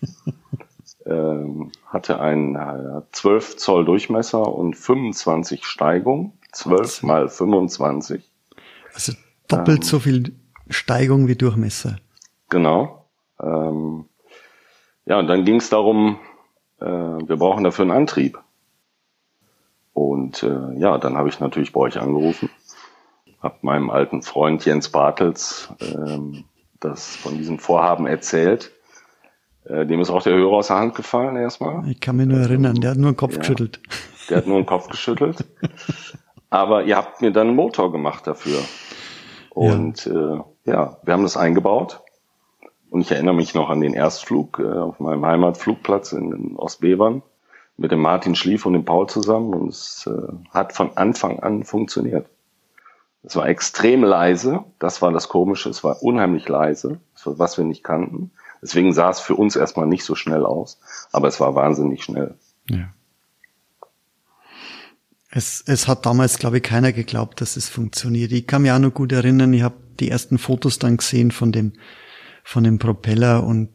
ähm, 1.07 1.71
hatte 1.87 2.19
einen 2.19 2.55
äh, 2.55 3.01
12 3.11 3.57
Zoll 3.57 3.85
Durchmesser 3.85 4.53
und 4.53 4.75
25 4.75 5.65
Steigung, 5.65 6.33
12 6.51 7.03
mal 7.03 7.29
25. 7.29 8.29
Also 8.93 9.13
doppelt 9.47 9.79
ähm, 9.79 9.83
so 9.83 9.99
viel 9.99 10.35
Steigung 10.69 11.27
wie 11.27 11.35
Durchmesser. 11.35 11.97
Genau. 12.49 13.05
Ähm, 13.41 14.05
ja, 15.05 15.17
und 15.17 15.27
dann 15.27 15.45
ging 15.45 15.55
es 15.55 15.69
darum, 15.69 16.19
äh, 16.79 16.85
wir 16.85 17.37
brauchen 17.37 17.63
dafür 17.63 17.83
einen 17.83 17.91
Antrieb. 17.91 18.39
Und 19.93 20.43
äh, 20.43 20.77
ja, 20.77 20.99
dann 20.99 21.17
habe 21.17 21.29
ich 21.29 21.39
natürlich 21.39 21.73
bei 21.73 21.79
euch 21.79 21.99
angerufen, 21.99 22.51
habe 23.41 23.55
meinem 23.61 23.89
alten 23.89 24.21
Freund 24.21 24.63
Jens 24.63 24.89
Bartels 24.89 25.69
ähm, 25.79 26.43
das 26.79 27.15
von 27.15 27.37
diesem 27.37 27.59
Vorhaben 27.59 28.07
erzählt. 28.07 28.71
Äh, 29.65 29.85
dem 29.85 30.01
ist 30.01 30.09
auch 30.09 30.23
der 30.23 30.33
Hörer 30.33 30.57
aus 30.57 30.67
der 30.67 30.77
Hand 30.77 30.95
gefallen 30.95 31.35
erstmal. 31.35 31.87
Ich 31.89 31.99
kann 31.99 32.17
mich 32.17 32.27
nur 32.27 32.39
erinnern, 32.39 32.75
der 32.75 32.91
hat 32.91 32.97
nur 32.97 33.11
den 33.11 33.17
Kopf 33.17 33.33
ja, 33.33 33.39
geschüttelt. 33.39 33.79
Der 34.29 34.37
hat 34.37 34.47
nur 34.47 34.59
den 34.59 34.65
Kopf 34.65 34.87
geschüttelt. 34.89 35.45
Aber 36.49 36.83
ihr 36.83 36.95
habt 36.95 37.21
mir 37.21 37.31
dann 37.31 37.47
einen 37.47 37.55
Motor 37.55 37.91
gemacht 37.91 38.25
dafür. 38.25 38.59
Und 39.49 40.05
ja. 40.05 40.35
Äh, 40.35 40.41
ja, 40.65 40.97
wir 41.03 41.13
haben 41.13 41.23
das 41.23 41.37
eingebaut. 41.37 42.01
Und 42.89 43.01
ich 43.01 43.11
erinnere 43.11 43.35
mich 43.35 43.53
noch 43.53 43.69
an 43.69 43.81
den 43.81 43.93
Erstflug 43.93 44.59
äh, 44.59 44.79
auf 44.79 44.99
meinem 44.99 45.25
Heimatflugplatz 45.25 46.13
in, 46.13 46.31
in 46.31 46.55
Ostbevern 46.55 47.21
mit 47.77 47.91
dem 47.91 47.99
Martin 47.99 48.35
Schlief 48.35 48.65
und 48.65 48.73
dem 48.73 48.85
Paul 48.85 49.07
zusammen 49.07 49.53
und 49.53 49.69
es 49.69 50.07
äh, 50.07 50.33
hat 50.51 50.73
von 50.73 50.95
Anfang 50.95 51.39
an 51.39 51.63
funktioniert. 51.63 52.27
Es 53.23 53.35
war 53.35 53.47
extrem 53.47 54.03
leise, 54.03 54.63
das 54.79 55.01
war 55.01 55.11
das 55.11 55.27
Komische, 55.27 55.69
es 55.69 55.83
war 55.83 56.01
unheimlich 56.01 56.47
leise, 56.47 56.99
was 57.25 57.57
wir 57.57 57.65
nicht 57.65 57.83
kannten. 57.83 58.31
Deswegen 58.61 58.93
sah 58.93 59.09
es 59.09 59.19
für 59.19 59.35
uns 59.35 59.55
erstmal 59.55 59.87
nicht 59.87 60.03
so 60.03 60.15
schnell 60.15 60.45
aus, 60.45 60.79
aber 61.11 61.27
es 61.27 61.39
war 61.39 61.55
wahnsinnig 61.55 62.03
schnell. 62.03 62.35
Ja. 62.69 62.89
Es, 65.29 65.63
es 65.67 65.87
hat 65.87 66.05
damals, 66.05 66.39
glaube 66.39 66.57
ich, 66.57 66.63
keiner 66.63 66.93
geglaubt, 66.93 67.41
dass 67.41 67.57
es 67.57 67.69
funktioniert. 67.69 68.31
Ich 68.31 68.47
kann 68.47 68.61
mich 68.61 68.71
auch 68.71 68.79
noch 68.79 68.93
gut 68.93 69.11
erinnern, 69.11 69.53
ich 69.53 69.61
habe 69.61 69.75
die 69.99 70.09
ersten 70.09 70.37
Fotos 70.37 70.79
dann 70.79 70.97
gesehen 70.97 71.31
von 71.31 71.51
dem, 71.51 71.73
von 72.43 72.63
dem 72.63 72.79
Propeller 72.79 73.43
und 73.43 73.69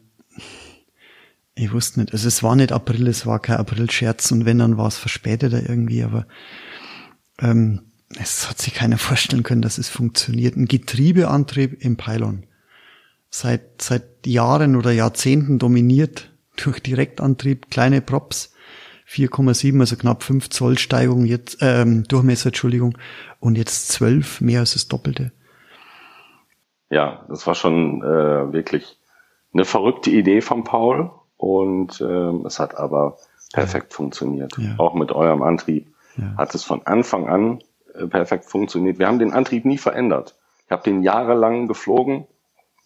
ich 1.55 1.71
wusste 1.71 1.99
nicht, 1.99 2.13
also 2.13 2.27
es 2.27 2.41
war 2.41 2.55
nicht 2.55 2.71
April, 2.71 3.07
es 3.07 3.27
war 3.27 3.39
kein 3.39 3.57
April-Scherz 3.57 4.31
und 4.31 4.45
wenn, 4.45 4.59
dann 4.59 4.77
war 4.77 4.87
es 4.87 4.97
verspäteter 4.97 5.69
irgendwie, 5.69 6.03
aber 6.03 6.25
ähm, 7.39 7.92
es 8.19 8.49
hat 8.49 8.59
sich 8.59 8.73
keiner 8.73 8.97
vorstellen 8.97 9.43
können, 9.43 9.61
dass 9.61 9.77
es 9.77 9.89
funktioniert. 9.89 10.55
Ein 10.55 10.65
Getriebeantrieb 10.65 11.83
im 11.83 11.97
Pylon. 11.97 12.45
Seit, 13.29 13.81
seit 13.81 14.25
Jahren 14.25 14.75
oder 14.75 14.91
Jahrzehnten 14.91 15.59
dominiert 15.59 16.31
durch 16.55 16.79
Direktantrieb, 16.81 17.71
kleine 17.71 18.01
Props, 18.01 18.53
4,7, 19.09 19.79
also 19.79 19.95
knapp 19.95 20.23
5 20.23 20.49
Zoll 20.49 20.77
Steigung 20.77 21.25
jetzt, 21.25 21.57
ähm, 21.61 22.03
Durchmesser, 22.03 22.47
Entschuldigung, 22.47 22.97
und 23.39 23.57
jetzt 23.57 23.89
12, 23.89 24.41
mehr 24.41 24.61
als 24.61 24.73
das 24.73 24.87
Doppelte. 24.87 25.31
Ja, 26.89 27.25
das 27.27 27.47
war 27.47 27.55
schon 27.55 28.01
äh, 28.01 28.53
wirklich 28.53 28.97
eine 29.53 29.65
verrückte 29.65 30.09
Idee 30.09 30.41
von 30.41 30.63
Paul 30.63 31.11
und 31.37 32.01
ähm, 32.01 32.45
es 32.45 32.59
hat 32.59 32.77
aber 32.77 33.17
perfekt 33.51 33.91
ja. 33.91 33.95
funktioniert. 33.95 34.53
Ja. 34.57 34.75
Auch 34.77 34.93
mit 34.93 35.11
eurem 35.11 35.41
Antrieb 35.41 35.93
ja. 36.17 36.35
hat 36.37 36.53
es 36.55 36.63
von 36.63 36.85
Anfang 36.85 37.27
an 37.27 37.59
äh, 37.59 37.63
perfekt 38.09 38.45
funktioniert. 38.45 38.99
Wir 38.99 39.07
haben 39.07 39.19
den 39.19 39.33
Antrieb 39.33 39.65
nie 39.65 39.77
verändert. 39.77 40.35
Ich 40.65 40.71
habe 40.71 40.83
den 40.83 41.03
jahrelang 41.03 41.67
geflogen 41.67 42.27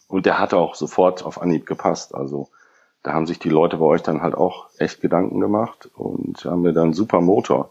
und 0.08 0.26
der 0.26 0.38
hatte 0.38 0.56
auch 0.56 0.74
sofort 0.74 1.24
auf 1.24 1.40
Anhieb 1.40 1.66
gepasst. 1.66 2.14
Also 2.14 2.48
da 3.02 3.12
haben 3.12 3.26
sich 3.26 3.38
die 3.38 3.48
Leute 3.48 3.78
bei 3.78 3.84
euch 3.84 4.02
dann 4.02 4.22
halt 4.22 4.34
auch 4.34 4.68
echt 4.78 5.00
Gedanken 5.00 5.40
gemacht 5.40 5.88
und 5.94 6.44
haben 6.44 6.62
mir 6.62 6.72
dann 6.72 6.92
super 6.92 7.20
Motor 7.20 7.70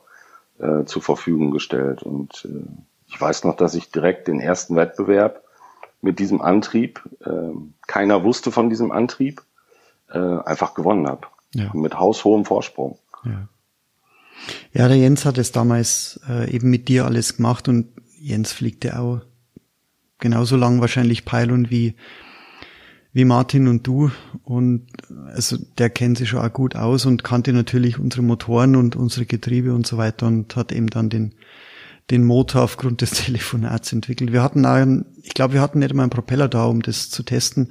äh, 0.59 0.85
zur 0.85 1.01
Verfügung 1.01 1.51
gestellt. 1.51 2.03
Und 2.03 2.45
äh, 2.45 2.67
ich 3.07 3.19
weiß 3.19 3.43
noch, 3.43 3.55
dass 3.55 3.75
ich 3.75 3.91
direkt 3.91 4.27
den 4.27 4.39
ersten 4.39 4.75
Wettbewerb 4.75 5.43
mit 6.01 6.19
diesem 6.19 6.41
Antrieb, 6.41 7.01
äh, 7.25 7.51
keiner 7.87 8.23
wusste 8.23 8.51
von 8.51 8.69
diesem 8.69 8.91
Antrieb, 8.91 9.41
äh, 10.09 10.17
einfach 10.17 10.73
gewonnen 10.73 11.07
habe. 11.07 11.27
Ja. 11.53 11.71
Mit 11.73 11.99
haushohem 11.99 12.45
Vorsprung. 12.45 12.97
Ja. 13.23 13.47
Ja, 14.73 14.87
der 14.87 14.97
Jens 14.97 15.25
hat 15.25 15.37
es 15.37 15.51
damals 15.51 16.19
äh, 16.29 16.49
eben 16.51 16.69
mit 16.69 16.87
dir 16.87 17.05
alles 17.05 17.37
gemacht 17.37 17.67
und 17.67 17.87
Jens 18.19 18.51
fliegt 18.51 18.83
ja 18.85 18.99
auch 18.99 19.21
genauso 20.19 20.55
lang 20.55 20.81
wahrscheinlich 20.81 21.25
Pylon 21.25 21.69
wie 21.69 21.95
wie 23.13 23.25
Martin 23.25 23.67
und 23.67 23.87
du 23.87 24.11
und 24.43 24.87
also 25.33 25.57
der 25.77 25.89
kennt 25.89 26.19
sich 26.19 26.29
schon 26.29 26.39
auch 26.39 26.53
gut 26.53 26.75
aus 26.75 27.05
und 27.05 27.23
kannte 27.23 27.51
natürlich 27.51 27.97
unsere 27.97 28.21
Motoren 28.21 28.75
und 28.75 28.95
unsere 28.95 29.25
Getriebe 29.25 29.73
und 29.73 29.87
so 29.87 29.97
weiter 29.97 30.27
und 30.27 30.55
hat 30.55 30.71
eben 30.71 30.87
dann 30.87 31.09
den 31.09 31.33
den 32.09 32.23
Motor 32.23 32.63
aufgrund 32.63 33.01
des 33.01 33.11
Telefonats 33.25 33.91
entwickelt. 33.91 34.31
Wir 34.31 34.43
hatten 34.43 34.65
einen, 34.65 35.05
ich 35.21 35.33
glaube, 35.33 35.55
wir 35.55 35.61
hatten 35.61 35.79
nicht 35.79 35.91
einmal 35.91 36.05
einen 36.05 36.11
Propeller 36.11 36.47
da, 36.47 36.65
um 36.65 36.81
das 36.81 37.09
zu 37.09 37.23
testen, 37.23 37.69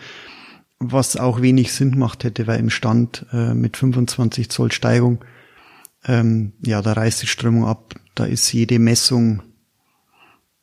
was 0.79 1.16
auch 1.16 1.40
wenig 1.40 1.72
Sinn 1.72 1.92
gemacht 1.92 2.24
hätte, 2.24 2.46
weil 2.46 2.61
im 2.61 2.70
Stand 2.70 3.24
äh, 3.33 3.55
mit 3.55 3.76
25 3.76 4.50
Zoll 4.50 4.72
Steigung, 4.72 5.24
ähm, 6.07 6.53
ja, 6.64 6.83
da 6.83 6.92
reißt 6.92 7.23
die 7.23 7.27
Strömung 7.27 7.66
ab, 7.66 7.95
da 8.14 8.25
ist 8.25 8.53
jede 8.53 8.79
Messung 8.79 9.42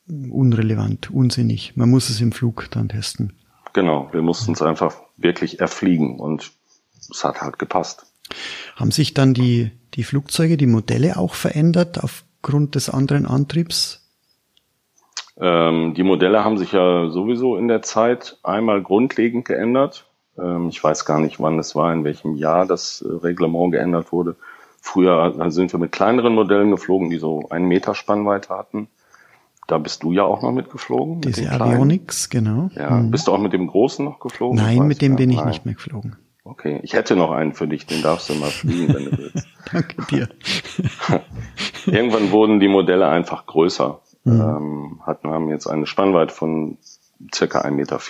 unrelevant, 0.06 1.10
unsinnig. 1.10 1.76
Man 1.76 1.90
muss 1.90 2.10
es 2.10 2.20
im 2.20 2.32
Flug 2.32 2.68
dann 2.70 2.88
testen. 2.88 3.32
Genau, 3.72 4.08
wir 4.12 4.22
mussten 4.22 4.52
es 4.52 4.62
einfach 4.62 4.94
wirklich 5.16 5.60
erfliegen 5.60 6.18
und 6.20 6.52
es 7.10 7.24
hat 7.24 7.40
halt 7.40 7.58
gepasst. 7.58 8.06
Haben 8.76 8.90
sich 8.90 9.14
dann 9.14 9.34
die, 9.34 9.70
die 9.94 10.04
Flugzeuge, 10.04 10.56
die 10.56 10.66
Modelle 10.66 11.18
auch 11.18 11.34
verändert 11.34 12.02
aufgrund 12.02 12.74
des 12.74 12.88
anderen 12.88 13.26
Antriebs? 13.26 14.00
Ähm, 15.36 15.94
die 15.94 16.02
Modelle 16.02 16.44
haben 16.44 16.58
sich 16.58 16.72
ja 16.72 17.08
sowieso 17.10 17.56
in 17.56 17.68
der 17.68 17.82
Zeit 17.82 18.38
einmal 18.42 18.82
grundlegend 18.82 19.44
geändert. 19.44 20.06
Ähm, 20.38 20.68
ich 20.68 20.82
weiß 20.82 21.04
gar 21.04 21.20
nicht, 21.20 21.40
wann 21.40 21.58
es 21.58 21.74
war, 21.74 21.92
in 21.92 22.04
welchem 22.04 22.36
Jahr 22.36 22.66
das 22.66 23.02
äh, 23.02 23.12
Reglement 23.12 23.72
geändert 23.72 24.12
wurde. 24.12 24.36
Früher 24.86 25.50
sind 25.50 25.72
wir 25.72 25.80
mit 25.80 25.92
kleineren 25.92 26.34
Modellen 26.34 26.70
geflogen, 26.70 27.08
die 27.08 27.16
so 27.16 27.48
einen 27.48 27.66
Meter 27.66 27.94
Spannweite 27.94 28.50
hatten. 28.50 28.88
Da 29.66 29.78
bist 29.78 30.02
du 30.02 30.12
ja 30.12 30.24
auch 30.24 30.42
noch 30.42 30.52
mitgeflogen. 30.52 31.22
Diese 31.22 31.40
mit 31.40 31.52
Avionics, 31.52 32.28
genau. 32.28 32.68
Ja, 32.74 32.90
mhm. 32.90 33.10
bist 33.10 33.26
du 33.26 33.32
auch 33.32 33.38
mit 33.38 33.54
dem 33.54 33.66
Großen 33.66 34.04
noch 34.04 34.20
geflogen? 34.20 34.58
Nein, 34.58 34.86
mit 34.86 35.00
dem 35.00 35.16
bin 35.16 35.30
ich 35.30 35.38
Nein. 35.38 35.48
nicht 35.48 35.64
mehr 35.64 35.74
geflogen. 35.74 36.16
Okay, 36.44 36.80
ich 36.82 36.92
hätte 36.92 37.16
noch 37.16 37.30
einen 37.30 37.54
für 37.54 37.66
dich, 37.66 37.86
den 37.86 38.02
darfst 38.02 38.28
du 38.28 38.34
mal 38.34 38.50
fliegen, 38.50 38.92
wenn 38.92 39.04
du 39.06 39.18
willst. 39.18 39.48
Danke 39.72 40.02
dir. 40.10 40.28
Irgendwann 41.86 42.30
wurden 42.30 42.60
die 42.60 42.68
Modelle 42.68 43.08
einfach 43.08 43.46
größer. 43.46 44.00
Mhm. 44.24 44.32
Ähm, 44.40 45.00
hatten, 45.06 45.30
haben 45.30 45.48
jetzt 45.48 45.66
eine 45.66 45.86
Spannweite 45.86 46.34
von 46.34 46.76
circa 47.34 47.62
1,40 47.62 47.70
Meter. 47.70 48.00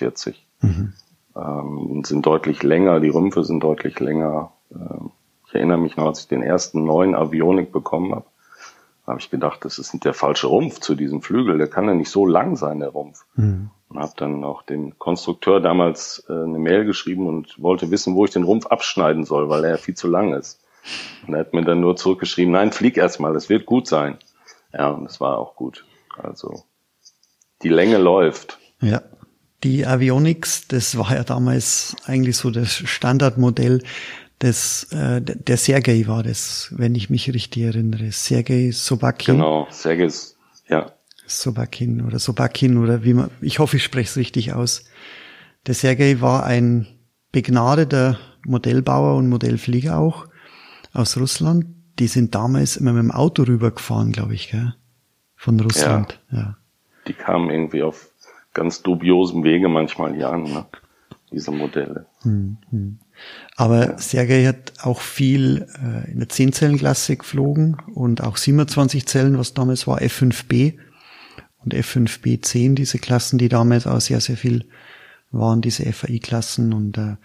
Mhm. 0.61 0.93
Ähm, 1.37 1.79
und 1.79 2.07
sind 2.09 2.27
deutlich 2.27 2.65
länger, 2.65 2.99
die 2.99 3.11
Rümpfe 3.11 3.45
sind 3.45 3.63
deutlich 3.63 4.01
länger. 4.01 4.51
Ähm, 4.73 5.13
ich 5.55 5.61
erinnere 5.61 5.79
mich 5.79 5.97
noch, 5.97 6.07
als 6.07 6.21
ich 6.21 6.29
den 6.29 6.43
ersten 6.43 6.85
neuen 6.85 7.15
Avionik 7.15 7.71
bekommen 7.71 8.13
habe, 8.13 8.27
habe 9.07 9.21
ich 9.21 9.31
gedacht, 9.31 9.65
das 9.65 9.79
ist 9.79 10.05
der 10.05 10.15
falsche 10.15 10.49
Rumpf 10.49 10.81
zu 10.81 10.95
diesem 10.95 11.23
Flügel, 11.23 11.59
der 11.59 11.69
kann 11.69 11.87
ja 11.87 11.95
nicht 11.95 12.11
so 12.11 12.27
lang 12.27 12.57
sein, 12.57 12.81
der 12.81 12.89
Rumpf. 12.89 13.25
Mhm. 13.37 13.71
Und 13.89 13.99
habe 14.01 14.13
dann 14.17 14.43
auch 14.43 14.63
dem 14.63 14.99
Konstrukteur 14.99 15.61
damals 15.61 16.25
äh, 16.29 16.33
eine 16.33 16.59
Mail 16.59 16.85
geschrieben 16.85 17.29
und 17.29 17.63
wollte 17.63 17.91
wissen, 17.93 18.17
wo 18.17 18.25
ich 18.25 18.33
den 18.33 18.43
Rumpf 18.43 18.67
abschneiden 18.67 19.25
soll, 19.25 19.49
weil 19.49 19.65
er 19.65 19.71
ja 19.71 19.77
viel 19.77 19.95
zu 19.95 20.09
lang 20.09 20.33
ist. 20.33 20.61
Und 21.27 21.35
er 21.35 21.41
hat 21.41 21.55
mir 21.55 21.65
dann 21.65 21.81
nur 21.81 21.97
zurückgeschrieben, 21.97 22.53
nein, 22.53 22.73
flieg 22.73 22.97
erstmal, 22.97 23.33
das 23.33 23.49
wird 23.49 23.67
gut 23.67 23.87
sein. 23.87 24.19
Ja, 24.73 24.89
und 24.89 25.05
das 25.05 25.21
war 25.21 25.39
auch 25.39 25.55
gut. 25.55 25.85
Also 26.17 26.65
die 27.63 27.69
Länge 27.69 27.99
läuft. 27.99 28.59
Ja. 28.81 29.03
Die 29.63 29.87
Avionics, 29.87 30.69
das 30.69 30.99
war 30.99 31.15
ja 31.15 31.25
damals 31.25 31.97
eigentlich 32.05 32.37
so 32.37 32.51
das 32.51 32.71
Standardmodell 32.71 33.83
das, 34.45 34.85
äh, 34.93 35.23
der 35.23 35.57
Sergei 35.57 36.07
war 36.07 36.23
das, 36.23 36.69
wenn 36.77 36.95
ich 36.95 37.09
mich 37.09 37.33
richtig 37.33 37.63
erinnere. 37.63 38.13
Sergei 38.13 38.73
Sobakin. 38.73 39.37
Genau, 39.37 39.67
Sergei, 39.71 40.09
ja. 40.69 40.93
Sobakin 41.27 42.05
oder 42.05 42.19
Sobakin 42.19 42.77
oder 42.77 43.05
wie 43.05 43.15
man, 43.15 43.31
ich 43.41 43.59
hoffe, 43.59 43.79
ich 43.79 43.85
spreche 43.85 44.11
es 44.11 44.17
richtig 44.19 44.53
aus. 44.53 44.85
Der 45.67 45.73
Sergei 45.73 46.21
war 46.21 46.45
ein 46.45 46.87
begnadeter 47.33 48.19
Modellbauer 48.45 49.17
und 49.17 49.31
Modellflieger 49.31 49.99
auch 49.99 50.27
aus 50.93 51.17
Russland. 51.17 51.65
Die 51.99 52.07
sind 52.07 52.35
damals 52.35 52.77
immer 52.77 52.93
mit 52.93 53.05
dem 53.05 53.13
Auto 53.13 53.45
rübergefahren, 53.45 54.13
glaube 54.13 54.35
ich, 54.35 54.51
gell? 54.51 54.75
von 55.37 55.59
Russland. 55.59 56.21
Ja. 56.31 56.39
ja. 56.39 56.57
Die 57.09 57.15
kamen 57.15 57.49
irgendwie 57.49 57.83
auf 57.83 58.11
ganz 58.53 58.83
dubiosem 58.83 59.43
Wege 59.43 59.71
manchmal 59.71 60.15
hier 60.15 60.29
an, 60.29 60.43
ne? 60.43 60.67
diese 61.33 61.51
Modelle. 61.51 62.05
Hm, 62.25 62.59
hm. 62.69 62.99
Aber 63.57 63.99
Sergei 63.99 64.47
hat 64.47 64.73
auch 64.83 65.01
viel 65.01 65.67
äh, 65.81 66.11
in 66.11 66.19
der 66.19 66.29
10-Zellen-Klasse 66.29 67.17
geflogen 67.17 67.77
und 67.95 68.23
auch 68.23 68.37
27 68.37 69.07
Zellen, 69.07 69.39
was 69.39 69.55
damals 69.55 69.87
war, 69.87 70.01
F5B 70.01 70.75
und 71.65 71.75
F5B10, 71.75 72.75
diese 72.75 72.99
Klassen, 72.99 73.39
die 73.39 73.49
damals 73.49 73.87
auch 73.87 74.01
sehr, 74.01 74.21
sehr 74.21 74.37
viel 74.37 74.67
waren, 75.31 75.61
diese 75.61 75.91
FAI-Klassen. 75.91 76.73
Und 76.73 76.99
äh, 76.99 77.17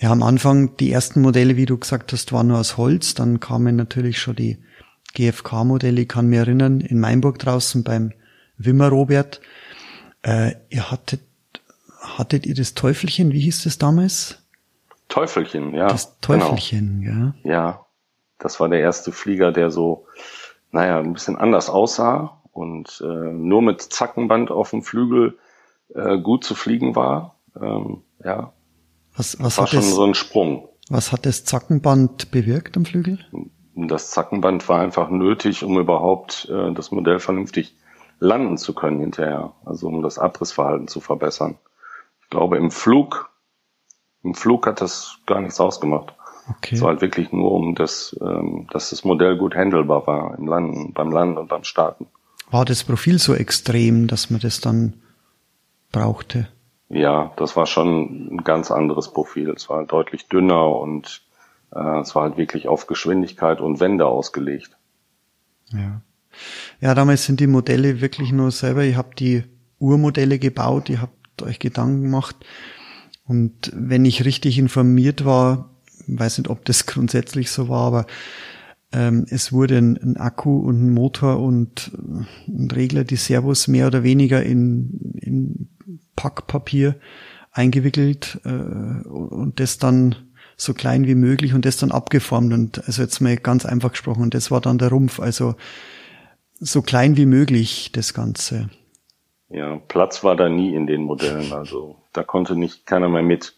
ja, 0.00 0.10
am 0.10 0.22
Anfang, 0.22 0.76
die 0.76 0.90
ersten 0.90 1.20
Modelle, 1.20 1.56
wie 1.56 1.66
du 1.66 1.78
gesagt 1.78 2.12
hast, 2.12 2.32
waren 2.32 2.48
nur 2.48 2.58
aus 2.58 2.76
Holz. 2.76 3.14
Dann 3.14 3.38
kamen 3.38 3.76
natürlich 3.76 4.18
schon 4.18 4.36
die 4.36 4.58
GFK-Modelle. 5.14 6.02
Ich 6.02 6.08
kann 6.08 6.26
mich 6.26 6.38
erinnern, 6.38 6.80
in 6.80 6.98
Mainburg 6.98 7.38
draußen 7.38 7.84
beim 7.84 8.12
Wimmer 8.58 8.88
Robert. 8.88 9.40
Äh, 10.22 10.54
ihr 10.70 10.90
hattet, 10.90 11.20
hattet 12.00 12.46
ihr 12.46 12.54
das 12.54 12.74
Teufelchen, 12.74 13.32
wie 13.32 13.40
hieß 13.40 13.64
das 13.64 13.78
damals? 13.78 14.41
Teufelchen, 15.08 15.74
ja. 15.74 15.88
Das 15.88 16.18
Teufelchen, 16.20 17.02
genau. 17.02 17.32
ja. 17.44 17.52
Ja, 17.52 17.86
das 18.38 18.60
war 18.60 18.68
der 18.68 18.80
erste 18.80 19.12
Flieger, 19.12 19.52
der 19.52 19.70
so, 19.70 20.06
naja, 20.70 20.98
ein 20.98 21.12
bisschen 21.12 21.36
anders 21.36 21.70
aussah 21.70 22.40
und 22.52 23.02
äh, 23.04 23.32
nur 23.32 23.62
mit 23.62 23.82
Zackenband 23.82 24.50
auf 24.50 24.70
dem 24.70 24.82
Flügel 24.82 25.38
äh, 25.94 26.18
gut 26.18 26.44
zu 26.44 26.54
fliegen 26.54 26.96
war. 26.96 27.36
Ähm, 27.60 28.02
ja, 28.24 28.52
was, 29.16 29.38
was 29.40 29.58
war 29.58 29.66
schon 29.66 29.80
das, 29.80 29.90
so 29.90 30.04
ein 30.04 30.14
Sprung. 30.14 30.68
Was 30.88 31.12
hat 31.12 31.26
das 31.26 31.44
Zackenband 31.44 32.30
bewirkt 32.30 32.76
am 32.76 32.84
Flügel? 32.84 33.18
Das 33.74 34.10
Zackenband 34.10 34.68
war 34.68 34.80
einfach 34.80 35.10
nötig, 35.10 35.64
um 35.64 35.78
überhaupt 35.78 36.48
äh, 36.50 36.72
das 36.72 36.90
Modell 36.90 37.18
vernünftig 37.18 37.76
landen 38.18 38.56
zu 38.56 38.74
können 38.74 39.00
hinterher, 39.00 39.52
also 39.64 39.88
um 39.88 40.02
das 40.02 40.18
Abrissverhalten 40.18 40.88
zu 40.88 41.00
verbessern. 41.00 41.58
Ich 42.22 42.30
glaube, 42.30 42.56
im 42.56 42.70
Flug 42.70 43.30
Im 44.22 44.34
Flug 44.34 44.66
hat 44.66 44.80
das 44.80 45.18
gar 45.26 45.40
nichts 45.40 45.60
ausgemacht. 45.60 46.14
Okay. 46.48 46.74
Es 46.74 46.80
war 46.80 46.88
halt 46.88 47.02
wirklich 47.02 47.32
nur 47.32 47.52
um 47.52 47.74
das, 47.74 48.16
ähm, 48.20 48.66
dass 48.72 48.90
das 48.90 49.04
Modell 49.04 49.36
gut 49.36 49.54
handelbar 49.54 50.06
war 50.06 50.36
im 50.38 50.46
Landen, 50.46 50.92
beim 50.92 51.10
Landen 51.10 51.38
und 51.38 51.48
beim 51.48 51.64
Starten. 51.64 52.06
War 52.50 52.64
das 52.64 52.84
Profil 52.84 53.18
so 53.18 53.34
extrem, 53.34 54.08
dass 54.08 54.30
man 54.30 54.40
das 54.40 54.60
dann 54.60 54.94
brauchte? 55.92 56.48
Ja, 56.88 57.32
das 57.36 57.56
war 57.56 57.66
schon 57.66 58.34
ein 58.34 58.44
ganz 58.44 58.70
anderes 58.70 59.12
Profil. 59.12 59.50
Es 59.50 59.70
war 59.70 59.86
deutlich 59.86 60.28
dünner 60.28 60.68
und 60.76 61.22
äh, 61.74 62.00
es 62.00 62.14
war 62.14 62.24
halt 62.24 62.36
wirklich 62.36 62.68
auf 62.68 62.86
Geschwindigkeit 62.86 63.60
und 63.60 63.80
Wände 63.80 64.06
ausgelegt. 64.06 64.76
Ja. 65.72 66.02
Ja, 66.80 66.94
damals 66.94 67.24
sind 67.24 67.40
die 67.40 67.46
Modelle 67.46 68.00
wirklich 68.00 68.32
nur 68.32 68.50
selber, 68.50 68.84
ihr 68.84 68.96
habt 68.96 69.20
die 69.20 69.44
Urmodelle 69.78 70.38
gebaut, 70.38 70.88
ihr 70.88 71.02
habt 71.02 71.42
euch 71.42 71.58
Gedanken 71.58 72.02
gemacht. 72.02 72.36
Und 73.32 73.72
wenn 73.74 74.04
ich 74.04 74.26
richtig 74.26 74.58
informiert 74.58 75.24
war, 75.24 75.70
weiß 76.06 76.36
nicht, 76.36 76.50
ob 76.50 76.66
das 76.66 76.84
grundsätzlich 76.84 77.50
so 77.50 77.70
war, 77.70 77.86
aber 77.86 78.06
ähm, 78.92 79.24
es 79.30 79.52
wurde 79.52 79.78
ein, 79.78 79.96
ein, 79.96 80.16
Akku 80.18 80.58
und 80.58 80.84
ein 80.84 80.92
Motor 80.92 81.40
und 81.40 81.92
ein 82.46 82.70
Regler, 82.70 83.04
die 83.04 83.16
Servos 83.16 83.68
mehr 83.68 83.86
oder 83.86 84.02
weniger 84.02 84.42
in, 84.42 85.14
in 85.14 85.70
Packpapier 86.14 86.96
eingewickelt 87.52 88.38
äh, 88.44 88.50
und 88.50 89.60
das 89.60 89.78
dann 89.78 90.14
so 90.58 90.74
klein 90.74 91.06
wie 91.06 91.14
möglich 91.14 91.54
und 91.54 91.64
das 91.64 91.78
dann 91.78 91.90
abgeformt 91.90 92.52
und 92.52 92.86
also 92.86 93.00
jetzt 93.00 93.22
mal 93.22 93.38
ganz 93.38 93.64
einfach 93.64 93.92
gesprochen 93.92 94.24
und 94.24 94.34
das 94.34 94.50
war 94.50 94.60
dann 94.60 94.76
der 94.76 94.90
Rumpf, 94.90 95.20
also 95.20 95.54
so 96.60 96.82
klein 96.82 97.16
wie 97.16 97.24
möglich 97.24 97.92
das 97.94 98.12
Ganze. 98.12 98.68
Ja, 99.52 99.76
Platz 99.88 100.24
war 100.24 100.34
da 100.34 100.48
nie 100.48 100.74
in 100.74 100.86
den 100.86 101.02
Modellen, 101.02 101.52
also 101.52 101.96
da 102.12 102.22
konnte 102.22 102.56
nicht 102.56 102.86
keiner 102.86 103.08
mehr 103.08 103.22
mit. 103.22 103.54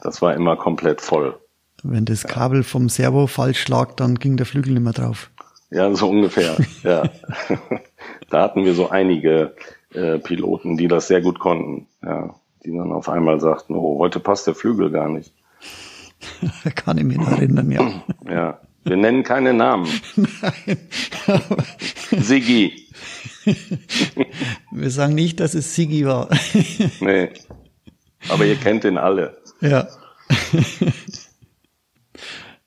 Das 0.00 0.22
war 0.22 0.34
immer 0.34 0.56
komplett 0.56 1.00
voll. 1.00 1.38
Wenn 1.82 2.04
das 2.04 2.24
Kabel 2.24 2.62
vom 2.62 2.88
Servo 2.88 3.26
falsch 3.26 3.68
lag, 3.68 3.94
dann 3.94 4.14
ging 4.14 4.36
der 4.36 4.46
Flügel 4.46 4.74
nicht 4.74 4.82
mehr 4.82 4.92
drauf. 4.92 5.30
Ja, 5.70 5.92
so 5.94 6.08
ungefähr. 6.08 6.56
ja. 6.82 7.02
da 8.30 8.42
hatten 8.42 8.64
wir 8.64 8.74
so 8.74 8.90
einige 8.90 9.54
äh, 9.92 10.18
Piloten, 10.18 10.76
die 10.76 10.88
das 10.88 11.08
sehr 11.08 11.20
gut 11.20 11.40
konnten. 11.40 11.88
Ja, 12.02 12.34
die 12.64 12.70
dann 12.70 12.92
auf 12.92 13.08
einmal 13.08 13.40
sagten, 13.40 13.74
oh, 13.74 13.98
heute 13.98 14.20
passt 14.20 14.46
der 14.46 14.54
Flügel 14.54 14.90
gar 14.90 15.08
nicht. 15.08 15.32
Kann 16.76 16.96
ich 16.96 17.04
mich 17.04 17.18
erinnern, 17.18 17.70
ja. 17.70 18.02
ja. 18.28 18.60
Wir 18.84 18.96
nennen 18.96 19.22
keine 19.22 19.54
Namen. 19.54 19.88
Nein. 20.16 20.78
Siggi. 22.18 22.83
Wir 24.72 24.90
sagen 24.90 25.14
nicht, 25.14 25.40
dass 25.40 25.54
es 25.54 25.74
Siggi 25.74 26.06
war. 26.06 26.28
nee. 27.00 27.30
Aber 28.28 28.44
ihr 28.46 28.56
kennt 28.56 28.84
den 28.84 28.98
alle. 28.98 29.36
Ja. 29.60 29.88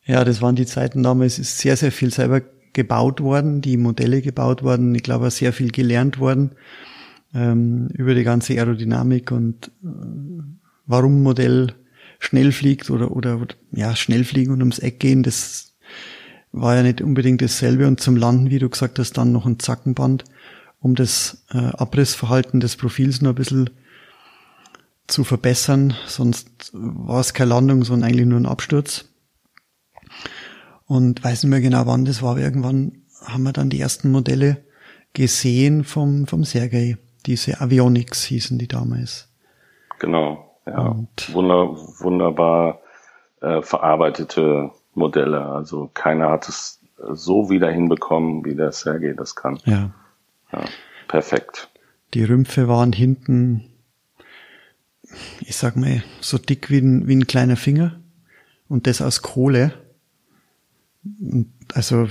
Ja, 0.06 0.24
das 0.24 0.42
waren 0.42 0.56
die 0.56 0.66
Zeiten 0.66 1.04
damals, 1.04 1.38
ist 1.38 1.60
sehr, 1.60 1.76
sehr 1.76 1.92
viel 1.92 2.14
selber 2.14 2.42
gebaut 2.72 3.20
worden, 3.20 3.62
die 3.62 3.76
Modelle 3.76 4.22
gebaut 4.22 4.64
worden, 4.64 4.96
ich 4.96 5.04
glaube 5.04 5.30
sehr 5.32 5.52
viel 5.52 5.70
gelernt 5.72 6.20
worden 6.20 6.52
ähm, 7.34 7.90
über 7.94 8.16
die 8.16 8.24
ganze 8.24 8.54
Aerodynamik 8.54 9.32
und 9.32 9.72
äh, 9.84 9.88
warum 10.86 11.24
Modell 11.24 11.74
schnell 12.20 12.52
fliegt 12.52 12.90
oder, 12.90 13.12
oder 13.12 13.40
ja, 13.72 13.96
schnell 13.96 14.24
fliegen 14.24 14.54
und 14.54 14.60
ums 14.60 14.80
Eck 14.80 15.00
gehen, 15.00 15.24
das 15.24 15.67
war 16.62 16.76
ja 16.76 16.84
nicht 16.84 17.02
unbedingt 17.02 17.42
dasselbe 17.42 17.88
und 17.88 18.00
zum 18.00 18.16
Landen, 18.16 18.50
wie 18.50 18.60
du 18.60 18.70
gesagt 18.70 19.00
hast, 19.00 19.18
dann 19.18 19.32
noch 19.32 19.46
ein 19.46 19.60
Zackenband, 19.60 20.26
um 20.80 20.96
das 20.96 21.46
äh, 21.52 21.58
Abrissverhalten 21.58 22.60
des 22.60 22.76
Profils 22.76 23.22
noch 23.22 23.32
ein 23.32 23.36
bisschen 23.36 23.70
zu 25.08 25.24
verbessern, 25.24 25.96
sonst 26.06 26.72
war 26.74 27.22
es 27.22 27.34
keine 27.34 27.50
Landung, 27.50 27.84
sondern 27.84 28.10
eigentlich 28.10 28.28
nur 28.28 28.40
ein 28.40 28.46
Absturz. 28.46 29.10
Und 30.86 31.24
weiß 31.24 31.44
nicht 31.44 31.50
mehr 31.50 31.62
genau 31.62 31.86
wann 31.86 32.06
das 32.06 32.22
war, 32.22 32.32
aber 32.32 32.42
irgendwann 32.42 33.04
haben 33.26 33.44
wir 33.44 33.54
dann 33.54 33.70
die 33.70 33.80
ersten 33.80 34.12
Modelle 34.12 34.64
gesehen 35.14 35.84
vom, 35.84 36.28
vom 36.28 36.44
Sergei. 36.44 36.98
Diese 37.26 37.60
Avionics 37.60 38.24
hießen 38.24 38.58
die 38.58 38.68
damals. 38.68 39.30
Genau, 40.00 40.60
ja. 40.66 40.90
Und 40.90 41.34
Wunder, 41.34 41.76
wunderbar 42.00 42.82
äh, 43.42 43.62
verarbeitete 43.62 44.72
Modelle. 44.98 45.46
Also 45.46 45.90
keiner 45.94 46.30
hat 46.30 46.50
es 46.50 46.82
so 46.98 47.50
wieder 47.50 47.70
hinbekommen, 47.70 48.44
wie 48.44 48.56
der 48.56 48.72
Sergei 48.72 49.14
das 49.14 49.36
kann. 49.36 49.60
Ja. 49.66 49.92
ja. 50.52 50.66
Perfekt. 51.08 51.70
Die 52.14 52.24
Rümpfe 52.24 52.68
waren 52.68 52.92
hinten, 52.92 53.70
ich 55.42 55.56
sag 55.56 55.76
mal, 55.76 56.04
so 56.20 56.38
dick 56.38 56.70
wie 56.70 56.80
ein, 56.80 57.08
wie 57.08 57.16
ein 57.16 57.28
kleiner 57.28 57.56
Finger. 57.56 58.00
Und 58.68 58.88
das 58.88 59.02
aus 59.02 59.22
Kohle 59.22 59.74
also 61.74 62.10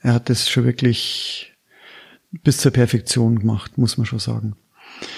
er 0.00 0.14
hat 0.14 0.28
das 0.28 0.48
schon 0.48 0.64
wirklich 0.64 1.52
bis 2.30 2.58
zur 2.58 2.72
Perfektion 2.72 3.38
gemacht, 3.38 3.78
muss 3.78 3.98
man 3.98 4.06
schon 4.06 4.18
sagen. 4.18 4.56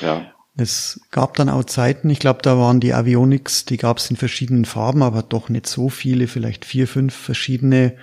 Ja. 0.01 0.34
Es 0.57 1.01
gab 1.11 1.35
dann 1.35 1.49
auch 1.49 1.65
Zeiten, 1.65 2.09
ich 2.11 2.21
glaube, 2.21 2.41
da 2.43 2.57
waren 2.57 2.79
die 2.79 2.95
Avionics, 2.95 3.65
die 3.65 3.77
gab 3.77 3.99
es 3.99 4.09
in 4.09 4.17
verschiedenen 4.17 4.65
Farben, 4.65 5.03
aber 5.03 5.23
doch 5.23 5.49
nicht 5.49 5.67
so 5.67 5.89
viele, 5.89 6.29
vielleicht 6.29 6.65
vier, 6.65 6.87
fünf 6.87 7.15
verschiedene 7.15 7.97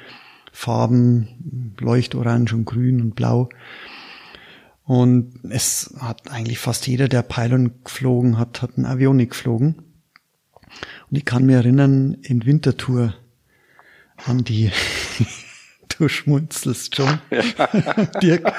Farben, 0.52 1.76
Leuchtorange 1.80 2.54
und 2.54 2.66
Grün 2.66 3.02
und 3.02 3.16
Blau. 3.16 3.50
Und 4.84 5.40
es 5.50 5.96
hat 6.00 6.30
eigentlich 6.30 6.60
fast 6.60 6.88
jeder, 6.88 7.08
der 7.08 7.22
Pylon 7.22 7.72
geflogen 7.86 8.38
hat, 8.38 8.62
hat 8.62 8.72
einen 8.76 8.86
Avionik 8.86 9.30
geflogen. 9.30 9.76
Und 11.10 11.18
ich 11.18 11.24
kann 11.24 11.46
mir 11.46 11.58
erinnern, 11.58 12.18
in 12.22 12.46
Wintertour 12.46 13.14
Andi, 14.26 14.72
du 15.98 16.10
schmunzelst 16.10 16.96
schon. 16.96 17.20
Dirk. 18.22 18.54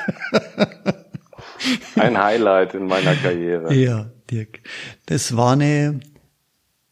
Ein 1.96 2.22
Highlight 2.22 2.75
in 2.75 2.87
meiner 2.87 3.14
Karriere. 3.14 3.75
Ja, 3.75 4.11
Dirk. 4.31 4.61
Das 5.07 5.37
war 5.37 5.53
eine 5.53 6.01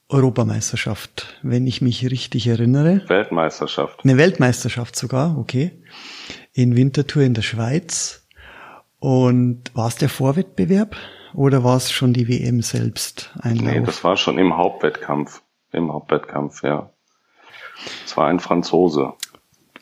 Europameisterschaft, 0.09 1.39
wenn 1.43 1.67
ich 1.67 1.81
mich 1.81 2.11
richtig 2.11 2.47
erinnere. 2.47 3.03
Weltmeisterschaft. 3.09 4.01
Eine 4.03 4.17
Weltmeisterschaft 4.17 4.97
sogar, 4.97 5.39
okay. 5.39 5.73
In 6.53 6.77
Winterthur 6.77 7.23
in 7.23 7.35
der 7.35 7.43
Schweiz. 7.43 8.27
Und 8.99 9.75
war 9.75 9.89
es 9.89 9.97
der 9.97 10.09
Vorwettbewerb 10.09 10.97
oder 11.33 11.65
war 11.65 11.77
es 11.77 11.91
schon 11.91 12.13
die 12.13 12.29
WM 12.29 12.61
selbst? 12.61 13.31
Einlauf? 13.41 13.67
Nee, 13.67 13.81
das 13.81 14.05
war 14.05 14.17
schon 14.17 14.39
im 14.39 14.57
Hauptwettkampf. 14.57 15.43
Im 15.73 15.93
Hauptwettkampf, 15.93 16.63
ja. 16.63 16.91
Es 18.05 18.17
war 18.17 18.27
ein 18.27 18.41
Franzose. 18.41 19.15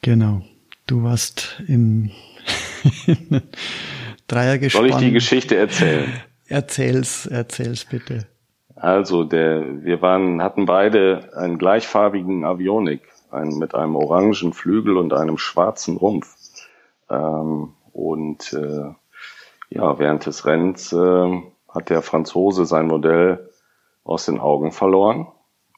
Genau. 0.03 0.43
Du 0.87 1.03
warst 1.03 1.63
im 1.67 2.11
Dreiergespann. 4.29 4.83
Soll 4.83 4.91
ich 4.91 4.97
die 4.97 5.13
Geschichte 5.13 5.57
erzählen? 5.57 6.13
Erzähl's, 6.47 7.27
erzähl's 7.27 7.85
bitte. 7.85 8.27
Also, 8.75 9.25
der, 9.25 9.85
wir 9.85 10.01
waren, 10.01 10.43
hatten 10.43 10.65
beide 10.65 11.31
einen 11.37 11.59
gleichfarbigen 11.59 12.45
Avionik, 12.45 13.03
einen, 13.31 13.59
mit 13.59 13.75
einem 13.75 13.97
orangen 13.97 14.55
Flügel 14.55 14.97
und 14.97 15.13
einem 15.13 15.37
schwarzen 15.37 15.99
Rumpf. 15.99 16.35
Ähm, 17.11 17.75
und 17.93 18.53
äh, 18.55 18.95
ja, 19.69 19.99
während 19.99 20.25
des 20.25 20.47
Rennens 20.47 20.93
äh, 20.93 21.43
hat 21.69 21.91
der 21.91 22.01
Franzose 22.01 22.65
sein 22.65 22.87
Modell 22.87 23.51
aus 24.05 24.25
den 24.25 24.39
Augen 24.39 24.73
verloren 24.73 25.27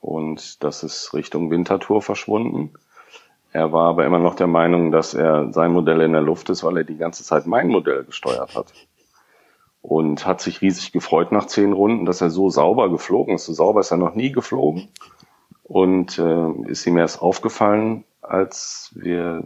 und 0.01 0.65
das 0.65 0.83
ist 0.83 1.13
Richtung 1.15 1.51
Wintertour 1.51 2.03
verschwunden. 2.03 2.73
Er 3.53 3.73
war 3.73 3.89
aber 3.89 4.05
immer 4.05 4.19
noch 4.19 4.35
der 4.35 4.47
Meinung, 4.47 4.93
dass 4.93 5.15
er 5.15 5.53
sein 5.53 5.73
Modell 5.73 6.01
in 6.03 6.13
der 6.13 6.21
Luft 6.21 6.51
ist, 6.51 6.63
weil 6.63 6.79
er 6.79 6.85
die 6.85 6.97
ganze 6.97 7.25
Zeit 7.25 7.47
mein 7.47 7.69
Modell 7.69 8.05
gesteuert 8.05 8.55
hat. 8.55 8.73
Und 9.83 10.27
hat 10.27 10.41
sich 10.41 10.61
riesig 10.61 10.93
gefreut 10.93 11.33
nach 11.33 11.47
zehn 11.47 11.73
Runden, 11.73 12.05
dass 12.05 12.21
er 12.21 12.31
so 12.31 12.51
sauber 12.51 12.91
geflogen 12.91 13.35
ist. 13.35 13.47
So 13.47 13.55
sauber 13.55 13.81
ist 13.81 13.91
er 13.91 13.97
noch 13.97 14.15
nie 14.15 14.31
geflogen. 14.31 14.89
Und 15.65 16.19
äh, 16.19 16.51
ist 16.69 16.87
ihm 16.87 16.97
erst 16.97 17.23
aufgefallen, 17.23 18.05
als 18.21 18.91
wir 18.95 19.45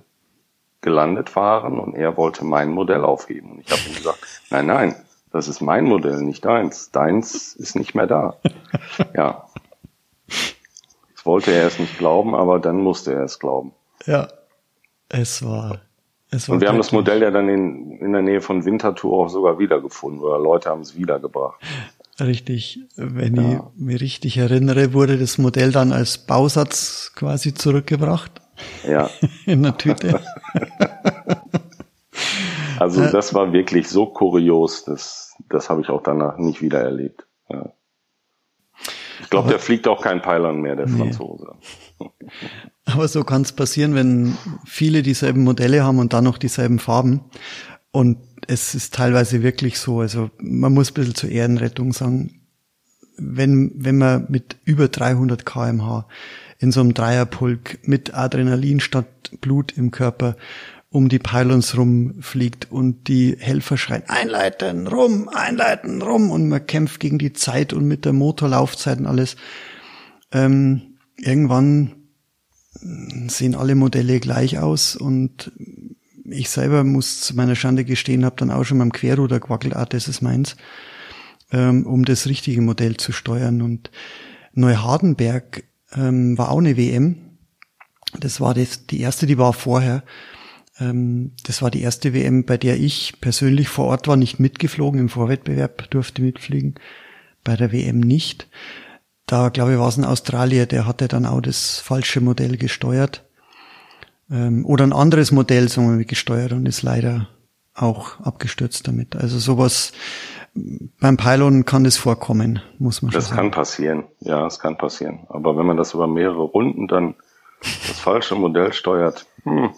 gelandet 0.81 1.35
waren 1.35 1.79
und 1.79 1.95
er 1.95 2.17
wollte 2.17 2.45
mein 2.45 2.71
Modell 2.71 3.05
aufgeben. 3.05 3.53
Und 3.53 3.61
ich 3.61 3.71
habe 3.71 3.81
ihm 3.89 3.95
gesagt, 3.95 4.19
nein, 4.51 4.67
nein, 4.67 4.95
das 5.33 5.49
ist 5.49 5.63
mein 5.63 5.85
Modell, 5.85 6.21
nicht 6.23 6.45
deins. 6.45 6.91
Deins 6.91 7.55
ist 7.55 7.77
nicht 7.77 7.95
mehr 7.95 8.07
da. 8.07 8.37
Ja, 9.15 9.47
wollte 11.25 11.53
er 11.53 11.67
es 11.67 11.79
nicht 11.79 11.99
glauben, 11.99 12.35
aber 12.35 12.61
dann 12.61 12.77
musste 12.77 13.13
er 13.13 13.25
es 13.25 13.39
glauben. 13.39 13.73
Ja, 14.07 14.29
es 15.09 15.45
war. 15.45 15.81
Es 16.31 16.49
war 16.49 16.55
Und 16.55 16.61
wir 16.61 16.69
haben 16.69 16.79
das 16.79 16.93
Modell 16.93 17.23
ja 17.23 17.31
dann 17.31 17.49
in, 17.49 17.99
in 17.99 18.13
der 18.13 18.23
Nähe 18.23 18.41
von 18.41 18.65
Winterthur 18.65 19.25
auch 19.25 19.29
sogar 19.29 19.59
wiedergefunden 19.59 20.21
oder 20.21 20.39
Leute 20.39 20.71
haben 20.71 20.81
es 20.81 20.97
wiedergebracht. 20.97 21.61
Richtig, 22.21 22.81
wenn 22.97 23.37
ja. 23.37 23.71
ich 23.75 23.81
mich 23.81 24.01
richtig 24.01 24.37
erinnere, 24.39 24.93
wurde 24.93 25.19
das 25.19 25.39
Modell 25.39 25.73
dann 25.73 25.93
als 25.93 26.19
Bausatz 26.19 27.13
quasi 27.15 27.55
zurückgebracht. 27.55 28.41
Ja. 28.87 29.11
in 29.47 29.63
der 29.63 29.77
Tüte. 29.77 30.21
also 32.79 33.07
das 33.11 33.35
war 33.35 33.53
wirklich 33.53 33.89
so 33.89 34.07
kurios, 34.07 34.85
das, 34.85 35.35
das 35.49 35.71
habe 35.71 35.81
ich 35.81 35.89
auch 35.89 36.03
danach 36.03 36.39
nicht 36.39 36.63
wieder 36.63 36.81
erlebt. 36.81 37.27
Ja. 37.49 37.73
Ich 39.23 39.31
glaube, 39.31 39.49
der 39.51 39.59
fliegt 39.59 39.87
auch 39.89 40.03
kein 40.03 40.23
Pylon 40.23 40.61
mehr, 40.61 40.77
der 40.77 40.87
nee. 40.87 40.99
Franzose. 40.99 41.55
Aber 42.85 43.09
so 43.09 43.25
kann 43.25 43.43
es 43.43 43.53
passieren, 43.53 43.95
wenn 43.95 44.37
viele 44.65 45.03
dieselben 45.03 45.45
Modelle 45.45 45.85
haben 45.85 45.99
und 45.99 46.13
dann 46.13 46.25
noch 46.25 46.39
dieselben 46.39 46.79
Farben. 46.79 47.23
Und 47.93 48.19
es 48.47 48.75
ist 48.75 48.95
teilweise 48.95 49.43
wirklich 49.43 49.79
so, 49.79 50.01
also 50.01 50.31
man 50.39 50.75
muss 50.75 50.91
ein 50.91 50.95
bisschen 50.95 51.15
zur 51.15 51.31
Ehrenrettung 51.31 51.93
sagen, 51.93 52.41
wenn, 53.17 53.73
wenn 53.77 53.99
man 53.99 54.27
mit 54.29 54.57
über 54.65 54.89
300 54.89 55.47
kmh 55.47 56.07
in 56.59 56.73
so 56.73 56.81
einem 56.81 56.95
Dreierpulk 56.95 57.87
mit 57.87 58.15
Adrenalin 58.15 58.81
statt 58.81 59.07
Blut 59.41 59.77
im 59.77 59.91
Körper 59.91 60.37
um 60.95 61.09
die 61.09 61.19
Pylons 61.19 61.77
rumfliegt 61.77 62.71
und 62.71 63.09
die 63.09 63.37
Helfer 63.37 63.77
schreien, 63.77 64.05
einleiten, 64.07 64.87
rum, 64.87 65.29
einleiten, 65.29 66.01
rum 66.01 66.31
und 66.31 66.49
man 66.49 66.65
kämpft 66.69 67.01
gegen 67.01 67.19
die 67.19 67.33
Zeit 67.33 67.73
und 67.73 67.85
mit 67.85 68.05
der 68.05 68.13
Motorlaufzeit 68.13 69.01
und 69.01 69.07
alles. 69.07 69.35
Ähm, 70.31 70.95
irgendwann 71.17 71.97
sehen 73.27 73.57
alle 73.57 73.75
Modelle 73.75 74.21
gleich 74.21 74.61
aus 74.61 74.95
und 74.95 75.51
ich 76.27 76.49
selber 76.49 76.85
muss 76.85 77.23
zu 77.23 77.35
meiner 77.35 77.57
Schande 77.57 77.85
gestehen, 77.85 78.25
habe 78.25 78.37
dann 78.37 78.53
auch 78.53 78.63
schon 78.63 78.79
beim 78.79 78.93
Querruder 78.93 79.41
gewackelt, 79.41 79.75
ah, 79.75 79.87
das 79.87 80.07
ist 80.07 80.23
meins, 80.23 80.55
ähm, 81.51 81.87
um 81.87 82.05
das 82.05 82.29
richtige 82.29 82.61
Modell 82.61 82.99
zu 82.99 83.11
steuern. 83.11 83.63
Und 83.63 83.91
Neuhardenberg 84.53 85.65
ähm, 85.93 86.39
war 86.39 86.53
auch 86.53 86.59
eine 86.59 86.77
WM. 86.77 87.17
Das 88.21 88.41
war 88.41 88.55
das, 88.55 88.87
die 88.87 89.01
erste, 89.01 89.27
die 89.27 89.39
war 89.39 89.53
vorher. 89.53 90.05
Ähm, 90.79 91.33
das 91.47 91.63
war 91.63 91.71
die 91.71 91.83
erste 91.83 92.15
WM, 92.15 92.45
bei 92.45 92.57
der 92.57 92.79
ich 92.79 93.21
persönlich 93.21 93.69
vor 93.69 93.87
Ort 93.87 94.09
war, 94.09 94.17
nicht 94.17 94.41
mitgeflogen. 94.41 95.01
Im 95.01 95.09
Vorwettbewerb 95.09 95.91
durfte 95.91 96.23
mitfliegen, 96.23 96.75
bei 97.43 97.57
der 97.57 97.73
WM 97.73 98.01
nicht. 98.01 98.49
Da, 99.27 99.49
glaube 99.49 99.73
ich, 99.73 99.79
war 99.79 99.89
es 99.89 99.97
ein 99.97 100.05
Australier, 100.05 100.67
der 100.67 100.87
hatte 100.87 101.09
dann 101.09 101.27
auch 101.27 101.41
das 101.41 101.79
falsche 101.79 102.21
Modell 102.21 102.57
gesteuert. 102.57 103.25
Ähm, 104.31 104.65
oder 104.67 104.85
ein 104.85 104.93
anderes 104.93 105.33
Modell, 105.33 105.69
sagen 105.69 105.89
wir 105.89 105.97
mal, 105.97 106.05
gesteuert 106.05 106.53
und 106.53 106.67
ist 106.67 106.83
leider 106.83 107.29
auch 107.75 108.21
abgestürzt 108.21 108.87
damit. 108.87 109.17
Also 109.17 109.39
sowas, 109.39 109.93
beim 110.55 111.17
Pylon 111.17 111.65
kann 111.65 111.85
das 111.85 111.97
vorkommen, 111.97 112.61
muss 112.79 113.03
man 113.03 113.11
das 113.11 113.25
schon 113.25 113.37
sagen. 113.37 113.37
Das 113.37 113.43
kann 113.43 113.51
passieren, 113.51 114.05
ja, 114.21 114.47
es 114.47 114.59
kann 114.59 114.79
passieren. 114.79 115.27
Aber 115.29 115.57
wenn 115.57 115.67
man 115.67 115.77
das 115.77 115.95
über 115.95 116.07
mehrere 116.07 116.43
Runden 116.43 116.87
dann 116.87 117.15
das 117.61 117.99
falsche 117.99 118.35
Modell 118.35 118.73
steuert, 118.73 119.27
hm, 119.43 119.71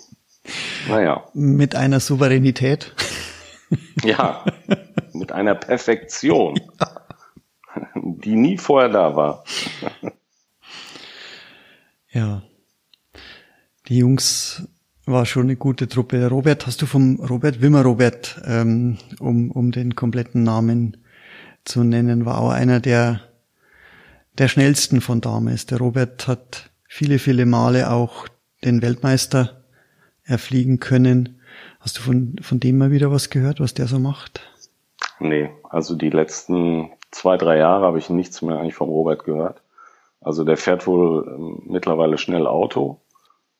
naja. 0.88 1.24
Mit 1.34 1.74
einer 1.74 2.00
Souveränität. 2.00 2.94
Ja, 4.04 4.44
mit 5.12 5.32
einer 5.32 5.56
Perfektion. 5.56 6.60
Ja 6.78 7.06
die 8.04 8.36
nie 8.36 8.58
vorher 8.58 8.88
da 8.90 9.16
war. 9.16 9.44
ja. 12.10 12.42
Die 13.88 13.98
Jungs 13.98 14.68
war 15.04 15.26
schon 15.26 15.44
eine 15.44 15.56
gute 15.56 15.88
Truppe. 15.88 16.26
Robert, 16.28 16.66
hast 16.66 16.82
du 16.82 16.86
vom 16.86 17.20
Robert 17.20 17.60
Wimmer 17.60 17.82
Robert, 17.82 18.40
ähm, 18.44 18.98
um, 19.20 19.50
um 19.50 19.70
den 19.70 19.94
kompletten 19.94 20.42
Namen 20.42 20.96
zu 21.64 21.84
nennen, 21.84 22.24
war 22.24 22.38
auch 22.38 22.50
einer 22.50 22.80
der, 22.80 23.20
der 24.38 24.48
schnellsten 24.48 25.00
von 25.00 25.20
damals. 25.20 25.66
Der 25.66 25.78
Robert 25.78 26.26
hat 26.26 26.70
viele, 26.88 27.18
viele 27.18 27.46
Male 27.46 27.90
auch 27.90 28.26
den 28.64 28.82
Weltmeister 28.82 29.55
erfliegen 30.26 30.80
können. 30.80 31.40
Hast 31.80 31.98
du 31.98 32.02
von, 32.02 32.36
von 32.40 32.60
dem 32.60 32.78
mal 32.78 32.90
wieder 32.90 33.10
was 33.10 33.30
gehört, 33.30 33.60
was 33.60 33.74
der 33.74 33.86
so 33.86 33.98
macht? 33.98 34.40
Nee, 35.20 35.50
also 35.62 35.94
die 35.94 36.10
letzten 36.10 36.90
zwei, 37.10 37.36
drei 37.36 37.58
Jahre 37.58 37.86
habe 37.86 37.98
ich 37.98 38.10
nichts 38.10 38.42
mehr 38.42 38.58
eigentlich 38.58 38.74
vom 38.74 38.88
Robert 38.88 39.24
gehört. 39.24 39.62
Also 40.20 40.44
der 40.44 40.56
fährt 40.56 40.86
wohl 40.86 41.26
ähm, 41.26 41.62
mittlerweile 41.66 42.18
schnell 42.18 42.46
Auto 42.46 43.00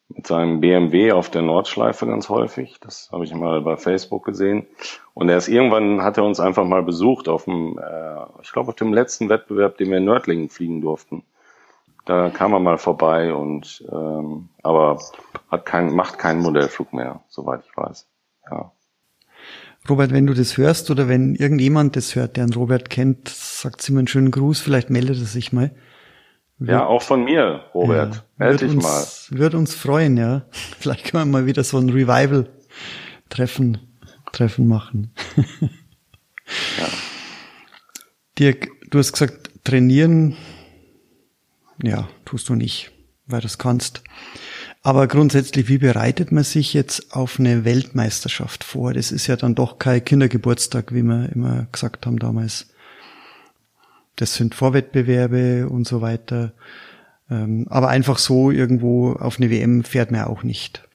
mit 0.09 0.27
seinem 0.27 0.61
BMW 0.61 1.13
auf 1.13 1.31
der 1.31 1.43
Nordschleife 1.43 2.07
ganz 2.07 2.29
häufig. 2.29 2.79
Das 2.81 3.11
habe 3.13 3.25
ich 3.25 3.35
mal 3.35 3.61
bei 3.63 3.77
Facebook 3.77 4.25
gesehen. 4.25 4.67
Und 5.15 5.29
er 5.29 5.37
ist 5.37 5.49
irgendwann 5.49 6.03
hat 6.03 6.17
er 6.17 6.25
uns 6.25 6.39
einfach 6.41 6.65
mal 6.65 6.83
besucht 6.83 7.29
auf 7.29 7.45
dem, 7.45 7.79
äh, 7.79 8.43
ich 8.43 8.53
glaube 8.53 8.69
auf 8.69 8.77
dem 8.77 8.93
letzten 8.93 9.29
Wettbewerb, 9.29 9.79
den 9.79 9.91
wir 9.91 9.99
in 9.99 10.05
Nördlingen 10.05 10.49
fliegen 10.49 10.81
durften. 10.81 11.25
Da 12.07 12.31
kam 12.31 12.53
er 12.55 12.61
mal 12.61 12.79
vorbei 12.79 13.35
und 13.35 13.85
ähm, 13.93 14.49
aber 14.63 14.99
hat 15.51 15.67
kein, 15.67 15.93
macht 15.93 16.19
keinen 16.19 16.41
Modellflug 16.41 16.93
mehr, 16.93 17.21
soweit 17.29 17.63
ich 17.65 17.77
weiß. 17.77 18.07
Ja. 18.51 18.73
Robert, 19.89 20.13
wenn 20.13 20.27
du 20.27 20.35
das 20.35 20.57
hörst 20.57 20.91
oder 20.91 21.09
wenn 21.09 21.35
irgendjemand 21.35 21.97
das 21.97 22.15
hört, 22.17 22.37
der 22.37 22.45
einen 22.45 22.55
Robert 22.55 22.91
kennt, 22.91 23.29
sagt 23.29 23.83
sie 23.83 23.93
mir 23.93 24.01
einen 24.01 24.09
schönen 24.09 24.31
Gruß, 24.31 24.61
vielleicht 24.61 24.89
meldet 24.89 25.19
er 25.19 25.27
sich 25.27 25.53
mal. 25.53 25.75
Wird, 26.59 26.71
ja, 26.71 26.87
auch 26.87 27.03
von 27.03 27.25
mir, 27.25 27.65
Robert. 27.75 28.15
Ja, 28.15 28.23
Meld 28.37 28.63
dich 28.63 28.71
uns, 28.71 28.83
mal. 28.83 29.39
Würde 29.39 29.59
uns 29.59 29.75
freuen, 29.75 30.17
ja. 30.17 30.47
Vielleicht 30.79 31.05
können 31.05 31.25
wir 31.31 31.41
mal 31.41 31.47
wieder 31.47 31.65
so 31.65 31.77
ein 31.77 31.91
Revival-Treffen 31.91 33.79
Treffen 34.33 34.67
machen. 34.69 35.13
ja. 35.37 36.87
Dirk, 38.39 38.69
du 38.91 38.99
hast 38.99 39.13
gesagt, 39.13 39.51
trainieren, 39.65 40.37
ja, 41.87 42.09
tust 42.25 42.49
du 42.49 42.55
nicht, 42.55 42.93
weil 43.27 43.41
du 43.41 43.47
es 43.47 43.59
kannst. 43.59 44.03
Aber 44.83 45.09
grundsätzlich, 45.09 45.69
wie 45.69 45.79
bereitet 45.79 46.31
man 46.31 46.45
sich 46.45 46.73
jetzt 46.73 47.15
auf 47.15 47.41
eine 47.41 47.65
Weltmeisterschaft 47.65 48.63
vor? 48.63 48.93
Das 48.95 49.11
ist 49.11 49.27
ja 49.27 49.37
dann 49.37 49.55
doch 49.55 49.79
kein 49.79 50.05
Kindergeburtstag, 50.05 50.95
wie 50.95 51.03
wir 51.03 51.31
immer 51.35 51.67
gesagt 51.73 52.07
haben 52.07 52.19
damals. 52.19 52.73
Das 54.15 54.35
sind 54.35 54.55
Vorwettbewerbe 54.55 55.69
und 55.69 55.87
so 55.87 56.03
weiter. 56.03 56.53
Ähm, 57.31 57.67
aber 57.69 57.89
einfach 57.89 58.19
so 58.19 58.51
irgendwo 58.51 59.13
auf 59.15 59.39
eine 59.39 59.51
WM 59.51 59.83
fährt 59.85 60.11
man 60.11 60.25
auch 60.25 60.43
nicht. 60.43 60.87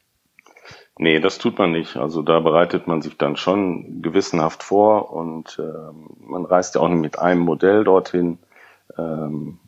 Nee, 0.98 1.20
das 1.20 1.38
tut 1.38 1.58
man 1.58 1.72
nicht. 1.72 1.98
Also 1.98 2.22
da 2.22 2.40
bereitet 2.40 2.88
man 2.88 3.02
sich 3.02 3.18
dann 3.18 3.36
schon 3.36 4.02
gewissenhaft 4.02 4.64
vor 4.64 5.12
und 5.12 5.60
ähm, 5.60 6.12
man 6.20 6.46
reist 6.46 6.76
ja 6.76 6.82
auch 6.82 6.90
nicht 6.90 7.02
mit 7.02 7.20
einem 7.20 7.42
Modell 7.42 7.84
dorthin. 7.84 8.38
Ähm, 8.98 9.60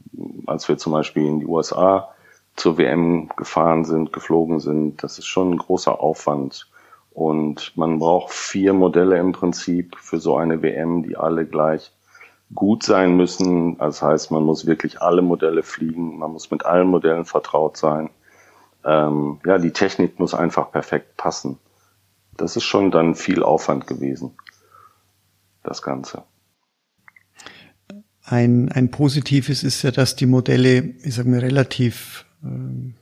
als 0.45 0.67
wir 0.67 0.77
zum 0.77 0.93
Beispiel 0.93 1.25
in 1.25 1.39
die 1.39 1.45
USA 1.45 2.09
zur 2.55 2.77
WM 2.77 3.29
gefahren 3.35 3.85
sind, 3.85 4.13
geflogen 4.13 4.59
sind. 4.59 5.03
Das 5.03 5.17
ist 5.17 5.25
schon 5.25 5.51
ein 5.51 5.57
großer 5.57 5.99
Aufwand. 5.99 6.69
Und 7.11 7.75
man 7.77 7.99
braucht 7.99 8.31
vier 8.31 8.73
Modelle 8.73 9.17
im 9.17 9.31
Prinzip 9.31 9.95
für 9.97 10.19
so 10.19 10.37
eine 10.37 10.61
WM, 10.61 11.03
die 11.03 11.15
alle 11.15 11.45
gleich 11.45 11.91
gut 12.53 12.83
sein 12.83 13.15
müssen. 13.15 13.77
Das 13.77 14.01
heißt, 14.01 14.31
man 14.31 14.43
muss 14.43 14.65
wirklich 14.65 15.01
alle 15.01 15.21
Modelle 15.21 15.63
fliegen, 15.63 16.17
man 16.17 16.31
muss 16.31 16.51
mit 16.51 16.65
allen 16.65 16.87
Modellen 16.87 17.25
vertraut 17.25 17.77
sein. 17.77 18.09
Ähm, 18.83 19.39
ja, 19.45 19.57
die 19.57 19.71
Technik 19.71 20.19
muss 20.19 20.33
einfach 20.33 20.71
perfekt 20.71 21.17
passen. 21.17 21.59
Das 22.35 22.55
ist 22.55 22.63
schon 22.63 22.91
dann 22.91 23.15
viel 23.15 23.43
Aufwand 23.43 23.87
gewesen, 23.87 24.35
das 25.63 25.81
Ganze. 25.81 26.23
Ein, 28.23 28.69
ein 28.71 28.89
positives 28.89 29.63
ist 29.63 29.81
ja, 29.81 29.91
dass 29.91 30.15
die 30.15 30.25
Modelle, 30.25 30.93
ich 31.03 31.15
sage 31.15 31.29
mal, 31.29 31.39
relativ 31.39 32.25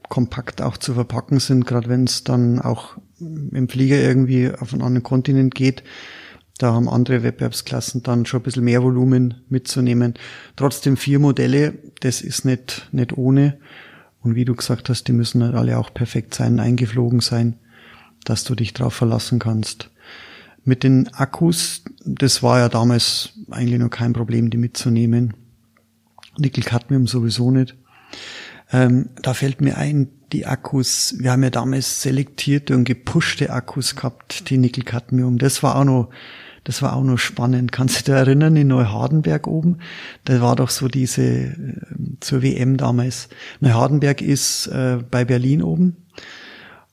kompakt 0.09 0.61
auch 0.61 0.78
zu 0.78 0.93
verpacken 0.93 1.39
sind, 1.39 1.65
gerade 1.65 1.89
wenn 1.89 2.03
es 2.03 2.24
dann 2.24 2.59
auch 2.59 2.97
im 3.19 3.67
Flieger 3.69 3.99
irgendwie 3.99 4.51
auf 4.51 4.74
einen 4.74 4.84
anderen 4.84 5.03
Kontinent 5.03 5.55
geht. 5.55 5.84
Da 6.57 6.74
haben 6.74 6.88
andere 6.88 7.24
Wettbewerbsklassen 7.24 8.03
dann 8.03 8.26
schon 8.26 8.41
ein 8.41 8.43
bisschen 8.43 8.63
mehr 8.63 8.84
Volumen 8.84 9.41
mitzunehmen. 9.49 10.13
Trotzdem 10.55 10.95
vier 10.95 11.17
Modelle, 11.17 11.74
das 12.01 12.22
ist 12.22 12.45
nicht, 12.45 12.88
nicht 12.91 13.17
ohne. 13.17 13.57
Und 14.22 14.36
wie 14.36 14.45
du 14.45 14.53
gesagt 14.53 14.89
hast, 14.89 15.07
die 15.07 15.13
müssen 15.13 15.43
halt 15.43 15.55
alle 15.55 15.80
auch 15.80 15.91
perfekt 15.91 16.36
sein, 16.36 16.59
eingeflogen 16.59 17.22
sein, 17.22 17.57
dass 18.24 18.43
du 18.43 18.53
dich 18.53 18.74
drauf 18.74 18.93
verlassen 18.93 19.39
kannst. 19.39 19.89
Mit 20.63 20.84
den 20.84 21.07
Akkus, 21.15 21.84
das 22.05 22.43
war 22.43 22.59
ja 22.59 22.69
damals 22.69 23.34
eigentlich 23.53 23.79
noch 23.79 23.89
kein 23.89 24.13
Problem, 24.13 24.49
die 24.49 24.57
mitzunehmen. 24.57 25.33
Nickel-Cadmium 26.37 27.07
sowieso 27.07 27.51
nicht. 27.51 27.75
Ähm, 28.71 29.09
da 29.21 29.33
fällt 29.33 29.61
mir 29.61 29.77
ein, 29.77 30.09
die 30.31 30.45
Akkus, 30.45 31.15
wir 31.19 31.31
haben 31.31 31.43
ja 31.43 31.49
damals 31.49 32.01
selektierte 32.01 32.75
und 32.75 32.85
gepushte 32.85 33.51
Akkus 33.51 33.95
gehabt, 33.95 34.49
die 34.49 34.57
Nickel-Cadmium. 34.57 35.37
Das 35.37 35.61
war 35.61 35.75
auch 35.75 35.83
noch, 35.83 36.09
das 36.63 36.81
war 36.81 36.95
auch 36.95 37.03
noch 37.03 37.17
spannend. 37.17 37.71
Kannst 37.71 38.07
du 38.07 38.11
dich 38.11 38.13
erinnern, 38.13 38.55
in 38.55 38.67
Neuhardenberg 38.67 39.47
oben? 39.47 39.79
Da 40.23 40.41
war 40.41 40.55
doch 40.55 40.69
so 40.69 40.87
diese, 40.87 41.23
äh, 41.23 41.53
zur 42.21 42.43
WM 42.43 42.77
damals. 42.77 43.27
Neuhardenberg 43.59 44.21
ist 44.21 44.67
äh, 44.67 44.99
bei 45.09 45.25
Berlin 45.25 45.63
oben. 45.63 45.97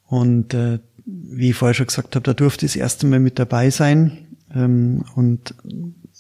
Und 0.07 0.55
äh, 0.55 0.81
wie 1.05 1.51
ich 1.51 1.57
vorher 1.57 1.75
schon 1.75 1.87
gesagt 1.87 2.17
habe, 2.17 2.25
da 2.25 2.35
durfte 2.35 2.67
ich 2.67 2.73
das 2.73 2.81
erste 2.81 3.07
Mal 3.07 3.21
mit 3.21 3.39
dabei 3.39 3.71
sein. 3.71 4.27
Ähm, 4.55 5.05
und 5.15 5.55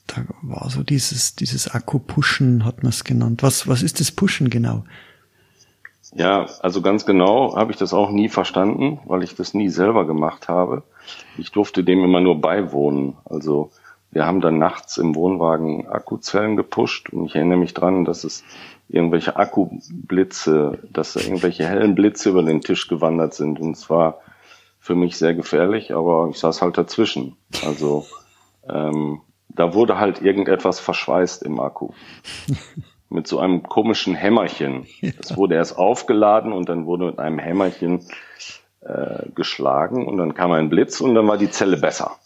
da 0.09 0.25
war 0.43 0.69
so 0.71 0.83
dieses, 0.83 1.35
dieses 1.35 1.69
Akku-Pushen, 1.69 2.65
hat 2.65 2.83
man 2.83 2.91
es 2.91 3.05
genannt. 3.05 3.43
Was, 3.43 3.69
was 3.69 3.83
ist 3.83 4.01
das 4.01 4.11
Pushen 4.11 4.51
genau? 4.51 4.85
Ja, 6.15 6.47
also 6.61 6.81
ganz 6.81 7.05
genau 7.05 7.55
habe 7.57 7.71
ich 7.71 7.79
das 7.79 7.93
auch 7.93 8.11
nie 8.11 8.29
verstanden, 8.29 9.01
weil 9.05 9.23
ich 9.23 9.35
das 9.37 9.55
nie 9.55 9.69
selber 9.69 10.07
gemacht 10.07 10.49
habe. 10.49 10.83
Ich 11.37 11.53
durfte 11.53 11.85
dem 11.85 12.03
immer 12.03 12.21
nur 12.21 12.41
beiwohnen. 12.41 13.17
Also 13.27 13.71
wir 14.11 14.25
haben 14.25 14.41
dann 14.41 14.59
nachts 14.59 14.97
im 14.97 15.15
Wohnwagen 15.15 15.87
Akkuzellen 15.87 16.57
gepusht 16.57 17.11
und 17.11 17.27
ich 17.27 17.35
erinnere 17.35 17.59
mich 17.59 17.75
dran, 17.75 18.07
dass 18.07 18.25
es 18.25 18.43
irgendwelche 18.89 19.37
Akkublitze, 19.37 20.79
dass 20.91 21.13
da 21.13 21.21
irgendwelche 21.21 21.67
hellen 21.67 21.95
Blitze 21.95 22.31
über 22.31 22.43
den 22.43 22.63
Tisch 22.63 22.89
gewandert 22.89 23.35
sind 23.35 23.61
und 23.61 23.73
es 23.73 23.91
war 23.91 24.21
für 24.81 24.95
mich 24.95 25.19
sehr 25.19 25.35
gefährlich, 25.35 25.93
aber 25.93 26.29
ich 26.31 26.39
saß 26.39 26.63
halt 26.63 26.79
dazwischen. 26.79 27.37
Also 27.67 28.07
ähm, 28.67 29.21
da 29.59 29.75
wurde 29.75 29.99
halt 29.99 30.23
irgendetwas 30.23 30.81
verschweißt 30.81 31.43
im 31.43 31.61
Akku. 31.61 31.91
mit 33.11 33.27
so 33.27 33.39
einem 33.39 33.63
komischen 33.63 34.15
Hämmerchen. 34.15 34.87
Das 35.17 35.37
wurde 35.37 35.55
erst 35.55 35.79
aufgeladen 35.79 36.53
und 36.53 36.69
dann 36.69 36.85
wurde 36.85 37.07
mit 37.07 37.19
einem 37.19 37.39
Hämmerchen 37.39 38.07
äh, 38.81 39.31
geschlagen 39.35 40.07
und 40.07 40.19
dann 40.19 40.35
kam 40.35 40.53
ein 40.53 40.69
Blitz 40.69 41.01
und 41.01 41.15
dann 41.15 41.27
war 41.27 41.39
die 41.39 41.51
Zelle 41.51 41.79
besser. 41.79 42.17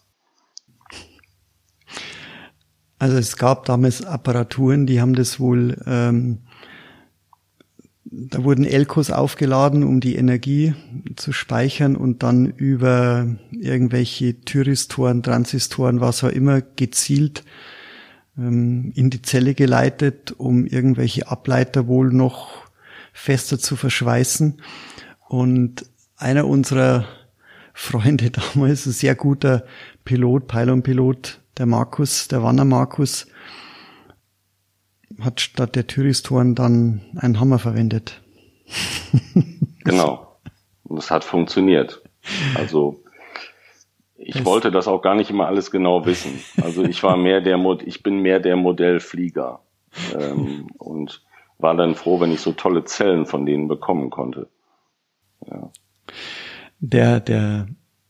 Also 2.99 3.17
es 3.17 3.37
gab 3.37 3.65
damals 3.65 4.05
Apparaturen, 4.05 4.87
die 4.87 5.01
haben 5.01 5.15
das 5.15 5.41
wohl, 5.41 5.81
ähm, 5.87 6.43
da 8.15 8.45
wurden 8.45 8.67
Elkos 8.67 9.11
aufgeladen, 9.11 9.83
um 9.83 10.01
die 10.01 10.17
Energie 10.17 10.75
zu 11.17 11.33
speichern 11.33 11.97
und 11.97 12.23
dann 12.23 12.47
über 12.47 13.27
irgendwelche 13.51 14.39
Thyristoren, 14.43 15.23
Transistoren, 15.23 16.01
was 16.01 16.23
auch 16.23 16.29
immer, 16.29 16.61
gezielt 16.61 17.43
ähm, 18.37 18.93
in 18.95 19.09
die 19.09 19.23
Zelle 19.23 19.55
geleitet, 19.55 20.33
um 20.37 20.67
irgendwelche 20.67 21.29
Ableiter 21.29 21.87
wohl 21.87 22.13
noch 22.13 22.51
fester 23.15 23.59
zu 23.59 23.77
verschweißen. 23.77 24.61
Und 25.29 25.87
einer 26.19 26.47
unserer 26.47 27.07
Freunde 27.73 28.31
damals, 28.55 28.85
ein 28.85 28.93
sehr 28.93 29.15
guter 29.15 29.65
Pilot, 30.05 30.49
Pylon-Pilot, 30.49 31.41
der 31.57 31.65
Markus, 31.65 32.29
der 32.29 32.43
Wanner 32.43 32.67
Markus, 32.67 33.27
hat 35.25 35.41
statt 35.41 35.77
der 35.77 35.87
Tyristoren 35.87 36.55
dann 36.55 37.01
einen 37.17 37.41
Hammer 37.41 37.59
verwendet. 37.59 38.21
genau. 39.85 40.37
Und 40.85 40.99
es 40.99 41.11
hat 41.11 41.25
funktioniert. 41.25 42.03
Also 42.55 43.03
ich 44.17 44.35
das 44.35 44.45
wollte 44.45 44.71
das 44.71 44.87
auch 44.87 45.03
gar 45.03 45.15
nicht 45.15 45.31
immer 45.31 45.47
alles 45.47 45.71
genau 45.71 46.07
wissen. 46.07 46.41
Also 46.63 46.85
ich 46.85 47.03
war 47.03 47.17
mehr 47.17 47.41
der 47.41 47.59
Mod 47.59 47.83
ich 47.83 48.03
bin 48.03 48.19
mehr 48.19 48.41
der 48.41 48.57
Modellflieger 48.57 49.61
ähm, 50.15 50.69
und 50.79 51.23
war 51.59 51.77
dann 51.77 51.95
froh, 51.95 52.21
wenn 52.21 52.33
ich 52.33 52.41
so 52.41 52.53
tolle 52.53 52.85
Zellen 52.85 53.27
von 53.27 53.47
denen 53.47 53.69
bekommen 53.69 54.11
konnte. 54.11 54.49
Ja. 55.47 55.71
Der 56.79 57.21
der 57.21 57.67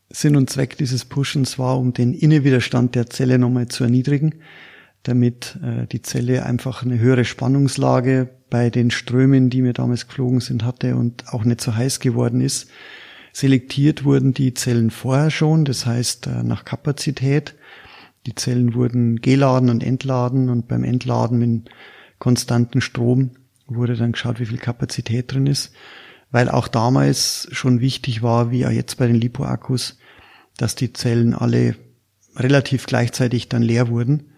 Sinn 0.09 0.35
und 0.35 0.49
Zweck 0.49 0.77
dieses 0.77 1.05
Pushens 1.05 1.57
war, 1.57 1.79
um 1.79 1.93
den 1.93 2.13
Innenwiderstand 2.13 2.93
der 2.93 3.07
Zelle 3.07 3.39
nochmal 3.39 3.67
zu 3.67 3.83
erniedrigen, 3.83 4.35
damit 5.03 5.59
äh, 5.63 5.87
die 5.87 6.01
Zelle 6.01 6.45
einfach 6.45 6.83
eine 6.83 6.99
höhere 6.99 7.25
Spannungslage 7.25 8.29
bei 8.49 8.69
den 8.69 8.91
Strömen, 8.91 9.49
die 9.49 9.61
mir 9.61 9.73
damals 9.73 10.07
geflogen 10.07 10.39
sind, 10.39 10.63
hatte 10.63 10.95
und 10.95 11.33
auch 11.33 11.43
nicht 11.43 11.61
so 11.61 11.75
heiß 11.75 11.99
geworden 11.99 12.41
ist. 12.41 12.69
Selektiert 13.31 14.03
wurden 14.03 14.33
die 14.33 14.53
Zellen 14.53 14.91
vorher 14.91 15.31
schon, 15.31 15.65
das 15.65 15.85
heißt 15.85 16.27
äh, 16.27 16.43
nach 16.43 16.65
Kapazität. 16.65 17.55
Die 18.25 18.35
Zellen 18.35 18.73
wurden 18.73 19.17
geladen 19.17 19.69
und 19.69 19.83
entladen 19.83 20.49
und 20.49 20.67
beim 20.67 20.83
Entladen 20.83 21.39
mit 21.39 21.69
konstanten 22.19 22.79
Strom 22.79 23.31
wurde 23.67 23.95
dann 23.95 24.13
geschaut, 24.13 24.39
wie 24.39 24.45
viel 24.45 24.57
Kapazität 24.57 25.33
drin 25.33 25.47
ist 25.47 25.73
weil 26.33 26.49
auch 26.49 26.67
damals 26.67 27.47
schon 27.51 27.79
wichtig 27.79 28.23
war, 28.23 28.49
wie 28.49 28.65
auch 28.65 28.71
jetzt 28.71 28.97
bei 28.97 29.05
den 29.05 29.15
Lipo-Akkus, 29.15 29.99
dass 30.57 30.73
die 30.73 30.91
Zellen 30.91 31.35
alle 31.35 31.75
relativ 32.35 32.87
gleichzeitig 32.87 33.49
dann 33.49 33.61
leer 33.61 33.87
wurden. 33.87 34.32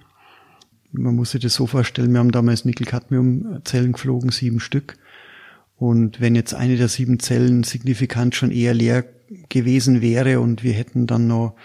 Man 0.98 1.16
muss 1.16 1.32
sich 1.32 1.42
das 1.42 1.54
so 1.54 1.68
vorstellen, 1.68 2.12
wir 2.12 2.20
haben 2.20 2.32
damals 2.32 2.66
Nickel-Cadmium-Zellen 2.66 3.94
geflogen, 3.94 4.32
sieben 4.32 4.60
Stück. 4.60 4.98
Und 5.78 6.22
wenn 6.22 6.36
jetzt 6.36 6.54
eine 6.54 6.78
der 6.78 6.88
sieben 6.88 7.20
Zellen 7.20 7.64
signifikant 7.64 8.36
schon 8.36 8.52
eher 8.52 8.74
leer 8.74 9.06
gewesen 9.50 10.02
wäre 10.02 10.40
und 10.40 10.64
wir 10.64 10.74
hätten 10.74 11.08
dann 11.08 11.28
noch 11.28 11.56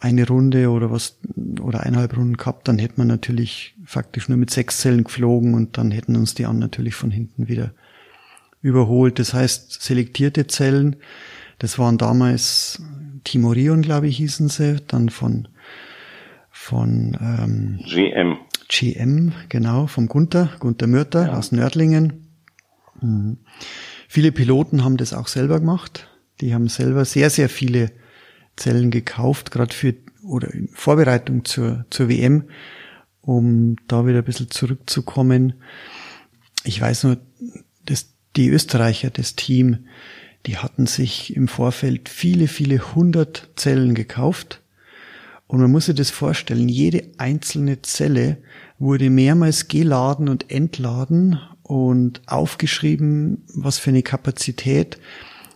eine 0.00 0.26
Runde 0.28 0.70
oder 0.70 0.90
was 0.92 1.18
oder 1.60 1.80
eineinhalb 1.80 2.16
Runden 2.16 2.36
gehabt, 2.36 2.68
dann 2.68 2.78
hätte 2.78 2.94
man 2.98 3.08
natürlich 3.08 3.74
faktisch 3.84 4.28
nur 4.28 4.38
mit 4.38 4.50
sechs 4.50 4.78
Zellen 4.78 5.04
geflogen 5.04 5.54
und 5.54 5.76
dann 5.76 5.90
hätten 5.90 6.16
uns 6.16 6.34
die 6.34 6.44
anderen 6.44 6.60
natürlich 6.60 6.94
von 6.94 7.10
hinten 7.10 7.48
wieder 7.48 7.72
überholt. 8.62 9.18
Das 9.18 9.34
heißt, 9.34 9.82
selektierte 9.82 10.46
Zellen, 10.46 10.96
das 11.58 11.78
waren 11.78 11.98
damals 11.98 12.80
Timorion, 13.24 13.82
glaube 13.82 14.06
ich, 14.06 14.18
hießen 14.18 14.48
sie, 14.48 14.76
dann 14.86 15.08
von 15.08 15.48
von 16.50 17.16
ähm, 17.20 17.78
GM. 17.84 18.36
GM, 18.68 19.32
genau, 19.48 19.86
vom 19.86 20.08
Gunther, 20.08 20.50
Gunther 20.58 20.86
Mörter 20.86 21.26
ja. 21.26 21.38
aus 21.38 21.52
Nördlingen. 21.52 22.28
Mhm. 23.00 23.38
Viele 24.08 24.32
Piloten 24.32 24.84
haben 24.84 24.96
das 24.96 25.12
auch 25.12 25.28
selber 25.28 25.60
gemacht. 25.60 26.08
Die 26.40 26.54
haben 26.54 26.68
selber 26.68 27.04
sehr, 27.04 27.30
sehr 27.30 27.48
viele 27.48 27.90
Zellen 28.56 28.90
gekauft, 28.90 29.50
gerade 29.50 29.74
für 29.74 29.94
oder 30.22 30.52
in 30.52 30.68
Vorbereitung 30.68 31.44
zur, 31.44 31.86
zur 31.90 32.08
WM, 32.08 32.44
um 33.20 33.76
da 33.86 34.06
wieder 34.06 34.18
ein 34.18 34.24
bisschen 34.24 34.50
zurückzukommen. 34.50 35.54
Ich 36.64 36.80
weiß 36.80 37.04
nur, 37.04 37.18
das 37.84 38.10
die 38.36 38.48
Österreicher, 38.48 39.10
das 39.10 39.36
Team, 39.36 39.86
die 40.46 40.58
hatten 40.58 40.86
sich 40.86 41.34
im 41.34 41.48
Vorfeld 41.48 42.08
viele, 42.08 42.48
viele 42.48 42.94
hundert 42.94 43.50
Zellen 43.56 43.94
gekauft. 43.94 44.62
Und 45.48 45.60
man 45.60 45.72
muss 45.72 45.86
sich 45.86 45.94
das 45.94 46.10
vorstellen, 46.10 46.68
jede 46.68 47.10
einzelne 47.16 47.80
Zelle 47.82 48.36
wurde 48.78 49.10
mehrmals 49.10 49.66
geladen 49.66 50.28
und 50.28 50.50
entladen 50.50 51.40
und 51.62 52.20
aufgeschrieben, 52.26 53.44
was 53.54 53.78
für 53.78 53.90
eine 53.90 54.02
Kapazität, 54.02 54.98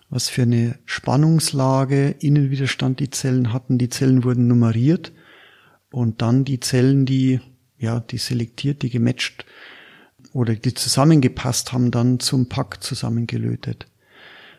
was 0.08 0.28
für 0.28 0.42
eine 0.42 0.78
Spannungslage, 0.86 2.16
Innenwiderstand 2.18 3.00
die 3.00 3.10
Zellen 3.10 3.52
hatten. 3.52 3.76
Die 3.78 3.90
Zellen 3.90 4.24
wurden 4.24 4.48
nummeriert 4.48 5.12
und 5.90 6.22
dann 6.22 6.44
die 6.44 6.58
Zellen, 6.58 7.04
die, 7.04 7.40
ja, 7.78 8.00
die 8.00 8.18
selektiert, 8.18 8.82
die 8.82 8.90
gematcht 8.90 9.44
oder 10.32 10.54
die 10.54 10.72
zusammengepasst 10.72 11.72
haben, 11.72 11.90
dann 11.90 12.18
zum 12.18 12.48
Pack 12.48 12.82
zusammengelötet. 12.82 13.86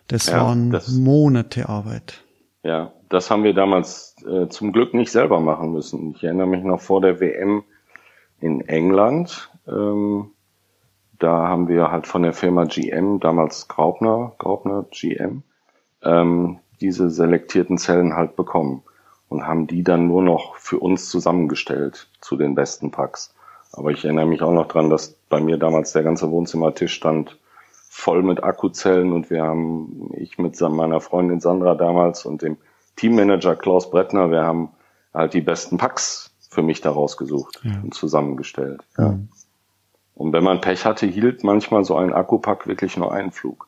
Das 0.08 0.28
ja, 0.28 0.44
waren 0.44 0.70
das, 0.70 0.90
Monate 0.90 1.70
Arbeit. 1.70 2.24
Ja, 2.64 2.94
das 3.10 3.32
haben 3.32 3.44
wir 3.44 3.54
damals 3.54 4.13
äh, 4.26 4.48
zum 4.50 4.72
Glück 4.72 4.94
nicht 4.94 5.12
selber 5.12 5.40
machen 5.40 5.72
müssen. 5.72 6.12
Ich 6.12 6.24
erinnere 6.24 6.48
mich 6.48 6.64
noch 6.64 6.82
vor 6.82 7.02
der 7.02 7.20
WM 7.20 7.64
in 8.40 8.62
England. 8.68 9.50
Ähm, 9.68 10.32
da 11.20 11.48
haben 11.48 11.68
wir 11.68 11.92
halt 11.92 12.08
von 12.08 12.24
der 12.24 12.34
Firma 12.34 12.66
GM, 12.66 13.20
damals 13.20 13.68
Graupner, 13.68 14.34
Graupner 14.40 14.86
GM, 14.92 15.44
ähm, 16.04 16.60
diese 16.82 17.10
selektierten 17.10 17.78
Zellen 17.78 18.16
halt 18.16 18.36
bekommen 18.36 18.84
und 19.30 19.48
haben 19.48 19.68
die 19.68 19.84
dann 19.84 20.08
nur 20.08 20.22
noch 20.22 20.56
für 20.56 20.80
uns 20.80 21.10
zusammengestellt 21.10 22.10
zu 22.20 22.36
den 22.36 22.56
besten 22.56 22.92
Packs. 22.92 23.34
Aber 23.72 23.92
ich 23.92 24.04
erinnere 24.04 24.26
mich 24.26 24.42
auch 24.42 24.52
noch 24.52 24.68
dran, 24.68 24.90
dass 24.90 25.16
bei 25.30 25.40
mir 25.40 25.58
damals 25.58 25.94
der 25.94 26.04
ganze 26.04 26.30
Wohnzimmertisch 26.30 26.94
stand 26.94 27.40
voll 27.90 28.22
mit 28.22 28.44
Akkuzellen 28.44 29.14
und 29.14 29.30
wir 29.30 29.44
haben, 29.44 30.12
ich 30.16 30.38
mit 30.38 30.60
meiner 30.60 31.00
Freundin 31.00 31.40
Sandra 31.40 31.76
damals 31.76 32.26
und 32.26 32.42
dem 32.42 32.58
Teammanager 32.96 33.56
Klaus 33.56 33.90
Brettner, 33.90 34.32
wir 34.32 34.44
haben 34.44 34.70
halt 35.14 35.34
die 35.34 35.42
besten 35.42 35.78
Packs 35.78 36.32
für 36.50 36.62
mich 36.62 36.82
daraus 36.82 37.18
gesucht 37.18 37.62
ja. 37.64 37.80
und 37.82 37.94
zusammengestellt. 37.94 38.82
Ja. 38.98 39.20
Und 40.16 40.34
wenn 40.34 40.44
man 40.44 40.62
Pech 40.62 40.86
hatte, 40.86 41.08
hielt 41.08 41.44
manchmal 41.44 41.84
so 41.84 41.96
ein 41.96 42.14
Akkupack 42.14 42.68
wirklich 42.68 42.98
nur 42.98 43.14
einen 43.14 43.32
Flug. 43.32 43.68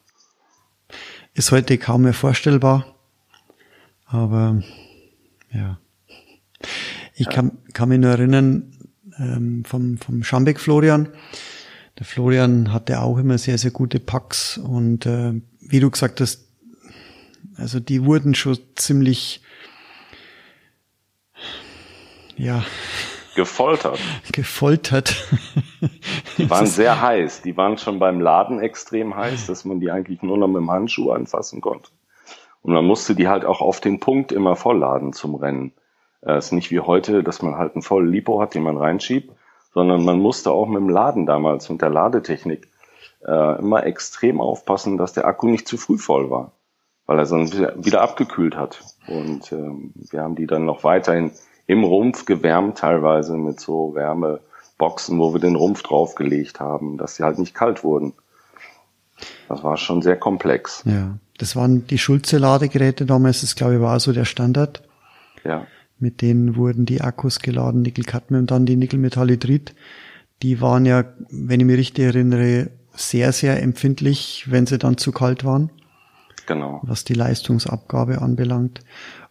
Ist 1.33 1.51
heute 1.51 1.77
kaum 1.77 2.03
mehr 2.03 2.13
vorstellbar, 2.13 2.85
aber 4.05 4.61
ja. 5.51 5.79
Ich 7.15 7.25
ja. 7.25 7.31
kann, 7.31 7.57
kann 7.73 7.89
mich 7.89 7.99
nur 7.99 8.11
erinnern, 8.11 8.71
ähm, 9.17 9.63
vom, 9.65 9.97
vom 9.97 10.23
Schambeck 10.23 10.59
Florian. 10.59 11.09
Der 11.97 12.05
Florian 12.05 12.73
hatte 12.73 13.01
auch 13.01 13.17
immer 13.17 13.37
sehr, 13.37 13.57
sehr 13.57 13.71
gute 13.71 13.99
Packs 13.99 14.57
und 14.57 15.05
äh, 15.05 15.33
wie 15.59 15.79
du 15.79 15.89
gesagt 15.89 16.21
hast, 16.21 16.44
also 17.57 17.79
die 17.79 18.05
wurden 18.05 18.35
schon 18.35 18.57
ziemlich, 18.75 19.41
ja. 22.37 22.63
Gefoltert. 23.35 23.99
Gefoltert. 24.31 25.27
Die 26.37 26.49
waren 26.49 26.67
sehr 26.67 27.01
heiß. 27.01 27.41
Die 27.41 27.57
waren 27.57 27.77
schon 27.77 27.99
beim 27.99 28.21
Laden 28.21 28.61
extrem 28.61 29.15
heiß, 29.15 29.47
dass 29.47 29.65
man 29.65 29.81
die 29.81 29.91
eigentlich 29.91 30.21
nur 30.21 30.37
noch 30.37 30.47
mit 30.47 30.57
dem 30.57 30.71
Handschuh 30.71 31.11
anfassen 31.11 31.59
konnte. 31.59 31.91
Und 32.61 32.73
man 32.73 32.85
musste 32.85 33.13
die 33.13 33.27
halt 33.27 33.43
auch 33.45 33.61
auf 33.61 33.81
den 33.81 33.99
Punkt 33.99 34.31
immer 34.31 34.55
vollladen 34.55 35.11
zum 35.13 35.35
Rennen. 35.35 35.73
Es 36.21 36.27
äh, 36.27 36.37
ist 36.37 36.51
nicht 36.53 36.71
wie 36.71 36.79
heute, 36.79 37.23
dass 37.23 37.41
man 37.41 37.57
halt 37.57 37.75
einen 37.75 37.83
vollen 37.83 38.11
Lipo 38.11 38.41
hat, 38.41 38.55
den 38.55 38.63
man 38.63 38.77
reinschiebt, 38.77 39.35
sondern 39.73 40.03
man 40.03 40.19
musste 40.19 40.51
auch 40.51 40.67
mit 40.67 40.77
dem 40.77 40.89
Laden 40.89 41.25
damals 41.25 41.69
und 41.69 41.81
der 41.81 41.89
Ladetechnik 41.89 42.67
äh, 43.25 43.59
immer 43.59 43.85
extrem 43.85 44.41
aufpassen, 44.41 44.97
dass 44.97 45.13
der 45.13 45.25
Akku 45.25 45.47
nicht 45.47 45.67
zu 45.67 45.77
früh 45.77 45.97
voll 45.97 46.31
war, 46.31 46.53
weil 47.05 47.19
er 47.19 47.25
sonst 47.25 47.57
wieder 47.57 48.01
abgekühlt 48.01 48.55
hat. 48.55 48.81
Und 49.07 49.51
ähm, 49.51 49.93
wir 49.95 50.21
haben 50.21 50.35
die 50.35 50.47
dann 50.47 50.65
noch 50.65 50.83
weiterhin 50.83 51.31
im 51.67 51.83
Rumpf 51.83 52.25
gewärmt 52.25 52.77
teilweise 52.77 53.37
mit 53.37 53.59
so 53.59 53.95
Wärmeboxen, 53.95 55.19
wo 55.19 55.33
wir 55.33 55.39
den 55.39 55.55
Rumpf 55.55 55.83
draufgelegt 55.83 56.59
haben, 56.59 56.97
dass 56.97 57.15
sie 57.15 57.23
halt 57.23 57.39
nicht 57.39 57.53
kalt 57.53 57.83
wurden. 57.83 58.13
Das 59.47 59.63
war 59.63 59.77
schon 59.77 60.01
sehr 60.01 60.17
komplex. 60.17 60.83
Ja, 60.85 61.17
das 61.37 61.55
waren 61.55 61.87
die 61.87 61.97
Schulze-Ladegeräte 61.97 63.05
damals, 63.05 63.41
das 63.41 63.55
glaube 63.55 63.75
ich 63.75 63.81
war 63.81 63.99
so 63.99 64.11
der 64.11 64.25
Standard. 64.25 64.83
Ja. 65.43 65.67
Mit 65.97 66.21
denen 66.21 66.55
wurden 66.55 66.85
die 66.85 67.01
Akkus 67.01 67.39
geladen, 67.39 67.81
Nickel-Cadmium, 67.83 68.47
dann 68.47 68.65
die 68.65 68.75
Nickel-Metallhydrid. 68.75 69.75
Die 70.43 70.59
waren 70.59 70.85
ja, 70.85 71.05
wenn 71.29 71.59
ich 71.59 71.65
mich 71.65 71.77
richtig 71.77 72.05
erinnere, 72.05 72.71
sehr, 72.93 73.31
sehr 73.31 73.61
empfindlich, 73.61 74.45
wenn 74.49 74.65
sie 74.65 74.77
dann 74.77 74.97
zu 74.97 75.11
kalt 75.11 75.45
waren. 75.45 75.69
Genau. 76.45 76.81
Was 76.83 77.03
die 77.03 77.13
Leistungsabgabe 77.13 78.21
anbelangt. 78.21 78.81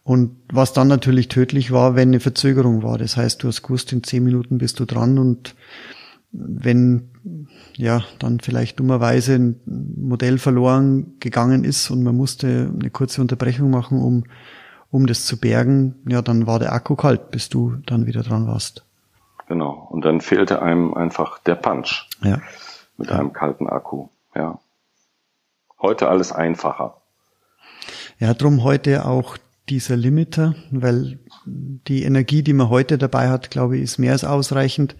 Und 0.03 0.37
was 0.53 0.73
dann 0.73 0.89
natürlich 0.89 1.29
tödlich 1.29 1.73
war, 1.73 1.97
wenn 1.97 2.09
eine 2.09 2.21
Verzögerung 2.21 2.83
war. 2.83 2.99
Das 2.99 3.17
heißt, 3.17 3.43
du 3.43 3.49
hast 3.49 3.63
gewusst, 3.63 3.93
in 3.93 4.03
zehn 4.03 4.23
Minuten 4.23 4.59
bist 4.59 4.79
du 4.81 4.85
dran 4.85 5.19
und 5.19 5.55
wenn 6.33 7.11
ja 7.77 8.03
dann 8.19 8.41
vielleicht 8.41 8.81
dummerweise 8.81 9.35
ein 9.35 9.61
Modell 9.65 10.39
verloren 10.39 11.15
gegangen 11.21 11.65
ist 11.65 11.91
und 11.91 12.03
man 12.03 12.17
musste 12.17 12.71
eine 12.73 12.91
kurze 12.91 13.21
Unterbrechung 13.21 13.71
machen, 13.71 14.03
um 14.03 14.25
um 14.95 15.09
das 15.09 15.27
zu 15.27 15.41
bergen, 15.41 15.97
ja, 16.07 16.23
dann 16.23 16.47
war 16.47 16.61
der 16.61 16.73
Akku 16.73 16.95
kalt, 16.95 17.33
bis 17.33 17.49
du 17.49 17.79
dann 17.85 18.07
wieder 18.07 18.23
dran 18.23 18.47
warst. 18.47 18.87
Genau. 19.49 19.89
Und 19.91 20.05
dann 20.05 20.21
fehlte 20.21 20.63
einem 20.63 20.95
einfach 20.95 21.41
der 21.41 21.57
Punch. 21.57 22.09
Ja. 22.23 22.39
Mit 22.97 23.11
ja. 23.11 23.19
einem 23.19 23.33
kalten 23.33 23.67
Akku. 23.69 24.07
Ja. 24.37 24.61
Heute 25.81 26.09
alles 26.09 26.31
einfacher. 26.31 26.99
Ja, 28.25 28.33
drum 28.33 28.65
heute 28.65 29.05
auch 29.05 29.37
dieser 29.69 29.99
Limiter, 29.99 30.55
weil 30.71 31.19
die 31.45 32.05
Energie, 32.05 32.43
die 32.43 32.55
man 32.55 32.71
heute 32.71 32.97
dabei 32.97 33.29
hat, 33.29 33.51
glaube 33.51 33.77
ich, 33.77 33.83
ist 33.83 33.99
mehr 33.99 34.13
als 34.13 34.25
ausreichend. 34.25 34.97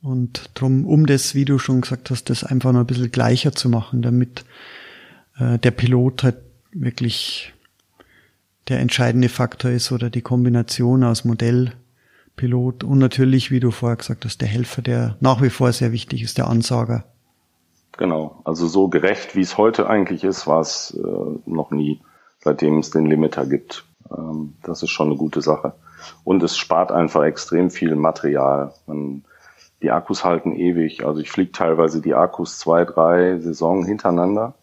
Und 0.00 0.48
drum, 0.54 0.86
um 0.86 1.06
das, 1.06 1.34
wie 1.34 1.44
du 1.44 1.58
schon 1.58 1.80
gesagt 1.80 2.08
hast, 2.08 2.30
das 2.30 2.44
einfach 2.44 2.70
noch 2.70 2.78
ein 2.78 2.86
bisschen 2.86 3.10
gleicher 3.10 3.50
zu 3.50 3.68
machen, 3.68 4.00
damit 4.00 4.44
äh, 5.40 5.58
der 5.58 5.72
Pilot 5.72 6.22
halt 6.22 6.36
wirklich 6.70 7.52
der 8.68 8.78
entscheidende 8.78 9.28
Faktor 9.28 9.72
ist 9.72 9.90
oder 9.90 10.08
die 10.08 10.22
Kombination 10.22 11.02
aus 11.02 11.24
Modell, 11.24 11.72
Pilot 12.36 12.84
und 12.84 12.98
natürlich, 12.98 13.50
wie 13.50 13.58
du 13.58 13.72
vorher 13.72 13.96
gesagt 13.96 14.24
hast, 14.24 14.40
der 14.40 14.46
Helfer, 14.46 14.82
der 14.82 15.16
nach 15.18 15.42
wie 15.42 15.50
vor 15.50 15.72
sehr 15.72 15.90
wichtig 15.90 16.22
ist, 16.22 16.38
der 16.38 16.46
Ansager. 16.46 17.02
Genau, 17.98 18.40
also 18.44 18.68
so 18.68 18.86
gerecht, 18.86 19.34
wie 19.34 19.40
es 19.40 19.58
heute 19.58 19.90
eigentlich 19.90 20.22
ist, 20.22 20.46
war 20.46 20.60
es 20.60 20.96
äh, 20.96 21.50
noch 21.50 21.72
nie 21.72 22.00
seitdem 22.42 22.78
es 22.78 22.90
den 22.90 23.06
Limiter 23.06 23.46
gibt. 23.46 23.84
Ähm, 24.10 24.54
das 24.62 24.82
ist 24.82 24.90
schon 24.90 25.08
eine 25.08 25.16
gute 25.16 25.42
Sache. 25.42 25.74
Und 26.24 26.42
es 26.42 26.56
spart 26.56 26.92
einfach 26.92 27.24
extrem 27.24 27.70
viel 27.70 27.94
Material. 27.94 28.74
Man, 28.86 29.24
die 29.82 29.90
Akkus 29.90 30.24
halten 30.24 30.54
ewig. 30.54 31.04
Also 31.04 31.20
ich 31.20 31.30
fliege 31.30 31.52
teilweise 31.52 32.00
die 32.00 32.14
Akkus 32.14 32.58
zwei, 32.58 32.84
drei 32.84 33.38
Saisonen 33.38 33.84
hintereinander 33.84 34.54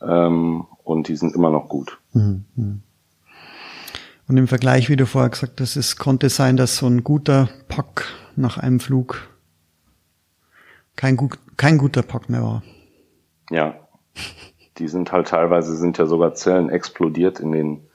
ähm, 0.00 0.66
und 0.84 1.08
die 1.08 1.16
sind 1.16 1.34
immer 1.34 1.50
noch 1.50 1.68
gut. 1.68 1.98
Mhm. 2.12 2.82
Und 4.28 4.36
im 4.36 4.48
Vergleich, 4.48 4.88
wie 4.88 4.96
du 4.96 5.06
vorher 5.06 5.30
gesagt 5.30 5.60
hast, 5.60 5.76
es 5.76 5.96
konnte 5.96 6.28
sein, 6.28 6.56
dass 6.56 6.76
so 6.76 6.86
ein 6.86 7.04
guter 7.04 7.48
Pack 7.68 8.06
nach 8.36 8.56
einem 8.56 8.80
Flug 8.80 9.28
kein, 10.96 11.16
gut, 11.16 11.38
kein 11.56 11.78
guter 11.78 12.02
Pack 12.02 12.28
mehr 12.28 12.42
war. 12.42 12.62
Ja, 13.50 13.74
die 14.78 14.88
sind 14.88 15.12
halt 15.12 15.28
teilweise 15.28 15.76
sind 15.76 15.98
ja 15.98 16.06
sogar 16.06 16.34
Zellen 16.34 16.70
explodiert 16.70 17.40
in 17.40 17.52
den 17.52 17.86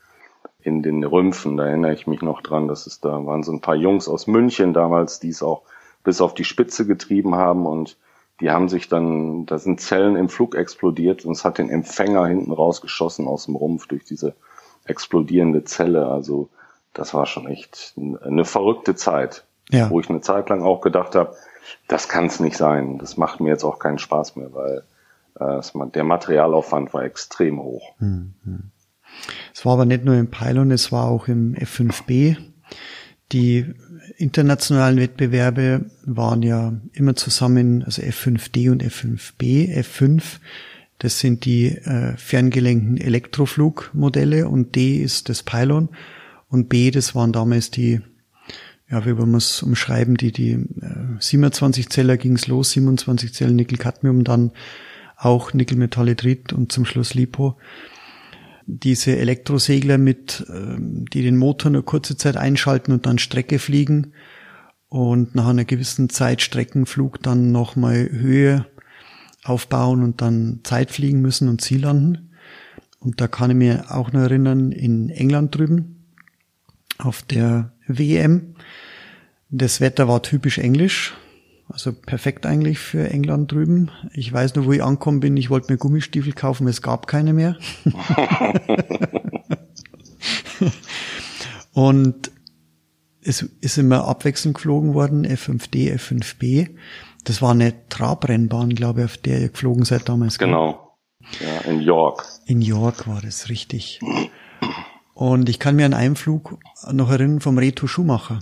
in 0.59 0.83
den 0.83 1.03
Rümpfen. 1.03 1.57
Da 1.57 1.65
erinnere 1.65 1.93
ich 1.93 2.07
mich 2.07 2.21
noch 2.21 2.41
dran, 2.41 2.67
dass 2.67 2.87
es 2.87 2.99
da 2.99 3.25
waren 3.25 3.43
so 3.43 3.51
ein 3.51 3.61
paar 3.61 3.75
Jungs 3.75 4.07
aus 4.07 4.27
München 4.27 4.73
damals, 4.73 5.19
die 5.19 5.29
es 5.29 5.41
auch 5.41 5.63
bis 6.03 6.21
auf 6.21 6.33
die 6.33 6.43
Spitze 6.43 6.85
getrieben 6.85 7.35
haben 7.35 7.65
und 7.65 7.97
die 8.39 8.51
haben 8.51 8.69
sich 8.69 8.87
dann, 8.87 9.45
da 9.45 9.57
sind 9.57 9.81
Zellen 9.81 10.15
im 10.15 10.29
Flug 10.29 10.55
explodiert 10.55 11.25
und 11.25 11.31
es 11.31 11.43
hat 11.43 11.57
den 11.57 11.69
Empfänger 11.69 12.27
hinten 12.27 12.51
rausgeschossen 12.51 13.27
aus 13.27 13.45
dem 13.45 13.55
Rumpf 13.55 13.87
durch 13.87 14.03
diese 14.05 14.35
explodierende 14.85 15.63
Zelle. 15.63 16.07
Also 16.07 16.49
das 16.93 17.13
war 17.13 17.25
schon 17.25 17.47
echt 17.47 17.95
eine 17.97 18.45
verrückte 18.45 18.95
Zeit, 18.95 19.45
ja. 19.69 19.89
wo 19.89 19.99
ich 19.99 20.09
eine 20.09 20.21
Zeit 20.21 20.49
lang 20.49 20.63
auch 20.63 20.81
gedacht 20.81 21.15
habe, 21.15 21.35
das 21.87 22.09
kann 22.09 22.27
es 22.27 22.39
nicht 22.39 22.57
sein. 22.57 22.97
Das 22.99 23.17
macht 23.17 23.39
mir 23.39 23.49
jetzt 23.49 23.63
auch 23.63 23.79
keinen 23.79 23.99
Spaß 23.99 24.35
mehr, 24.35 24.53
weil 24.53 24.83
der 25.39 26.03
Materialaufwand 26.03 26.93
war 26.93 27.03
extrem 27.03 27.59
hoch. 27.59 27.95
Hm, 27.99 28.33
hm. 28.43 28.71
Es 29.53 29.65
war 29.65 29.73
aber 29.73 29.85
nicht 29.85 30.05
nur 30.05 30.15
im 30.15 30.29
Pylon, 30.29 30.71
es 30.71 30.91
war 30.91 31.05
auch 31.05 31.27
im 31.27 31.55
F5B. 31.55 32.37
Die 33.31 33.65
internationalen 34.17 34.97
Wettbewerbe 34.97 35.85
waren 36.05 36.43
ja 36.43 36.73
immer 36.93 37.15
zusammen, 37.15 37.83
also 37.83 38.01
F5D 38.01 38.71
und 38.71 38.83
F5B. 38.83 39.77
F5, 39.79 40.39
das 40.99 41.19
sind 41.19 41.45
die 41.45 41.67
äh, 41.67 42.15
ferngelenkten 42.17 42.97
Elektroflugmodelle 42.97 44.47
und 44.47 44.75
D 44.75 44.97
ist 44.97 45.29
das 45.29 45.43
Pylon 45.43 45.89
und 46.49 46.69
B, 46.69 46.91
das 46.91 47.15
waren 47.15 47.33
damals 47.33 47.69
die, 47.69 48.01
ja, 48.89 49.05
wie 49.05 49.17
wir 49.17 49.27
es 49.35 49.61
umschreiben, 49.61 50.15
die, 50.15 50.31
die 50.31 50.51
äh, 50.51 51.19
27 51.19 51.89
Zeller 51.89 52.17
ging's 52.17 52.47
los, 52.47 52.71
27 52.71 53.33
Zellen 53.33 53.57
Nickel-Cadmium, 53.57 54.23
dann 54.23 54.51
auch 55.17 55.53
Nickelmetallhydrid 55.53 56.53
und 56.53 56.71
zum 56.71 56.85
Schluss 56.85 57.13
Lipo. 57.13 57.57
Diese 58.65 59.17
Elektrosegler 59.17 59.97
mit, 59.97 60.45
ähm, 60.49 61.05
die 61.05 61.23
den 61.23 61.37
Motor 61.37 61.71
nur 61.71 61.85
kurze 61.85 62.17
Zeit 62.17 62.37
einschalten 62.37 62.91
und 62.91 63.05
dann 63.05 63.17
Strecke 63.17 63.59
fliegen 63.59 64.13
und 64.89 65.35
nach 65.35 65.47
einer 65.47 65.65
gewissen 65.65 66.09
Zeit 66.09 66.41
Streckenflug 66.41 67.21
dann 67.21 67.51
nochmal 67.51 68.09
Höhe 68.11 68.65
aufbauen 69.43 70.03
und 70.03 70.21
dann 70.21 70.59
Zeit 70.63 70.91
fliegen 70.91 71.21
müssen 71.21 71.47
und 71.47 71.61
Ziel 71.61 71.81
landen. 71.81 72.31
Und 72.99 73.21
da 73.21 73.27
kann 73.27 73.51
ich 73.51 73.57
mir 73.57 73.85
auch 73.89 74.11
noch 74.11 74.21
erinnern, 74.21 74.71
in 74.71 75.09
England 75.09 75.55
drüben, 75.55 76.05
auf 76.97 77.21
der 77.21 77.71
WM. 77.87 78.55
Das 79.49 79.79
Wetter 79.79 80.07
war 80.07 80.23
typisch 80.23 80.57
englisch. 80.57 81.15
Also 81.69 81.91
perfekt 81.91 82.45
eigentlich 82.45 82.79
für 82.79 83.09
England 83.09 83.51
drüben. 83.51 83.91
Ich 84.13 84.31
weiß 84.31 84.55
nur, 84.55 84.65
wo 84.65 84.71
ich 84.71 84.81
angekommen 84.81 85.19
bin, 85.19 85.35
ich 85.35 85.49
wollte 85.49 85.71
mir 85.71 85.77
Gummistiefel 85.77 86.33
kaufen, 86.33 86.67
es 86.67 86.81
gab 86.81 87.07
keine 87.07 87.33
mehr. 87.33 87.57
und 91.73 92.31
es 93.21 93.41
ist 93.41 93.77
immer 93.77 94.07
abwechselnd 94.07 94.55
geflogen 94.55 94.93
worden, 94.93 95.27
F5D, 95.27 95.93
F5B. 95.95 96.69
Das 97.25 97.41
war 97.41 97.51
eine 97.51 97.73
Trabrennbahn, 97.89 98.69
glaube 98.69 99.01
ich, 99.01 99.05
auf 99.05 99.17
der 99.17 99.41
ihr 99.41 99.49
geflogen 99.49 99.83
seid 99.83 100.07
damals. 100.07 100.39
Genau. 100.39 100.95
Ja, 101.41 101.69
in 101.69 101.81
York. 101.81 102.25
In 102.45 102.61
York 102.61 103.07
war 103.07 103.21
das 103.21 103.49
richtig. 103.49 103.99
Und 105.13 105.49
ich 105.49 105.59
kann 105.59 105.75
mir 105.75 105.85
an 105.85 105.93
einem 105.93 106.15
Flug 106.15 106.57
noch 106.89 107.09
erinnern 107.09 107.41
vom 107.41 107.57
Reto 107.57 107.87
Schumacher 107.87 108.39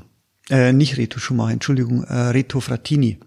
äh, 0.49 0.73
nicht 0.73 0.97
Reto 0.97 1.19
Schumacher, 1.19 1.53
Entschuldigung, 1.53 2.03
äh, 2.03 2.13
Reto 2.13 2.59
Frattini. 2.59 3.19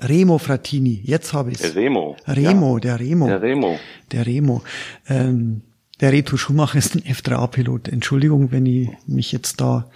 Remo 0.00 0.38
Frattini, 0.38 1.00
jetzt 1.04 1.32
habe 1.32 1.52
ich 1.52 1.60
es. 1.60 1.74
Remo. 1.74 2.16
Remo, 2.26 2.76
ja. 2.76 2.80
der 2.80 3.00
Remo. 3.00 3.26
Der 3.26 3.42
Remo. 3.42 3.78
Der 4.12 4.26
Remo. 4.26 4.62
Ähm, 5.08 5.62
der 6.00 6.12
Reto 6.12 6.36
Schumacher 6.36 6.78
ist 6.78 6.94
ein 6.94 7.02
F3A-Pilot. 7.02 7.88
Entschuldigung, 7.88 8.52
wenn 8.52 8.66
ich 8.66 8.90
mich 9.06 9.32
jetzt 9.32 9.60
da 9.60 9.88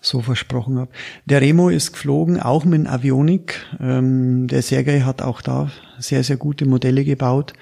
so 0.00 0.20
versprochen 0.20 0.78
habe. 0.78 0.90
Der 1.24 1.40
Remo 1.40 1.70
ist 1.70 1.92
geflogen, 1.92 2.38
auch 2.38 2.64
mit 2.64 2.86
Avionik. 2.86 3.66
Ähm, 3.80 4.46
der 4.46 4.62
Sergei 4.62 5.00
hat 5.00 5.22
auch 5.22 5.40
da 5.40 5.70
sehr, 5.98 6.22
sehr 6.22 6.36
gute 6.36 6.66
Modelle 6.66 7.04
gebaut. 7.04 7.54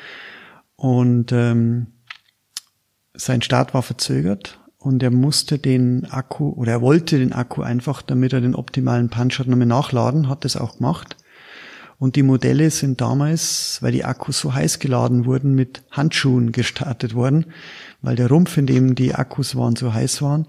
Und 0.75 1.33
ähm, 1.33 1.87
sein 3.15 3.41
Start 3.41 3.73
war 3.73 3.83
verzögert 3.83 4.59
und 4.79 5.03
er 5.03 5.11
musste 5.11 5.59
den 5.59 6.05
Akku 6.07 6.51
oder 6.51 6.72
er 6.72 6.81
wollte 6.81 7.18
den 7.18 7.33
Akku 7.33 7.62
einfach, 7.62 8.03
damit 8.03 8.33
er 8.33 8.41
den 8.41 8.55
optimalen 8.55 9.09
Punch 9.09 9.39
hat, 9.39 9.47
nochmal 9.47 9.66
nachladen, 9.66 10.29
hat 10.29 10.45
das 10.45 10.57
auch 10.57 10.77
gemacht. 10.77 11.16
Und 11.99 12.16
die 12.16 12.22
Modelle 12.22 12.70
sind 12.70 13.01
damals, 13.01 13.79
weil 13.81 13.93
die 13.93 14.05
Akkus 14.05 14.39
so 14.39 14.53
heiß 14.53 14.81
geladen 14.81 15.24
wurden, 15.24 15.55
mit 15.55 15.83
Handschuhen 15.91 16.53
gestartet 16.53 17.14
worden, 17.14 17.47
weil 18.03 18.16
der 18.16 18.29
Rumpf, 18.29 18.57
in 18.59 18.66
dem 18.66 18.95
die 18.95 19.14
Akkus 19.14 19.57
waren, 19.57 19.77
so 19.77 19.95
heiß 19.95 20.20
waren. 20.20 20.47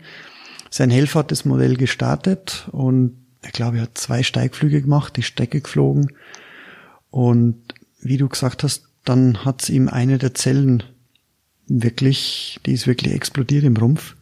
Sein 0.70 0.90
Helfer 0.90 1.20
hat 1.20 1.32
das 1.32 1.46
Modell 1.46 1.78
gestartet 1.78 2.68
und 2.74 3.16
ich 3.46 3.54
glaube, 3.54 3.78
er 3.78 3.84
hat 3.84 3.98
zwei 3.98 4.24
Steigflüge 4.24 4.82
gemacht, 4.82 5.16
die 5.16 5.24
Strecke 5.24 5.62
geflogen. 5.62 6.12
Und 7.12 7.56
wie 8.02 8.18
du 8.18 8.28
gesagt 8.28 8.64
hast, 8.64 8.84
dann 9.06 9.46
hat's 9.46 9.70
ihm 9.70 9.88
eine 9.88 10.18
der 10.18 10.34
Zellen 10.34 10.84
wirklich, 11.68 12.60
die 12.66 12.74
ist 12.74 12.88
wirklich 12.88 13.14
explodiert 13.14 13.64
im 13.64 13.78
Rumpf 13.78 14.17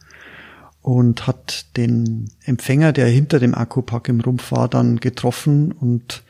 und 0.85 1.25
hat 1.25 1.65
den 1.77 2.29
Empfänger, 2.43 2.93
der 2.93 3.07
hinter 3.07 3.39
dem 3.39 3.55
Akkupack 3.55 4.07
im 4.07 4.21
Rumpf 4.21 4.51
war, 4.51 4.67
dann 4.67 4.99
getroffen 4.99 5.71
und 5.71 6.21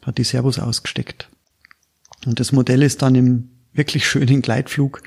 hat 0.00 0.16
die 0.16 0.24
Servos 0.24 0.58
ausgesteckt. 0.58 1.28
Und 2.24 2.40
das 2.40 2.50
Modell 2.50 2.82
ist 2.82 3.02
dann 3.02 3.14
im 3.14 3.50
wirklich 3.74 4.08
schönen 4.08 4.40
Gleitflug 4.40 5.02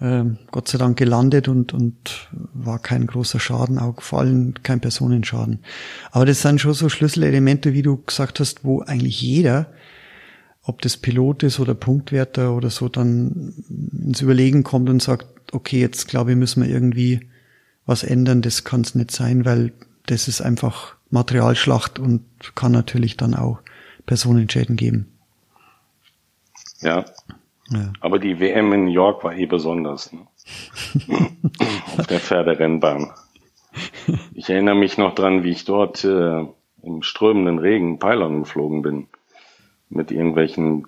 ähm, 0.00 0.38
Gott 0.52 0.68
sei 0.68 0.78
Dank 0.78 0.96
gelandet 0.96 1.48
und, 1.48 1.72
und 1.72 2.28
war 2.52 2.78
kein 2.78 3.08
großer 3.08 3.40
Schaden, 3.40 3.80
auch 3.80 4.00
vor 4.00 4.20
allem 4.20 4.54
kein 4.62 4.78
Personenschaden. 4.78 5.58
Aber 6.12 6.24
das 6.24 6.40
sind 6.40 6.60
schon 6.60 6.74
so 6.74 6.88
Schlüsselelemente, 6.88 7.72
wie 7.72 7.82
du 7.82 7.96
gesagt 7.96 8.38
hast, 8.38 8.62
wo 8.62 8.82
eigentlich 8.82 9.22
jeder, 9.22 9.72
ob 10.62 10.82
das 10.82 10.98
Pilot 10.98 11.42
ist 11.42 11.58
oder 11.58 11.74
Punktwärter 11.74 12.54
oder 12.54 12.70
so, 12.70 12.88
dann 12.88 13.54
ins 13.92 14.20
Überlegen 14.20 14.62
kommt 14.62 14.88
und 14.88 15.02
sagt, 15.02 15.26
okay, 15.52 15.80
jetzt 15.80 16.06
glaube 16.06 16.30
ich, 16.30 16.36
müssen 16.36 16.62
wir 16.62 16.70
irgendwie 16.70 17.18
was 17.86 18.02
ändern, 18.02 18.42
das 18.42 18.64
kann 18.64 18.80
es 18.80 18.94
nicht 18.94 19.10
sein, 19.10 19.44
weil 19.44 19.72
das 20.06 20.28
ist 20.28 20.40
einfach 20.40 20.96
Materialschlacht 21.10 21.98
und 21.98 22.24
kann 22.54 22.72
natürlich 22.72 23.16
dann 23.16 23.34
auch 23.34 23.60
Personenschäden 24.06 24.76
geben. 24.76 25.12
Ja. 26.80 27.04
ja. 27.70 27.92
Aber 28.00 28.18
die 28.18 28.40
WM 28.40 28.72
in 28.72 28.84
New 28.84 28.90
York 28.92 29.24
war 29.24 29.34
eh 29.34 29.46
besonders. 29.46 30.12
Ne? 30.12 30.26
Auf 31.96 32.06
der 32.06 32.20
Pferderennbahn. 32.20 33.12
Ich 34.34 34.50
erinnere 34.50 34.74
mich 34.74 34.98
noch 34.98 35.14
dran, 35.14 35.42
wie 35.42 35.50
ich 35.50 35.64
dort 35.64 36.04
äh, 36.04 36.44
im 36.82 37.02
strömenden 37.02 37.58
Regen 37.58 37.98
Pylon 37.98 38.40
geflogen 38.40 38.82
bin. 38.82 39.06
Mit 39.88 40.10
irgendwelchen 40.10 40.86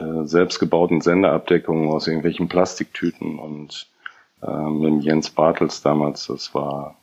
äh, 0.00 0.24
selbstgebauten 0.24 1.00
Senderabdeckungen 1.00 1.90
aus 1.90 2.06
irgendwelchen 2.06 2.48
Plastiktüten 2.48 3.38
und 3.38 3.88
äh, 4.42 4.68
mit 4.68 5.04
Jens 5.04 5.30
Bartels 5.30 5.82
damals. 5.82 6.26
Das 6.26 6.54
war, 6.54 6.96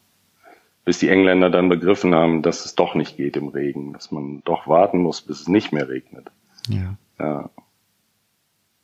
bis 0.86 1.00
die 1.00 1.10
Engländer 1.10 1.50
dann 1.50 1.70
begriffen 1.70 2.14
haben, 2.14 2.42
dass 2.42 2.66
es 2.66 2.76
doch 2.76 2.96
nicht 2.96 3.18
geht 3.18 3.38
im 3.38 3.50
Regen, 3.50 3.94
dass 3.94 4.12
man 4.12 4.42
doch 4.46 4.68
warten 4.68 5.00
muss, 5.00 5.22
bis 5.22 5.42
es 5.42 5.48
nicht 5.48 5.72
mehr 5.72 5.90
regnet. 5.90 6.32
Ja. 6.68 6.96
ja. 7.20 7.50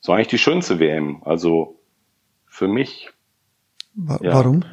So 0.02 0.14
eigentlich 0.14 0.28
die 0.28 0.38
schönste 0.38 0.80
WM. 0.80 1.22
Also 1.24 1.80
für 2.45 2.68
mich. 2.68 3.12
Wa 3.93 4.20
ja. 4.22 4.34
Warum? 4.34 4.64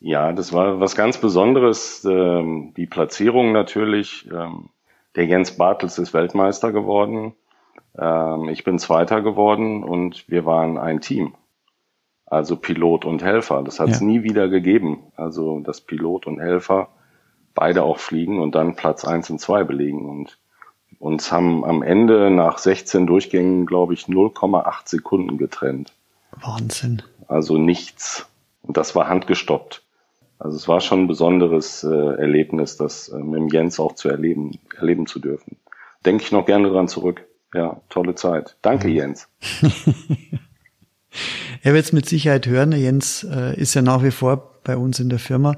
Ja, 0.00 0.32
das 0.32 0.52
war 0.52 0.80
was 0.80 0.94
ganz 0.94 1.18
Besonderes. 1.18 2.04
Ähm, 2.04 2.72
die 2.76 2.86
Platzierung 2.86 3.52
natürlich. 3.52 4.28
Ähm, 4.30 4.70
der 5.16 5.26
Jens 5.26 5.56
Bartels 5.56 5.98
ist 5.98 6.14
Weltmeister 6.14 6.72
geworden. 6.72 7.34
Ähm, 7.98 8.48
ich 8.48 8.62
bin 8.62 8.78
Zweiter 8.78 9.22
geworden 9.22 9.82
und 9.82 10.28
wir 10.28 10.44
waren 10.46 10.78
ein 10.78 11.00
Team. 11.00 11.34
Also 12.30 12.56
Pilot 12.56 13.04
und 13.04 13.22
Helfer. 13.22 13.62
Das 13.62 13.80
hat 13.80 13.88
es 13.88 14.00
ja. 14.00 14.06
nie 14.06 14.22
wieder 14.22 14.48
gegeben. 14.48 15.04
Also 15.16 15.60
dass 15.60 15.80
Pilot 15.80 16.26
und 16.26 16.40
Helfer 16.40 16.88
beide 17.54 17.82
auch 17.82 17.98
fliegen 17.98 18.40
und 18.40 18.54
dann 18.54 18.76
Platz 18.76 19.04
eins 19.04 19.30
und 19.30 19.40
zwei 19.40 19.64
belegen. 19.64 20.08
Und 20.08 20.38
uns 20.98 21.32
haben 21.32 21.64
am 21.64 21.82
Ende 21.82 22.30
nach 22.30 22.58
16 22.58 23.06
Durchgängen, 23.06 23.66
glaube 23.66 23.94
ich, 23.94 24.04
0,8 24.04 24.88
Sekunden 24.88 25.38
getrennt. 25.38 25.92
Wahnsinn. 26.32 27.02
Also 27.26 27.56
nichts. 27.56 28.26
Und 28.62 28.76
das 28.76 28.94
war 28.94 29.08
handgestoppt. 29.08 29.82
Also 30.38 30.56
es 30.56 30.68
war 30.68 30.80
schon 30.80 31.02
ein 31.04 31.08
besonderes 31.08 31.82
äh, 31.82 31.88
Erlebnis, 31.88 32.76
das 32.76 33.08
äh, 33.08 33.18
mit 33.18 33.40
dem 33.40 33.48
Jens 33.48 33.80
auch 33.80 33.94
zu 33.94 34.08
erleben, 34.08 34.52
erleben 34.76 35.06
zu 35.06 35.18
dürfen. 35.18 35.56
Denke 36.06 36.22
ich 36.22 36.32
noch 36.32 36.46
gerne 36.46 36.68
dran 36.68 36.86
zurück. 36.86 37.26
Ja, 37.54 37.80
tolle 37.88 38.14
Zeit. 38.14 38.56
Danke, 38.62 38.88
Jens. 38.88 39.28
er 41.62 41.74
wird 41.74 41.84
es 41.84 41.92
mit 41.92 42.08
Sicherheit 42.08 42.46
hören. 42.46 42.72
Jens 42.72 43.24
äh, 43.24 43.58
ist 43.58 43.74
ja 43.74 43.82
nach 43.82 44.02
wie 44.02 44.10
vor 44.10 44.60
bei 44.64 44.76
uns 44.76 45.00
in 45.00 45.08
der 45.08 45.18
Firma. 45.18 45.56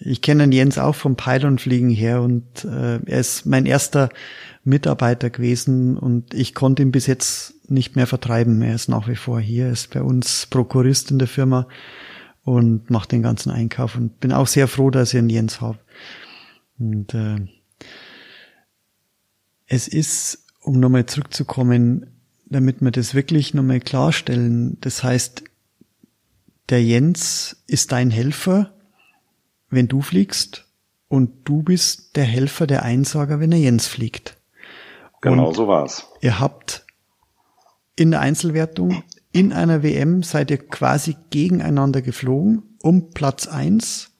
Ich 0.00 0.20
kenne 0.22 0.44
Jens 0.54 0.78
auch 0.78 0.94
vom 0.94 1.16
Pylonfliegen 1.16 1.90
her 1.90 2.22
und 2.22 2.64
äh, 2.64 3.00
er 3.04 3.20
ist 3.20 3.46
mein 3.46 3.66
erster 3.66 4.10
Mitarbeiter 4.64 5.30
gewesen 5.30 5.96
und 5.96 6.34
ich 6.34 6.54
konnte 6.54 6.82
ihn 6.82 6.92
bis 6.92 7.06
jetzt 7.06 7.54
nicht 7.70 7.96
mehr 7.96 8.06
vertreiben. 8.06 8.62
Er 8.62 8.74
ist 8.74 8.88
nach 8.88 9.08
wie 9.08 9.16
vor 9.16 9.40
hier, 9.40 9.66
er 9.66 9.72
ist 9.72 9.92
bei 9.92 10.02
uns 10.02 10.46
Prokurist 10.46 11.10
in 11.10 11.18
der 11.18 11.28
Firma 11.28 11.66
und 12.44 12.90
macht 12.90 13.12
den 13.12 13.22
ganzen 13.22 13.50
Einkauf 13.50 13.96
und 13.96 14.20
bin 14.20 14.32
auch 14.32 14.46
sehr 14.46 14.68
froh, 14.68 14.90
dass 14.90 15.14
ich 15.14 15.18
einen 15.18 15.30
Jens 15.30 15.60
habe. 15.60 15.78
Und 16.78 17.14
äh, 17.14 17.36
es 19.66 19.88
ist, 19.88 20.46
um 20.60 20.78
nochmal 20.80 21.06
zurückzukommen, 21.06 22.06
damit 22.52 22.80
wir 22.80 22.90
das 22.90 23.14
wirklich 23.14 23.54
nochmal 23.54 23.80
klarstellen, 23.80 24.78
das 24.80 25.02
heißt, 25.02 25.44
der 26.68 26.82
Jens 26.82 27.62
ist 27.66 27.92
dein 27.92 28.10
Helfer, 28.10 28.72
wenn 29.68 29.88
du 29.88 30.02
fliegst 30.02 30.66
und 31.08 31.48
du 31.48 31.62
bist 31.62 32.16
der 32.16 32.24
Helfer, 32.24 32.66
der 32.66 32.82
Einsager, 32.82 33.40
wenn 33.40 33.50
der 33.50 33.60
Jens 33.60 33.86
fliegt. 33.86 34.36
Genau 35.20 35.48
und 35.48 35.54
so 35.54 35.68
war's. 35.68 36.06
Ihr 36.20 36.40
habt 36.40 36.86
in 37.96 38.10
der 38.10 38.20
Einzelwertung 38.20 39.02
in 39.32 39.52
einer 39.52 39.82
WM 39.82 40.22
seid 40.22 40.50
ihr 40.50 40.58
quasi 40.58 41.16
gegeneinander 41.30 42.02
geflogen 42.02 42.76
um 42.82 43.10
Platz 43.10 43.46
eins 43.46 44.10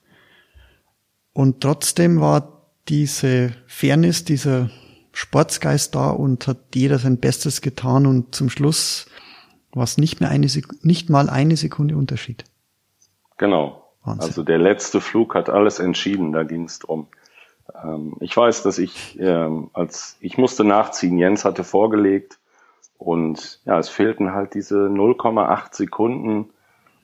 und 1.33 1.61
trotzdem 1.61 2.19
war 2.19 2.71
diese 2.87 3.53
Fairness, 3.67 4.23
dieser 4.25 4.69
Sportsgeist 5.13 5.93
da 5.95 6.09
und 6.09 6.47
hat 6.47 6.57
jeder 6.73 6.97
sein 6.97 7.19
Bestes 7.19 7.61
getan 7.61 8.07
und 8.07 8.35
zum 8.35 8.49
Schluss 8.49 9.05
war 9.71 9.83
es 9.83 9.97
nicht 9.97 10.19
mehr 10.19 10.29
eine 10.29 10.49
Sekunde, 10.49 10.85
nicht 10.85 11.09
mal 11.09 11.29
eine 11.29 11.55
Sekunde 11.55 11.95
Unterschied. 11.95 12.43
Genau. 13.37 13.83
Wahnsinn. 14.03 14.27
Also 14.27 14.43
der 14.43 14.57
letzte 14.57 14.99
Flug 14.99 15.35
hat 15.35 15.49
alles 15.49 15.79
entschieden, 15.79 16.33
da 16.33 16.43
ging 16.43 16.65
es 16.65 16.79
drum. 16.79 17.07
Ähm, 17.83 18.15
ich 18.19 18.35
weiß, 18.35 18.63
dass 18.63 18.79
ich 18.79 19.17
ähm, 19.19 19.69
als 19.73 20.17
ich 20.19 20.37
musste 20.37 20.63
nachziehen, 20.63 21.17
Jens 21.17 21.45
hatte 21.45 21.63
vorgelegt 21.63 22.39
und 22.97 23.59
ja, 23.65 23.77
es 23.77 23.89
fehlten 23.89 24.33
halt 24.33 24.55
diese 24.55 24.87
0,8 24.87 25.75
Sekunden, 25.75 26.49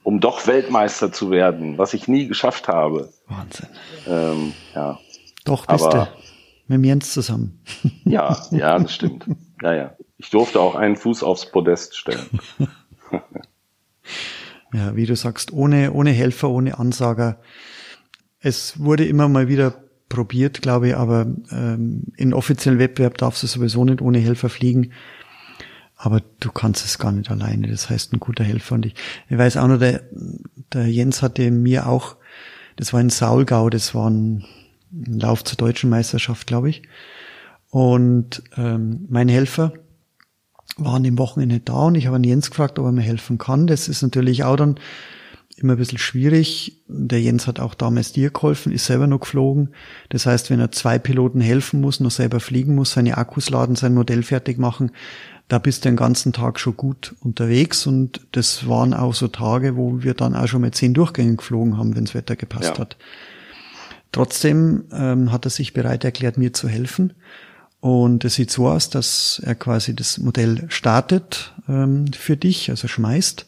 um 0.03 0.19
doch 0.19 0.47
Weltmeister 0.47 1.11
zu 1.11 1.29
werden, 1.29 1.77
was 1.77 1.93
ich 1.93 2.07
nie 2.07 2.27
geschafft 2.27 2.67
habe. 2.67 3.09
Wahnsinn. 3.27 3.69
Ähm, 4.07 4.53
ja. 4.73 4.99
Doch 5.45 5.67
bist 5.67 5.85
Aber, 5.85 6.05
du 6.05 6.18
mit 6.69 6.85
Jens 6.85 7.13
zusammen. 7.13 7.59
ja, 8.05 8.37
ja, 8.51 8.79
das 8.79 8.93
stimmt. 8.93 9.25
Ja, 9.61 9.73
ja. 9.73 9.95
Ich 10.17 10.29
durfte 10.29 10.59
auch 10.59 10.75
einen 10.75 10.95
Fuß 10.95 11.23
aufs 11.23 11.49
Podest 11.49 11.95
stellen. 11.95 12.25
ja, 14.73 14.95
wie 14.95 15.05
du 15.05 15.15
sagst, 15.15 15.53
ohne, 15.53 15.93
ohne 15.93 16.11
Helfer, 16.11 16.49
ohne 16.49 16.77
Ansager. 16.77 17.39
Es 18.39 18.79
wurde 18.79 19.05
immer 19.05 19.29
mal 19.29 19.47
wieder 19.47 19.75
probiert, 20.09 20.61
glaube 20.61 20.89
ich, 20.89 20.95
aber 20.95 21.27
ähm, 21.51 22.03
in 22.17 22.33
offiziellen 22.33 22.79
Wettbewerb 22.79 23.17
darfst 23.17 23.43
du 23.43 23.47
sowieso 23.47 23.85
nicht 23.85 24.01
ohne 24.01 24.19
Helfer 24.19 24.49
fliegen. 24.49 24.91
Aber 25.95 26.21
du 26.39 26.51
kannst 26.51 26.85
es 26.85 26.97
gar 26.97 27.11
nicht 27.11 27.29
alleine. 27.29 27.67
Das 27.67 27.89
heißt, 27.89 28.13
ein 28.13 28.19
guter 28.19 28.43
Helfer. 28.43 28.75
Und 28.75 28.85
ich, 28.85 28.95
ich 29.29 29.37
weiß 29.37 29.57
auch 29.57 29.67
noch, 29.67 29.79
der, 29.79 30.03
der 30.73 30.87
Jens 30.87 31.21
hatte 31.21 31.51
mir 31.51 31.87
auch, 31.87 32.15
das 32.77 32.93
war 32.93 33.01
ein 33.01 33.09
Saulgau, 33.09 33.69
das 33.69 33.93
war 33.93 34.09
ein, 34.09 34.37
ein 34.37 34.45
Lauf 34.91 35.43
zur 35.43 35.57
deutschen 35.57 35.89
Meisterschaft, 35.89 36.47
glaube 36.47 36.69
ich. 36.69 36.83
Und 37.69 38.43
ähm, 38.57 39.05
mein 39.09 39.29
Helfer, 39.29 39.73
war 40.77 40.95
an 40.95 41.03
dem 41.03 41.17
Wochenende 41.17 41.59
da 41.59 41.85
und 41.85 41.95
ich 41.95 42.05
habe 42.05 42.15
an 42.15 42.23
Jens 42.23 42.49
gefragt, 42.49 42.79
ob 42.79 42.85
er 42.85 42.91
mir 42.91 43.01
helfen 43.01 43.37
kann. 43.37 43.67
Das 43.67 43.87
ist 43.87 44.01
natürlich 44.01 44.43
auch 44.43 44.55
dann 44.55 44.75
immer 45.57 45.73
ein 45.73 45.77
bisschen 45.77 45.97
schwierig. 45.97 46.81
Der 46.87 47.21
Jens 47.21 47.47
hat 47.47 47.59
auch 47.59 47.73
damals 47.73 48.13
dir 48.13 48.29
geholfen, 48.29 48.71
ist 48.71 48.85
selber 48.85 49.07
noch 49.07 49.19
geflogen. 49.19 49.69
Das 50.09 50.25
heißt, 50.25 50.49
wenn 50.49 50.59
er 50.59 50.71
zwei 50.71 50.99
Piloten 50.99 51.41
helfen 51.41 51.81
muss, 51.81 51.99
noch 51.99 52.11
selber 52.11 52.39
fliegen 52.39 52.75
muss, 52.75 52.93
seine 52.93 53.17
Akkus 53.17 53.49
laden, 53.49 53.75
sein 53.75 53.93
Modell 53.93 54.23
fertig 54.23 54.57
machen, 54.57 54.91
da 55.47 55.57
bist 55.57 55.83
du 55.83 55.89
den 55.89 55.95
ganzen 55.95 56.31
Tag 56.31 56.59
schon 56.59 56.77
gut 56.77 57.15
unterwegs 57.21 57.87
und 57.87 58.21
das 58.33 58.67
waren 58.69 58.93
auch 58.93 59.15
so 59.15 59.27
Tage, 59.27 59.75
wo 59.75 60.03
wir 60.03 60.13
dann 60.13 60.35
auch 60.35 60.47
schon 60.47 60.61
mit 60.61 60.75
zehn 60.75 60.93
Durchgängen 60.93 61.37
geflogen 61.37 61.77
haben, 61.77 61.95
wenns 61.95 62.13
Wetter 62.13 62.35
gepasst 62.35 62.75
ja. 62.75 62.77
hat. 62.77 62.97
Trotzdem 64.11 64.85
ähm, 64.91 65.31
hat 65.31 65.45
er 65.45 65.51
sich 65.51 65.73
bereit 65.73 66.03
erklärt, 66.03 66.37
mir 66.37 66.53
zu 66.53 66.67
helfen 66.67 67.13
und 67.79 68.25
es 68.25 68.35
sieht 68.35 68.51
so 68.51 68.67
aus, 68.67 68.89
dass 68.89 69.41
er 69.45 69.55
quasi 69.55 69.95
das 69.95 70.17
Modell 70.17 70.65
startet 70.69 71.53
ähm, 71.67 72.11
für 72.11 72.35
dich, 72.35 72.69
also 72.69 72.87
schmeißt 72.87 73.45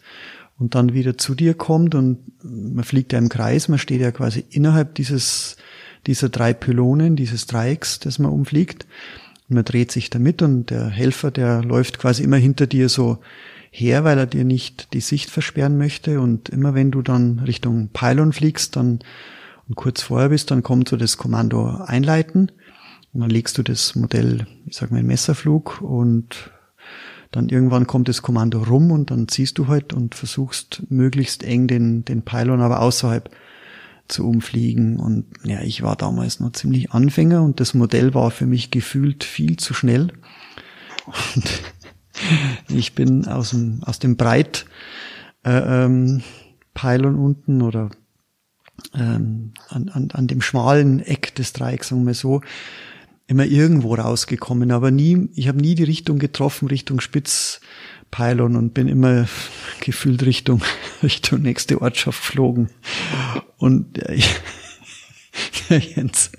und 0.57 0.75
dann 0.75 0.93
wieder 0.93 1.17
zu 1.17 1.35
dir 1.35 1.53
kommt 1.53 1.95
und 1.95 2.19
man 2.43 2.83
fliegt 2.83 3.13
ja 3.13 3.19
im 3.19 3.29
Kreis, 3.29 3.67
man 3.67 3.79
steht 3.79 3.99
ja 3.99 4.11
quasi 4.11 4.45
innerhalb 4.49 4.95
dieses, 4.95 5.57
dieser 6.07 6.29
drei 6.29 6.53
Pylonen, 6.53 7.15
dieses 7.15 7.45
Dreiecks, 7.47 7.99
das 7.99 8.19
man 8.19 8.31
umfliegt. 8.31 8.85
Und 9.49 9.55
man 9.55 9.65
dreht 9.65 9.91
sich 9.91 10.09
damit 10.09 10.41
und 10.41 10.69
der 10.69 10.87
Helfer, 10.87 11.31
der 11.31 11.63
läuft 11.63 11.99
quasi 11.99 12.23
immer 12.23 12.37
hinter 12.37 12.67
dir 12.67 12.89
so 12.89 13.17
her, 13.71 14.03
weil 14.03 14.17
er 14.17 14.27
dir 14.27 14.45
nicht 14.45 14.93
die 14.93 15.01
Sicht 15.01 15.29
versperren 15.29 15.77
möchte. 15.77 16.21
Und 16.21 16.49
immer 16.49 16.73
wenn 16.73 16.91
du 16.91 17.01
dann 17.01 17.39
Richtung 17.39 17.89
Pylon 17.91 18.31
fliegst, 18.31 18.75
dann 18.75 18.99
und 19.71 19.75
kurz 19.75 20.01
vorher 20.01 20.27
bist, 20.27 20.51
dann 20.51 20.63
kommt 20.63 20.89
so 20.89 20.97
das 20.97 21.15
Kommando 21.15 21.65
einleiten. 21.65 22.51
Und 23.13 23.21
dann 23.21 23.29
legst 23.29 23.57
du 23.57 23.63
das 23.63 23.95
Modell, 23.95 24.45
ich 24.65 24.75
sag 24.75 24.91
mal, 24.91 24.99
in 24.99 25.07
Messerflug 25.07 25.81
und 25.81 26.51
dann 27.31 27.47
irgendwann 27.47 27.87
kommt 27.87 28.09
das 28.09 28.21
Kommando 28.21 28.63
rum 28.63 28.91
und 28.91 29.11
dann 29.11 29.29
ziehst 29.29 29.57
du 29.57 29.69
halt 29.69 29.93
und 29.93 30.13
versuchst 30.13 30.83
möglichst 30.89 31.43
eng 31.43 31.67
den, 31.67 32.03
den 32.03 32.23
Pylon 32.23 32.59
aber 32.59 32.81
außerhalb 32.81 33.29
zu 34.09 34.27
umfliegen. 34.27 34.99
Und 34.99 35.27
ja, 35.45 35.61
ich 35.61 35.83
war 35.83 35.95
damals 35.95 36.41
noch 36.41 36.51
ziemlich 36.51 36.91
Anfänger 36.91 37.41
und 37.41 37.61
das 37.61 37.73
Modell 37.73 38.13
war 38.13 38.29
für 38.29 38.47
mich 38.47 38.71
gefühlt 38.71 39.23
viel 39.23 39.55
zu 39.55 39.73
schnell. 39.73 40.11
Und 41.05 41.61
ich 42.67 42.93
bin 42.93 43.25
aus 43.25 43.51
dem, 43.51 43.83
aus 43.85 43.99
dem 43.99 44.17
Breit 44.17 44.65
äh, 45.45 45.85
ähm, 45.85 46.23
Pylon 46.73 47.15
unten 47.15 47.61
oder 47.61 47.89
ähm, 48.93 49.53
an, 49.69 49.89
an, 49.89 50.11
an 50.11 50.27
dem 50.27 50.41
schmalen 50.41 50.99
Eck 50.99 51.35
des 51.35 51.53
Dreiecks, 51.53 51.89
sagen 51.89 52.05
wir 52.05 52.13
so, 52.13 52.41
immer 53.27 53.45
irgendwo 53.45 53.95
rausgekommen, 53.95 54.71
aber 54.71 54.91
nie, 54.91 55.29
ich 55.35 55.47
habe 55.47 55.59
nie 55.59 55.75
die 55.75 55.85
Richtung 55.85 56.19
getroffen, 56.19 56.67
Richtung 56.67 56.99
Spitzpylon 56.99 58.55
und 58.55 58.73
bin 58.73 58.87
immer 58.87 59.25
gefühlt 59.79 60.25
Richtung, 60.25 60.61
Richtung 61.03 61.41
nächste 61.41 61.81
Ortschaft 61.81 62.21
geflogen. 62.21 62.69
Und 63.57 63.97
der, 63.97 64.17
der 65.69 65.79
Jens 65.95 66.31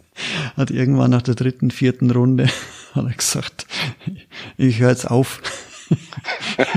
hat 0.57 0.70
irgendwann 0.70 1.11
nach 1.11 1.22
der 1.22 1.34
dritten, 1.34 1.70
vierten 1.70 2.11
Runde 2.11 2.49
hat 2.95 3.07
er 3.07 3.14
gesagt, 3.14 3.66
ich 4.59 4.80
höre 4.80 4.90
jetzt 4.90 5.11
auf. 5.11 5.40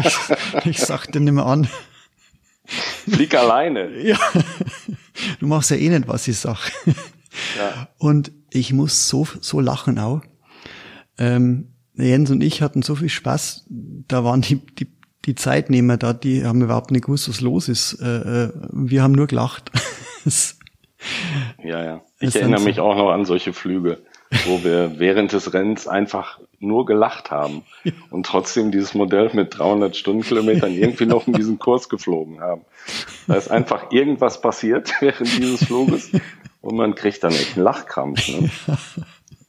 Ich, 0.03 0.17
ich 0.65 0.79
sagte 0.79 1.19
nicht 1.19 1.33
mehr 1.33 1.45
an. 1.45 1.67
Flieg 2.65 3.35
alleine. 3.35 3.89
Ja. 4.03 4.17
Du 5.39 5.47
machst 5.47 5.71
ja 5.71 5.77
eh 5.77 5.89
nicht, 5.89 6.09
was 6.09 6.27
ich 6.27 6.37
sag. 6.37 6.71
Ja. 7.57 7.87
Und 7.97 8.33
ich 8.49 8.73
muss 8.73 9.07
so, 9.07 9.25
so 9.39 9.61
lachen 9.61 9.97
auch. 9.97 10.21
Ähm, 11.17 11.73
Jens 11.93 12.31
und 12.31 12.43
ich 12.43 12.61
hatten 12.61 12.81
so 12.81 12.95
viel 12.95 13.09
Spaß. 13.09 13.65
Da 13.69 14.23
waren 14.23 14.41
die, 14.41 14.57
die, 14.75 14.87
die 15.25 15.35
Zeitnehmer 15.35 15.97
da, 15.97 16.13
die 16.13 16.45
haben 16.45 16.61
überhaupt 16.61 16.91
nicht 16.91 17.05
gewusst, 17.05 17.29
was 17.29 17.41
los 17.41 17.69
ist. 17.69 17.93
Äh, 18.01 18.45
äh 18.45 18.51
wir 18.71 19.03
haben 19.03 19.13
nur 19.13 19.27
gelacht. 19.27 19.71
ja, 21.63 21.83
ja. 21.83 22.01
Ich 22.19 22.35
erinnere 22.35 22.61
mich 22.61 22.79
auch 22.79 22.95
noch 22.95 23.11
an 23.11 23.25
solche 23.25 23.53
Flüge, 23.53 24.03
wo 24.45 24.63
wir 24.63 24.99
während 24.99 25.33
des 25.33 25.53
Rennens 25.53 25.87
einfach 25.87 26.39
nur 26.59 26.85
gelacht 26.85 27.31
haben 27.31 27.63
und 28.09 28.25
trotzdem 28.25 28.71
dieses 28.71 28.93
Modell 28.93 29.29
mit 29.33 29.57
300 29.57 29.95
Stundenkilometern 29.95 30.71
irgendwie 30.73 31.05
noch 31.05 31.27
in 31.27 31.33
diesen 31.33 31.59
Kurs 31.59 31.89
geflogen 31.89 32.41
haben. 32.41 32.61
Da 33.27 33.35
ist 33.35 33.49
einfach 33.49 33.91
irgendwas 33.91 34.41
passiert 34.41 34.93
während 34.99 35.37
dieses 35.37 35.65
Fluges 35.65 36.11
und 36.61 36.75
man 36.75 36.95
kriegt 36.95 37.23
dann 37.23 37.31
echt 37.31 37.55
einen 37.55 37.63
Lachkrampf. 37.63 38.27
Ne? 38.27 38.49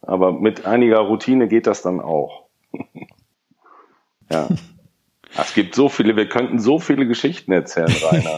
Aber 0.03 0.33
mit 0.33 0.67
einiger 0.67 1.01
Routine 1.01 1.49
geht 1.49 1.67
das 1.67 1.83
dann 1.83 2.01
auch. 2.01 2.45
ja. 4.31 4.49
Es 5.39 5.53
gibt 5.53 5.75
so 5.75 5.89
viele, 5.89 6.17
wir 6.17 6.29
könnten 6.29 6.59
so 6.59 6.79
viele 6.79 7.07
Geschichten 7.07 7.53
erzählen, 7.53 7.93
Rainer. 8.03 8.37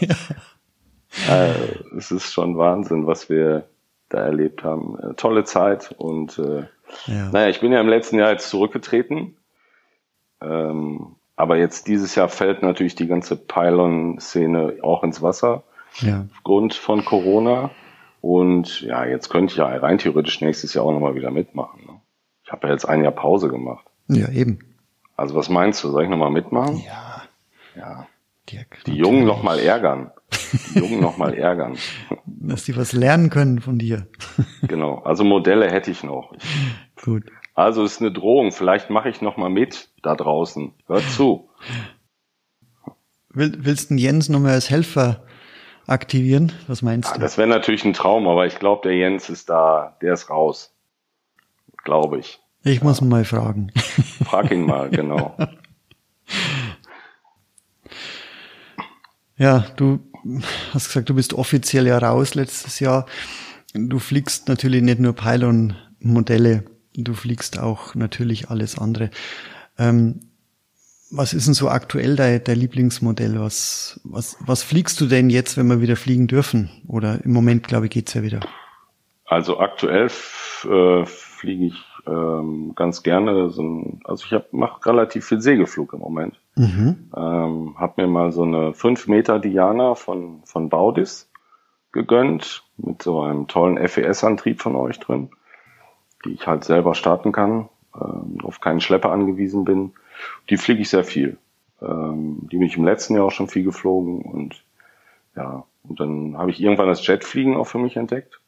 ja. 1.27 1.45
äh, 1.45 1.53
es 1.97 2.11
ist 2.11 2.33
schon 2.33 2.57
Wahnsinn, 2.57 3.07
was 3.07 3.29
wir 3.29 3.68
da 4.09 4.19
erlebt 4.19 4.63
haben. 4.63 4.97
Äh, 4.99 5.13
tolle 5.15 5.43
Zeit 5.43 5.93
und 5.97 6.37
äh, 6.39 6.65
ja. 7.05 7.29
naja, 7.31 7.49
ich 7.49 7.61
bin 7.61 7.71
ja 7.71 7.79
im 7.79 7.87
letzten 7.87 8.17
Jahr 8.17 8.31
jetzt 8.31 8.49
zurückgetreten. 8.49 9.37
Ähm, 10.41 11.15
aber 11.35 11.57
jetzt 11.57 11.87
dieses 11.87 12.15
Jahr 12.15 12.27
fällt 12.27 12.63
natürlich 12.63 12.95
die 12.95 13.07
ganze 13.07 13.35
Pylon-Szene 13.37 14.77
auch 14.81 15.03
ins 15.03 15.21
Wasser. 15.21 15.63
Ja. 16.01 16.25
Aufgrund 16.31 16.73
von 16.73 17.05
Corona. 17.05 17.71
Und 18.21 18.81
ja, 18.81 19.05
jetzt 19.05 19.29
könnte 19.29 19.53
ich 19.53 19.57
ja 19.57 19.67
rein 19.67 19.97
theoretisch 19.97 20.41
nächstes 20.41 20.73
Jahr 20.73 20.85
auch 20.85 20.91
nochmal 20.91 21.15
wieder 21.15 21.31
mitmachen. 21.31 21.81
Ne? 21.85 22.01
Ich 22.43 22.51
habe 22.51 22.67
ja 22.67 22.73
jetzt 22.73 22.85
ein 22.85 23.03
Jahr 23.03 23.13
Pause 23.13 23.47
gemacht. 23.47 23.85
Ja, 24.07 24.29
eben. 24.29 24.59
Also 25.15 25.35
was 25.35 25.49
meinst 25.49 25.83
du? 25.83 25.89
Soll 25.89 26.03
ich 26.03 26.09
nochmal 26.09 26.31
mitmachen? 26.31 26.81
Ja. 26.85 27.23
Ja. 27.75 28.07
Dirk, 28.51 28.83
die 28.85 28.95
Jungen 28.95 29.25
nochmal 29.25 29.59
ärgern. 29.59 30.11
Die 30.73 30.79
Jungen 30.79 30.99
nochmal 30.99 31.33
ärgern. 31.37 31.77
Dass 32.41 32.63
die 32.63 32.77
was 32.77 32.93
lernen 32.93 33.29
können 33.29 33.59
von 33.59 33.77
dir. 33.77 34.07
genau. 34.67 34.99
Also 34.99 35.23
Modelle 35.23 35.69
hätte 35.69 35.91
ich 35.91 36.03
noch. 36.03 36.33
Gut. 37.03 37.25
Also 37.53 37.83
ist 37.83 37.99
eine 37.99 38.13
Drohung. 38.13 38.53
Vielleicht 38.53 38.89
mache 38.89 39.09
ich 39.09 39.21
nochmal 39.21 39.49
mit 39.49 39.89
da 40.01 40.15
draußen. 40.15 40.73
Hört 40.87 41.03
zu. 41.09 41.49
Will, 43.31 43.57
willst 43.59 43.91
du 43.91 43.95
Jens 43.95 44.29
nochmal 44.29 44.53
als 44.53 44.69
Helfer 44.69 45.23
aktivieren? 45.85 46.53
Was 46.67 46.81
meinst 46.81 47.09
ja, 47.09 47.15
du? 47.15 47.21
Das 47.21 47.37
wäre 47.37 47.49
natürlich 47.49 47.83
ein 47.83 47.93
Traum, 47.93 48.27
aber 48.27 48.45
ich 48.45 48.57
glaube, 48.57 48.87
der 48.87 48.97
Jens 48.97 49.29
ist 49.29 49.49
da, 49.49 49.97
der 50.01 50.13
ist 50.13 50.29
raus. 50.29 50.73
Glaube 51.83 52.19
ich. 52.19 52.39
Ich 52.63 52.81
muss 52.81 53.01
ja. 53.01 53.05
mal 53.05 53.25
fragen. 53.25 53.71
Frag 54.23 54.51
ihn 54.51 54.65
mal, 54.65 54.89
genau. 54.89 55.35
Ja, 59.39 59.65
du 59.77 59.99
hast 60.73 60.87
gesagt, 60.87 61.09
du 61.09 61.15
bist 61.15 61.33
offiziell 61.33 61.87
ja 61.87 61.97
raus 61.97 62.35
letztes 62.35 62.79
Jahr. 62.79 63.05
Du 63.73 63.99
fliegst 63.99 64.47
natürlich 64.47 64.81
nicht 64.81 64.99
nur 64.99 65.13
Pylon-Modelle, 65.13 66.63
du 66.95 67.13
fliegst 67.13 67.59
auch 67.59 67.95
natürlich 67.95 68.49
alles 68.49 68.77
andere. 68.77 69.11
Ähm, 69.77 70.21
was 71.11 71.33
ist 71.33 71.47
denn 71.47 71.53
so 71.53 71.69
aktuell 71.69 72.15
dein, 72.15 72.43
dein 72.43 72.59
Lieblingsmodell? 72.59 73.39
Was, 73.39 73.99
was, 74.03 74.37
was 74.41 74.63
fliegst 74.63 75.01
du 75.01 75.07
denn 75.07 75.29
jetzt, 75.29 75.57
wenn 75.57 75.67
wir 75.67 75.81
wieder 75.81 75.95
fliegen 75.95 76.27
dürfen? 76.27 76.69
Oder 76.87 77.23
im 77.23 77.31
Moment, 77.31 77.67
glaube 77.67 77.87
ich, 77.87 77.91
geht's 77.91 78.13
ja 78.13 78.21
wieder. 78.23 78.41
Also 79.25 79.59
aktuell 79.59 80.05
äh, 80.07 81.05
fliege 81.05 81.67
ich 81.67 81.88
ähm, 82.09 82.73
ganz 82.75 83.03
gerne. 83.03 83.51
Ein, 83.57 84.01
also 84.03 84.25
ich 84.25 84.43
mache 84.51 84.85
relativ 84.85 85.25
viel 85.25 85.41
Segelflug 85.41 85.93
im 85.93 85.99
Moment. 85.99 86.39
Mhm. 86.55 87.09
Ähm, 87.15 87.75
hab 87.77 87.97
mir 87.97 88.07
mal 88.07 88.31
so 88.31 88.43
eine 88.43 88.73
5 88.73 89.07
Meter 89.07 89.39
Diana 89.39 89.95
von, 89.95 90.41
von 90.45 90.69
Baudis 90.69 91.29
gegönnt, 91.91 92.63
mit 92.77 93.03
so 93.03 93.21
einem 93.21 93.47
tollen 93.47 93.77
FES-Antrieb 93.77 94.61
von 94.61 94.75
euch 94.75 94.99
drin, 94.99 95.29
die 96.25 96.31
ich 96.31 96.47
halt 96.47 96.63
selber 96.63 96.95
starten 96.95 97.31
kann, 97.31 97.69
ähm, 97.95 98.37
auf 98.43 98.59
keinen 98.59 98.81
Schlepper 98.81 99.11
angewiesen 99.11 99.65
bin 99.65 99.93
die 100.49 100.57
fliege 100.57 100.81
ich 100.81 100.89
sehr 100.89 101.03
viel. 101.03 101.37
Ähm, 101.81 102.39
die 102.51 102.57
bin 102.57 102.67
ich 102.67 102.77
im 102.77 102.83
letzten 102.83 103.15
Jahr 103.15 103.25
auch 103.25 103.31
schon 103.31 103.47
viel 103.47 103.63
geflogen 103.63 104.21
und 104.21 104.63
ja, 105.35 105.63
und 105.83 105.99
dann 105.99 106.37
habe 106.37 106.51
ich 106.51 106.61
irgendwann 106.61 106.87
das 106.87 107.05
Jetfliegen 107.05 107.55
auch 107.55 107.67
für 107.67 107.77
mich 107.77 107.95
entdeckt. 107.95 108.41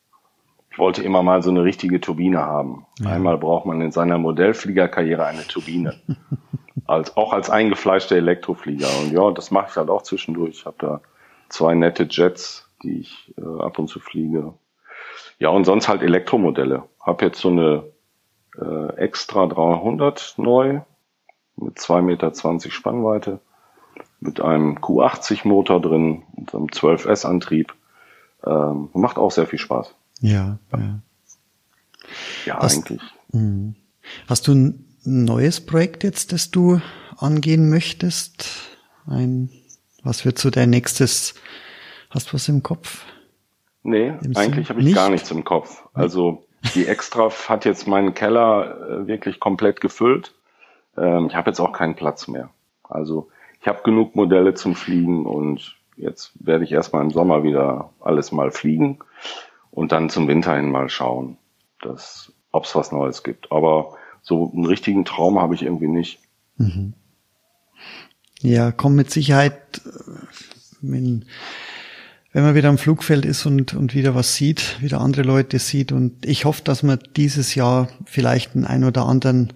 Ich 0.71 0.79
wollte 0.79 1.03
immer 1.03 1.21
mal 1.21 1.43
so 1.43 1.49
eine 1.49 1.63
richtige 1.63 1.99
Turbine 1.99 2.39
haben. 2.39 2.85
Ja. 2.99 3.09
Einmal 3.11 3.37
braucht 3.37 3.65
man 3.65 3.81
in 3.81 3.91
seiner 3.91 4.17
Modellfliegerkarriere 4.17 5.25
eine 5.25 5.45
Turbine. 5.45 5.99
als, 6.87 7.17
auch 7.17 7.33
als 7.33 7.49
eingefleischter 7.49 8.15
Elektroflieger. 8.15 8.87
Und 9.01 9.11
ja, 9.11 9.31
das 9.31 9.51
mache 9.51 9.67
ich 9.69 9.75
halt 9.75 9.89
auch 9.89 10.03
zwischendurch. 10.03 10.51
Ich 10.51 10.65
habe 10.65 10.77
da 10.79 11.01
zwei 11.49 11.75
nette 11.75 12.07
Jets, 12.09 12.69
die 12.83 12.99
ich 12.99 13.33
äh, 13.37 13.61
ab 13.61 13.79
und 13.79 13.87
zu 13.87 13.99
fliege. 13.99 14.53
Ja, 15.39 15.49
und 15.49 15.65
sonst 15.65 15.89
halt 15.89 16.03
Elektromodelle. 16.03 16.83
Hab 16.99 17.21
jetzt 17.21 17.39
so 17.39 17.49
eine 17.49 17.83
äh, 18.59 18.95
Extra 18.95 19.47
300 19.47 20.35
neu, 20.37 20.81
mit 21.57 21.77
2,20 21.77 22.01
Meter 22.01 22.71
Spannweite, 22.71 23.39
mit 24.19 24.39
einem 24.39 24.77
Q80 24.77 25.47
Motor 25.47 25.81
drin 25.81 26.23
und 26.35 26.53
einem 26.55 26.67
12S 26.67 27.25
Antrieb. 27.25 27.73
Ähm, 28.45 28.89
macht 28.93 29.17
auch 29.17 29.31
sehr 29.31 29.47
viel 29.47 29.59
Spaß. 29.59 29.95
Ja, 30.21 30.59
ja. 30.71 31.01
Ja, 32.45 32.59
hast, 32.59 32.77
eigentlich. 32.77 33.01
Mh. 33.31 33.73
Hast 34.27 34.47
du 34.47 34.53
ein 34.53 34.85
neues 35.03 35.65
Projekt 35.65 36.03
jetzt, 36.03 36.31
das 36.31 36.51
du 36.51 36.79
angehen 37.17 37.69
möchtest? 37.69 38.77
Ein, 39.07 39.49
was 40.03 40.25
wird 40.25 40.37
so 40.37 40.49
dein 40.49 40.69
nächstes, 40.69 41.35
hast 42.09 42.29
du 42.29 42.33
was 42.33 42.47
im 42.47 42.63
Kopf? 42.63 43.05
Nee, 43.83 44.13
Im 44.21 44.37
eigentlich 44.37 44.69
habe 44.69 44.79
ich 44.79 44.85
nicht? 44.85 44.95
gar 44.95 45.09
nichts 45.09 45.31
im 45.31 45.43
Kopf. 45.43 45.83
Also 45.93 46.45
die 46.75 46.85
Extra 46.85 47.31
hat 47.49 47.65
jetzt 47.65 47.87
meinen 47.87 48.13
Keller 48.13 48.77
äh, 48.89 49.07
wirklich 49.07 49.39
komplett 49.39 49.81
gefüllt. 49.81 50.33
Ähm, 50.97 51.27
ich 51.27 51.35
habe 51.35 51.49
jetzt 51.49 51.59
auch 51.59 51.71
keinen 51.71 51.95
Platz 51.95 52.27
mehr. 52.27 52.49
Also 52.83 53.29
ich 53.59 53.67
habe 53.67 53.81
genug 53.83 54.15
Modelle 54.15 54.53
zum 54.53 54.75
Fliegen 54.75 55.25
und 55.25 55.75
jetzt 55.95 56.31
werde 56.35 56.63
ich 56.63 56.71
erstmal 56.71 57.03
im 57.03 57.11
Sommer 57.11 57.43
wieder 57.43 57.89
alles 58.01 58.31
mal 58.31 58.51
fliegen 58.51 58.99
und 59.71 59.91
dann 59.91 60.09
zum 60.09 60.27
Winter 60.27 60.55
hin 60.55 60.69
mal 60.69 60.89
schauen, 60.89 61.37
dass 61.81 62.31
ob 62.51 62.65
es 62.65 62.75
was 62.75 62.91
Neues 62.91 63.23
gibt. 63.23 63.51
Aber 63.51 63.95
so 64.21 64.51
einen 64.53 64.65
richtigen 64.65 65.05
Traum 65.05 65.39
habe 65.39 65.55
ich 65.55 65.63
irgendwie 65.63 65.87
nicht. 65.87 66.19
Mhm. 66.57 66.93
Ja, 68.41 68.71
komm 68.71 68.95
mit 68.95 69.11
Sicherheit, 69.11 69.81
wenn, 70.81 71.25
wenn 72.33 72.43
man 72.43 72.55
wieder 72.55 72.69
am 72.69 72.77
Flugfeld 72.77 73.25
ist 73.25 73.45
und, 73.45 73.73
und 73.73 73.93
wieder 73.93 74.15
was 74.15 74.35
sieht, 74.35 74.81
wieder 74.81 74.99
andere 74.99 75.21
Leute 75.21 75.59
sieht. 75.59 75.91
Und 75.91 76.25
ich 76.25 76.45
hoffe, 76.45 76.63
dass 76.63 76.83
man 76.83 76.99
dieses 77.15 77.55
Jahr 77.55 77.87
vielleicht 78.05 78.55
einen 78.55 78.65
ein 78.65 78.83
oder 78.83 79.05
anderen 79.05 79.53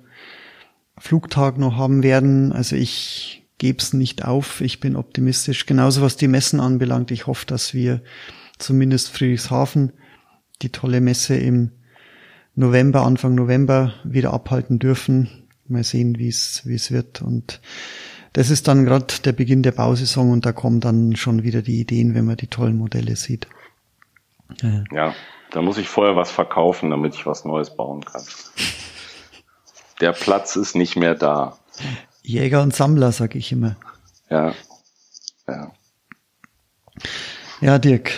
Flugtag 0.98 1.58
noch 1.58 1.76
haben 1.76 2.04
werden. 2.04 2.52
Also 2.52 2.76
ich 2.76 3.44
gebe 3.58 3.80
es 3.80 3.94
nicht 3.94 4.24
auf. 4.24 4.62
Ich 4.62 4.80
bin 4.80 4.96
optimistisch. 4.96 5.66
Genauso 5.66 6.02
was 6.02 6.16
die 6.16 6.28
Messen 6.28 6.60
anbelangt. 6.60 7.12
Ich 7.12 7.28
hoffe, 7.28 7.46
dass 7.46 7.74
wir 7.74 8.02
zumindest 8.58 9.10
Friedrichshafen 9.10 9.92
die 10.62 10.72
tolle 10.72 11.02
Messe 11.02 11.36
im 11.36 11.72
November, 12.56 13.04
Anfang 13.04 13.36
November 13.36 13.94
wieder 14.04 14.34
abhalten 14.34 14.80
dürfen. 14.80 15.30
Mal 15.68 15.84
sehen, 15.84 16.18
wie 16.20 16.30
es 16.30 16.62
wie 16.66 16.76
es 16.76 16.92
wird. 16.92 17.22
Und 17.22 17.60
das 18.34 18.50
ist 18.50 18.68
dann 18.68 18.86
gerade 18.86 19.08
der 19.24 19.34
Beginn 19.34 19.64
der 19.64 19.72
Bausaison 19.72 20.32
und 20.32 20.46
da 20.46 20.52
kommen 20.52 20.80
dann 20.80 21.16
schon 21.16 21.44
wieder 21.44 21.62
die 21.62 21.80
Ideen, 21.80 22.14
wenn 22.14 22.26
man 22.26 22.38
die 22.38 22.48
tollen 22.48 22.78
Modelle 22.78 23.16
sieht. 23.16 23.48
Ja, 24.62 24.84
ja 24.92 25.16
da 25.52 25.62
muss 25.62 25.78
ich 25.78 25.88
vorher 25.88 26.16
was 26.16 26.32
verkaufen, 26.32 26.92
damit 26.92 27.16
ich 27.16 27.26
was 27.26 27.46
Neues 27.46 27.76
bauen 27.76 28.04
kann 28.06 28.24
der 30.02 30.14
Platz 30.14 30.56
ist 30.56 30.76
nicht 30.76 30.96
mehr 30.96 31.16
da. 31.16 31.58
Jäger 32.22 32.62
und 32.62 32.76
Sammler, 32.76 33.12
sag 33.12 33.36
ich 33.36 33.52
immer. 33.52 33.76
Ja. 34.30 34.54
Ja. 35.48 35.72
Ja, 37.62 37.80
Dirk, 37.80 38.12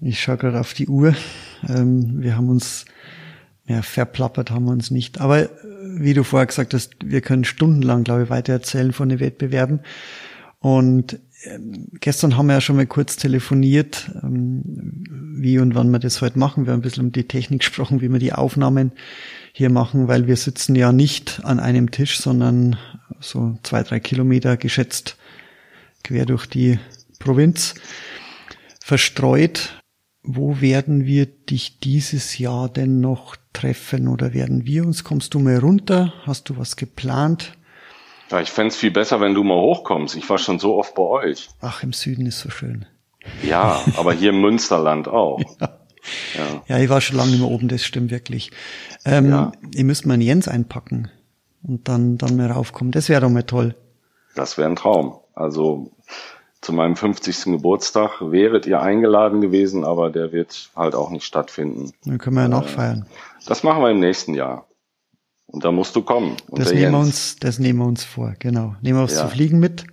ich 0.00 0.20
schaue 0.20 0.38
gerade 0.38 0.60
auf 0.60 0.74
die 0.74 0.88
Uhr. 0.88 1.14
Ähm, 1.68 2.22
wir 2.22 2.36
haben 2.36 2.48
uns, 2.48 2.84
ja, 3.66 3.82
verplappert 3.82 4.50
haben 4.50 4.64
wir 4.64 4.72
uns 4.72 4.90
nicht. 4.90 5.20
Aber 5.20 5.42
äh, 5.42 5.48
wie 5.82 6.14
du 6.14 6.24
vorher 6.24 6.46
gesagt 6.46 6.74
hast, 6.74 6.94
wir 7.04 7.20
können 7.20 7.44
stundenlang, 7.44 8.04
glaube 8.04 8.24
ich, 8.24 8.30
weiter 8.30 8.52
erzählen 8.52 8.92
von 8.92 9.08
den 9.08 9.20
Wettbewerben. 9.20 9.80
Und 10.60 11.18
ähm, 11.44 11.88
gestern 12.00 12.36
haben 12.36 12.46
wir 12.46 12.54
ja 12.54 12.60
schon 12.60 12.76
mal 12.76 12.86
kurz 12.86 13.16
telefoniert, 13.16 14.10
ähm, 14.22 14.62
wie 15.36 15.58
und 15.58 15.74
wann 15.74 15.90
wir 15.90 15.98
das 15.98 16.20
heute 16.20 16.38
machen. 16.38 16.66
Wir 16.66 16.72
haben 16.72 16.80
ein 16.80 16.82
bisschen 16.82 17.06
um 17.06 17.12
die 17.12 17.26
Technik 17.26 17.60
gesprochen, 17.62 18.00
wie 18.00 18.10
wir 18.10 18.18
die 18.18 18.32
Aufnahmen 18.32 18.92
hier 19.52 19.70
machen, 19.70 20.08
weil 20.08 20.26
wir 20.26 20.36
sitzen 20.36 20.74
ja 20.74 20.92
nicht 20.92 21.40
an 21.44 21.60
einem 21.60 21.90
Tisch, 21.90 22.18
sondern 22.20 22.76
so 23.20 23.58
zwei, 23.62 23.82
drei 23.82 24.00
Kilometer 24.00 24.56
geschätzt 24.56 25.16
quer 26.02 26.26
durch 26.26 26.46
die 26.46 26.78
Provinz 27.18 27.74
verstreut. 28.82 29.81
Wo 30.22 30.60
werden 30.60 31.04
wir 31.04 31.26
dich 31.26 31.80
dieses 31.80 32.38
Jahr 32.38 32.68
denn 32.68 33.00
noch 33.00 33.36
treffen 33.52 34.06
oder 34.06 34.32
werden 34.34 34.64
wir 34.64 34.84
uns? 34.84 35.02
Kommst 35.02 35.34
du 35.34 35.40
mal 35.40 35.58
runter? 35.58 36.12
Hast 36.24 36.48
du 36.48 36.56
was 36.56 36.76
geplant? 36.76 37.56
Ja, 38.30 38.40
ich 38.40 38.50
fände 38.50 38.74
viel 38.74 38.92
besser, 38.92 39.20
wenn 39.20 39.34
du 39.34 39.42
mal 39.42 39.60
hochkommst. 39.60 40.16
Ich 40.16 40.28
war 40.30 40.38
schon 40.38 40.58
so 40.58 40.76
oft 40.76 40.94
bei 40.94 41.02
euch. 41.02 41.50
Ach, 41.60 41.82
im 41.82 41.92
Süden 41.92 42.26
ist 42.26 42.40
so 42.40 42.50
schön. 42.50 42.86
Ja, 43.42 43.82
aber 43.96 44.12
hier 44.12 44.30
im 44.30 44.40
Münsterland 44.40 45.08
auch. 45.08 45.40
Ja. 45.60 45.78
Ja. 46.34 46.62
ja, 46.66 46.82
ich 46.82 46.88
war 46.88 47.00
schon 47.00 47.16
lange 47.16 47.30
nicht 47.30 47.40
mehr 47.40 47.48
oben, 47.48 47.68
das 47.68 47.84
stimmt 47.84 48.10
wirklich. 48.10 48.50
Ähm, 49.04 49.30
ja. 49.30 49.52
Ihr 49.72 49.84
müsst 49.84 50.04
mal 50.04 50.14
einen 50.14 50.22
Jens 50.22 50.48
einpacken 50.48 51.12
und 51.62 51.88
dann, 51.88 52.18
dann 52.18 52.36
mal 52.36 52.50
raufkommen. 52.50 52.90
Das 52.90 53.08
wäre 53.08 53.20
doch 53.20 53.30
mal 53.30 53.44
toll. 53.44 53.76
Das 54.34 54.58
wäre 54.58 54.68
ein 54.68 54.74
Traum. 54.74 55.20
Also 55.34 55.92
zu 56.62 56.72
meinem 56.72 56.96
50. 56.96 57.44
Geburtstag 57.44 58.20
wäret 58.20 58.66
ihr 58.66 58.80
eingeladen 58.80 59.40
gewesen, 59.40 59.84
aber 59.84 60.10
der 60.10 60.32
wird 60.32 60.70
halt 60.76 60.94
auch 60.94 61.10
nicht 61.10 61.24
stattfinden. 61.24 61.92
Dann 62.04 62.18
können 62.18 62.36
wir 62.36 62.42
ja 62.42 62.48
noch 62.48 62.66
äh, 62.66 62.68
feiern. 62.68 63.06
Das 63.46 63.64
machen 63.64 63.82
wir 63.82 63.90
im 63.90 64.00
nächsten 64.00 64.34
Jahr. 64.34 64.66
Und 65.46 65.64
da 65.64 65.72
musst 65.72 65.94
du 65.96 66.02
kommen. 66.02 66.36
das 66.48 66.72
nehmen 66.72 66.92
wir 66.92 66.98
uns, 67.00 67.36
das 67.36 67.58
nehmen 67.58 67.80
wir 67.80 67.86
uns 67.86 68.04
vor, 68.04 68.34
genau. 68.38 68.76
Nehmen 68.80 68.98
wir 68.98 69.04
was 69.04 69.16
ja. 69.16 69.22
zu 69.22 69.28
fliegen 69.28 69.58
mit. 69.58 69.84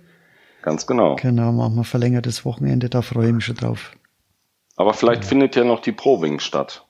Ganz 0.62 0.86
genau. 0.86 1.16
Genau, 1.16 1.52
machen 1.52 1.74
wir 1.74 1.84
verlängertes 1.84 2.44
Wochenende, 2.44 2.88
da 2.88 3.02
freue 3.02 3.26
ich 3.26 3.34
mich 3.34 3.44
schon 3.44 3.56
drauf. 3.56 3.92
Aber 4.76 4.94
vielleicht 4.94 5.24
ja. 5.24 5.28
findet 5.28 5.56
ja 5.56 5.64
noch 5.64 5.80
die 5.80 5.92
Proving 5.92 6.38
statt. 6.38 6.86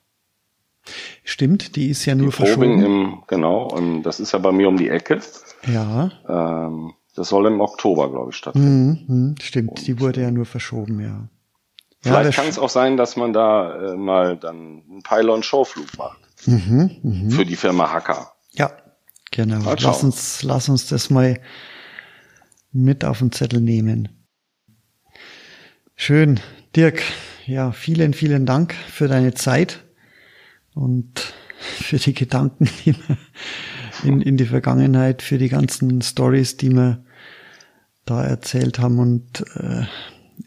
Stimmt, 1.25 1.75
die 1.77 1.89
ist 1.89 2.05
ja 2.05 2.15
nur 2.15 2.29
die 2.29 2.33
verschoben. 2.33 2.83
im, 2.83 3.23
genau, 3.27 3.77
das 4.03 4.21
ist 4.21 4.33
ja 4.33 4.39
bei 4.39 4.53
mir 4.53 4.69
um 4.69 4.77
die 4.77 4.89
Ecke. 4.89 5.21
Ja. 5.67 6.11
Ähm, 6.29 6.93
das 7.21 7.29
soll 7.29 7.47
im 7.49 7.61
Oktober, 7.61 8.11
glaube 8.11 8.31
ich, 8.31 8.37
stattfinden. 8.37 9.05
Mhm, 9.07 9.17
mhm 9.17 9.35
stimmt, 9.43 9.69
Und 9.69 9.87
die 9.87 10.01
wurde 10.01 10.23
ja 10.23 10.31
nur 10.31 10.47
verschoben, 10.47 11.01
ja. 11.01 11.29
Vielleicht 12.01 12.31
ja, 12.31 12.43
kann 12.43 12.49
es 12.49 12.59
auch 12.59 12.71
sein, 12.71 12.97
dass 12.97 13.17
man 13.17 13.35
da 13.35 13.93
äh, 13.93 13.95
mal 13.95 14.39
dann 14.39 14.83
einen 14.89 15.03
Pylon-Showflug 15.03 15.99
macht. 15.99 16.19
Mhm, 16.47 16.97
mh. 17.03 17.37
Für 17.37 17.45
die 17.45 17.57
Firma 17.57 17.93
Hacker. 17.93 18.33
Ja, 18.53 18.73
genau. 19.31 19.75
Lass 19.79 20.03
uns, 20.03 20.43
lass 20.43 20.71
uns 20.71 20.87
das 20.87 21.11
mal 21.11 21.39
mit 22.73 23.05
auf 23.05 23.19
den 23.19 23.33
Zettel 23.33 23.61
nehmen. 23.61 24.09
Schön. 25.95 26.41
Dirk, 26.75 27.03
ja, 27.45 27.73
vielen, 27.73 28.15
vielen 28.15 28.47
Dank 28.47 28.73
für 28.73 29.09
deine 29.09 29.35
Zeit 29.35 29.85
und 30.73 31.35
für 31.59 31.99
die 31.99 32.15
Gedanken 32.15 32.71
die 32.87 32.95
in, 34.05 34.21
in 34.21 34.37
die 34.37 34.47
Vergangenheit, 34.47 35.23
für 35.23 35.39
die 35.39 35.49
ganzen 35.49 36.01
Stories, 36.01 36.57
die 36.57 36.71
wir 36.71 37.05
da 38.11 38.25
erzählt 38.25 38.79
haben. 38.79 38.99
Und 38.99 39.45
äh, 39.57 39.85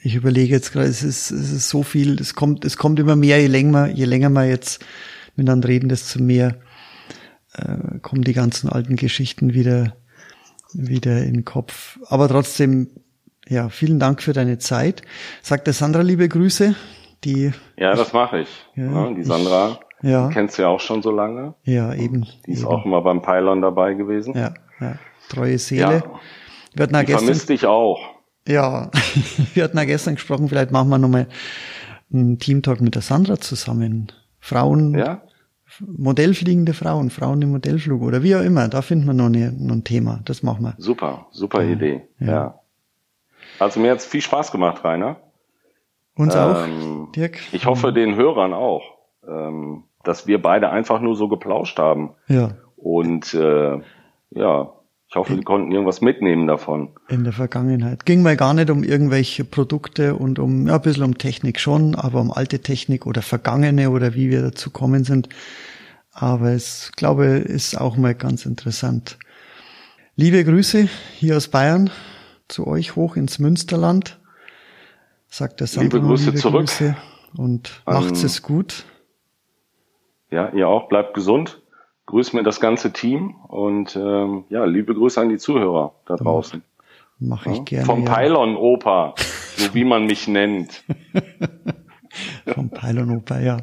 ich 0.01 0.15
überlege 0.15 0.53
jetzt 0.53 0.73
gerade, 0.73 0.87
es 0.87 1.03
ist, 1.03 1.31
es 1.31 1.51
ist 1.51 1.69
so 1.69 1.83
viel, 1.83 2.19
es 2.19 2.35
kommt, 2.35 2.65
es 2.65 2.77
kommt 2.77 2.99
immer 2.99 3.15
mehr, 3.15 3.41
je 3.41 3.47
länger, 3.47 3.87
je 3.87 4.05
länger 4.05 4.29
wir 4.29 4.45
jetzt 4.45 4.83
miteinander 5.35 5.69
reden, 5.69 5.89
desto 5.89 6.21
mehr 6.21 6.55
äh, 7.53 7.99
kommen 8.01 8.23
die 8.23 8.33
ganzen 8.33 8.69
alten 8.69 8.95
Geschichten 8.95 9.53
wieder, 9.53 9.95
wieder 10.73 11.23
in 11.23 11.33
den 11.33 11.45
Kopf. 11.45 11.99
Aber 12.07 12.27
trotzdem, 12.27 12.89
ja, 13.47 13.69
vielen 13.69 13.99
Dank 13.99 14.21
für 14.21 14.33
deine 14.33 14.57
Zeit. 14.57 15.01
Sagt 15.41 15.67
der 15.67 15.73
Sandra 15.73 16.01
liebe 16.01 16.27
Grüße. 16.27 16.75
Die 17.23 17.51
ja, 17.77 17.95
das 17.95 18.11
mache 18.11 18.41
ich. 18.41 18.49
Ja, 18.75 18.91
ja, 18.91 19.13
die 19.13 19.23
Sandra, 19.23 19.79
ich, 20.01 20.09
ja. 20.09 20.27
Die 20.27 20.33
kennst 20.33 20.57
du 20.57 20.63
ja 20.63 20.67
auch 20.67 20.81
schon 20.81 21.01
so 21.01 21.11
lange. 21.11 21.53
Ja, 21.63 21.93
eben. 21.93 22.25
Die 22.45 22.51
ist 22.51 22.59
eben. 22.59 22.67
auch 22.67 22.85
immer 22.85 23.01
beim 23.01 23.21
Pylon 23.21 23.61
dabei 23.61 23.93
gewesen. 23.93 24.33
Ja, 24.35 24.53
ja. 24.81 24.95
treue 25.29 25.57
Seele. 25.57 26.03
Ja. 26.05 26.19
Wir 26.75 26.83
hatten 26.83 26.93
die 26.93 27.05
gestern, 27.05 27.25
vermisst 27.25 27.49
dich 27.49 27.65
auch. 27.65 27.99
Ja, 28.47 28.91
wir 29.53 29.63
hatten 29.63 29.77
ja 29.77 29.85
gestern 29.85 30.15
gesprochen, 30.15 30.49
vielleicht 30.49 30.71
machen 30.71 30.89
wir 30.89 30.97
nochmal 30.97 31.27
einen 32.11 32.39
Teamtalk 32.39 32.81
mit 32.81 32.95
der 32.95 33.01
Sandra 33.01 33.39
zusammen. 33.39 34.11
Frauen, 34.39 34.97
ja? 34.97 35.21
Modellfliegende 35.79 36.73
Frauen, 36.73 37.09
Frauen 37.09 37.41
im 37.41 37.51
Modellflug 37.51 38.01
oder 38.01 38.21
wie 38.21 38.35
auch 38.35 38.41
immer, 38.41 38.67
da 38.67 38.81
finden 38.81 39.05
wir 39.05 39.13
noch, 39.13 39.25
eine, 39.25 39.51
noch 39.51 39.75
ein 39.75 39.83
Thema. 39.83 40.19
Das 40.25 40.43
machen 40.43 40.63
wir. 40.63 40.75
Super, 40.77 41.25
super 41.31 41.63
ja. 41.63 41.71
Idee. 41.71 42.01
Ja. 42.19 42.27
ja. 42.27 42.59
Also 43.59 43.79
mir 43.79 43.91
hat's 43.91 44.05
viel 44.05 44.21
Spaß 44.21 44.51
gemacht, 44.51 44.83
Rainer. 44.83 45.17
Uns 46.15 46.35
ähm, 46.35 46.41
auch, 46.41 47.11
Dirk. 47.13 47.39
Ich 47.53 47.65
hoffe 47.65 47.91
den 47.91 48.15
Hörern 48.15 48.53
auch, 48.53 48.83
ähm, 49.27 49.85
dass 50.03 50.27
wir 50.27 50.41
beide 50.41 50.69
einfach 50.69 51.01
nur 51.01 51.15
so 51.15 51.27
geplauscht 51.27 51.79
haben. 51.79 52.11
Ja. 52.27 52.51
Und 52.75 53.33
äh, 53.33 53.79
ja, 54.31 54.73
ich 55.13 55.15
hoffe, 55.15 55.35
die 55.35 55.43
konnten 55.43 55.71
irgendwas 55.71 56.01
mitnehmen 56.01 56.47
davon. 56.47 56.89
In 57.07 57.23
der 57.23 57.33
Vergangenheit. 57.33 58.03
Ging 58.03 58.23
mal 58.23 58.35
gar 58.35 58.55
nicht 58.55 58.71
um 58.71 58.83
irgendwelche 58.83 59.45
Produkte 59.45 60.15
und 60.15 60.39
um, 60.39 60.65
ja, 60.65 60.77
ein 60.77 60.81
bisschen 60.81 61.03
um 61.03 61.19
Technik 61.19 61.59
schon, 61.59 61.93
aber 61.93 62.19
um 62.19 62.31
alte 62.31 62.63
Technik 62.63 63.05
oder 63.05 63.21
vergangene 63.21 63.91
oder 63.91 64.15
wie 64.15 64.31
wir 64.31 64.41
dazu 64.41 64.71
kommen 64.71 65.03
sind. 65.03 65.29
Aber 66.13 66.53
es, 66.53 66.91
glaube, 66.95 67.25
ist 67.25 67.79
auch 67.79 67.95
mal 67.95 68.15
ganz 68.15 68.47
interessant. 68.47 69.19
Liebe 70.15 70.43
Grüße 70.43 70.89
hier 71.13 71.37
aus 71.37 71.47
Bayern 71.47 71.91
zu 72.47 72.65
euch 72.65 72.95
hoch 72.95 73.15
ins 73.15 73.37
Münsterland. 73.37 74.19
Sagt 75.27 75.59
der 75.59 75.67
Sandro. 75.67 75.97
Liebe 75.97 76.07
Grüße 76.07 76.25
liebe 76.25 76.37
zurück. 76.39 76.65
Grüße 76.65 76.97
und 77.37 77.83
macht's 77.85 78.23
es 78.23 78.41
gut. 78.41 78.83
Ja, 80.31 80.49
ihr 80.53 80.67
auch. 80.67 80.89
Bleibt 80.89 81.13
gesund 81.13 81.61
grüß 82.05 82.33
mir 82.33 82.43
das 82.43 82.59
ganze 82.59 82.91
Team 82.91 83.35
und 83.47 83.95
ähm, 83.95 84.45
ja, 84.49 84.65
liebe 84.65 84.93
Grüße 84.93 85.19
an 85.19 85.29
die 85.29 85.37
Zuhörer 85.37 85.93
da 86.05 86.15
draußen. 86.15 86.61
Mach 87.19 87.45
ich 87.45 87.57
ja? 87.57 87.63
gerne. 87.63 87.85
Vom 87.85 88.05
ja. 88.05 88.13
Pylon 88.13 88.57
Opa, 88.57 89.15
so 89.57 89.73
wie 89.73 89.85
man 89.85 90.05
mich 90.05 90.27
nennt. 90.27 90.83
Vom 92.53 92.69
Pylon 92.69 93.17
Opa, 93.17 93.39
ja. 93.39 93.57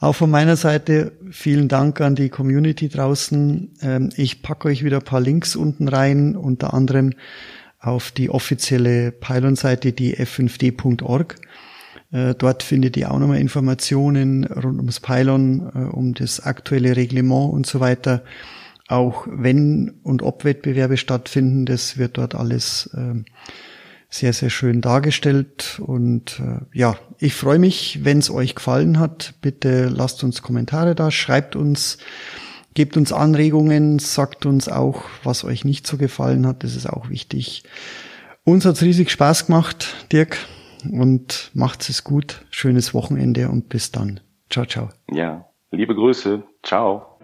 Auch 0.00 0.14
von 0.14 0.30
meiner 0.30 0.56
Seite 0.56 1.12
vielen 1.30 1.68
Dank 1.68 2.00
an 2.00 2.14
die 2.14 2.28
Community 2.28 2.88
draußen. 2.88 3.74
Ähm, 3.82 4.10
ich 4.16 4.42
packe 4.42 4.68
euch 4.68 4.84
wieder 4.84 4.98
ein 4.98 5.04
paar 5.04 5.20
Links 5.20 5.54
unten 5.54 5.88
rein, 5.88 6.36
unter 6.36 6.74
anderem 6.74 7.12
auf 7.78 8.10
die 8.12 8.30
offizielle 8.30 9.12
Pylon-Seite, 9.12 9.92
die 9.92 10.16
f5d.org. 10.16 11.36
Äh, 12.12 12.34
dort 12.34 12.62
findet 12.62 12.96
ihr 12.96 13.10
auch 13.10 13.18
nochmal 13.18 13.40
Informationen 13.40 14.44
rund 14.44 14.78
ums 14.78 15.00
Pylon, 15.00 15.72
äh, 15.74 15.78
um 15.78 16.14
das 16.14 16.40
aktuelle 16.40 16.94
Reglement 16.96 17.52
und 17.52 17.66
so 17.66 17.80
weiter. 17.80 18.22
Auch 18.88 19.26
wenn 19.30 19.94
und 20.02 20.22
ob 20.22 20.44
Wettbewerbe 20.44 20.98
stattfinden, 20.98 21.64
das 21.64 21.96
wird 21.96 22.18
dort 22.18 22.34
alles 22.34 22.90
ähm, 22.94 23.24
sehr, 24.10 24.34
sehr 24.34 24.50
schön 24.50 24.82
dargestellt. 24.82 25.80
Und 25.80 26.40
äh, 26.40 26.78
ja, 26.78 26.96
ich 27.18 27.34
freue 27.34 27.58
mich, 27.58 28.00
wenn 28.02 28.18
es 28.18 28.30
euch 28.30 28.54
gefallen 28.54 28.98
hat. 28.98 29.34
Bitte 29.40 29.88
lasst 29.88 30.22
uns 30.22 30.42
Kommentare 30.42 30.94
da, 30.94 31.10
schreibt 31.10 31.56
uns, 31.56 31.96
gebt 32.74 32.98
uns 32.98 33.14
Anregungen, 33.14 33.98
sagt 33.98 34.44
uns 34.44 34.68
auch, 34.68 35.04
was 35.24 35.44
euch 35.44 35.64
nicht 35.64 35.86
so 35.86 35.96
gefallen 35.96 36.46
hat. 36.46 36.62
Das 36.62 36.76
ist 36.76 36.86
auch 36.86 37.08
wichtig. 37.08 37.62
Uns 38.44 38.66
hat's 38.66 38.82
riesig 38.82 39.10
Spaß 39.10 39.46
gemacht, 39.46 39.94
Dirk 40.12 40.36
und 40.90 41.50
macht's 41.54 41.88
es 41.88 42.04
gut. 42.04 42.44
Schönes 42.50 42.94
Wochenende 42.94 43.48
und 43.48 43.68
bis 43.68 43.92
dann. 43.92 44.20
Ciao, 44.50 44.66
ciao. 44.66 44.90
Ja, 45.10 45.46
liebe 45.70 45.94
Grüße. 45.94 46.42
Ciao. 46.62 47.18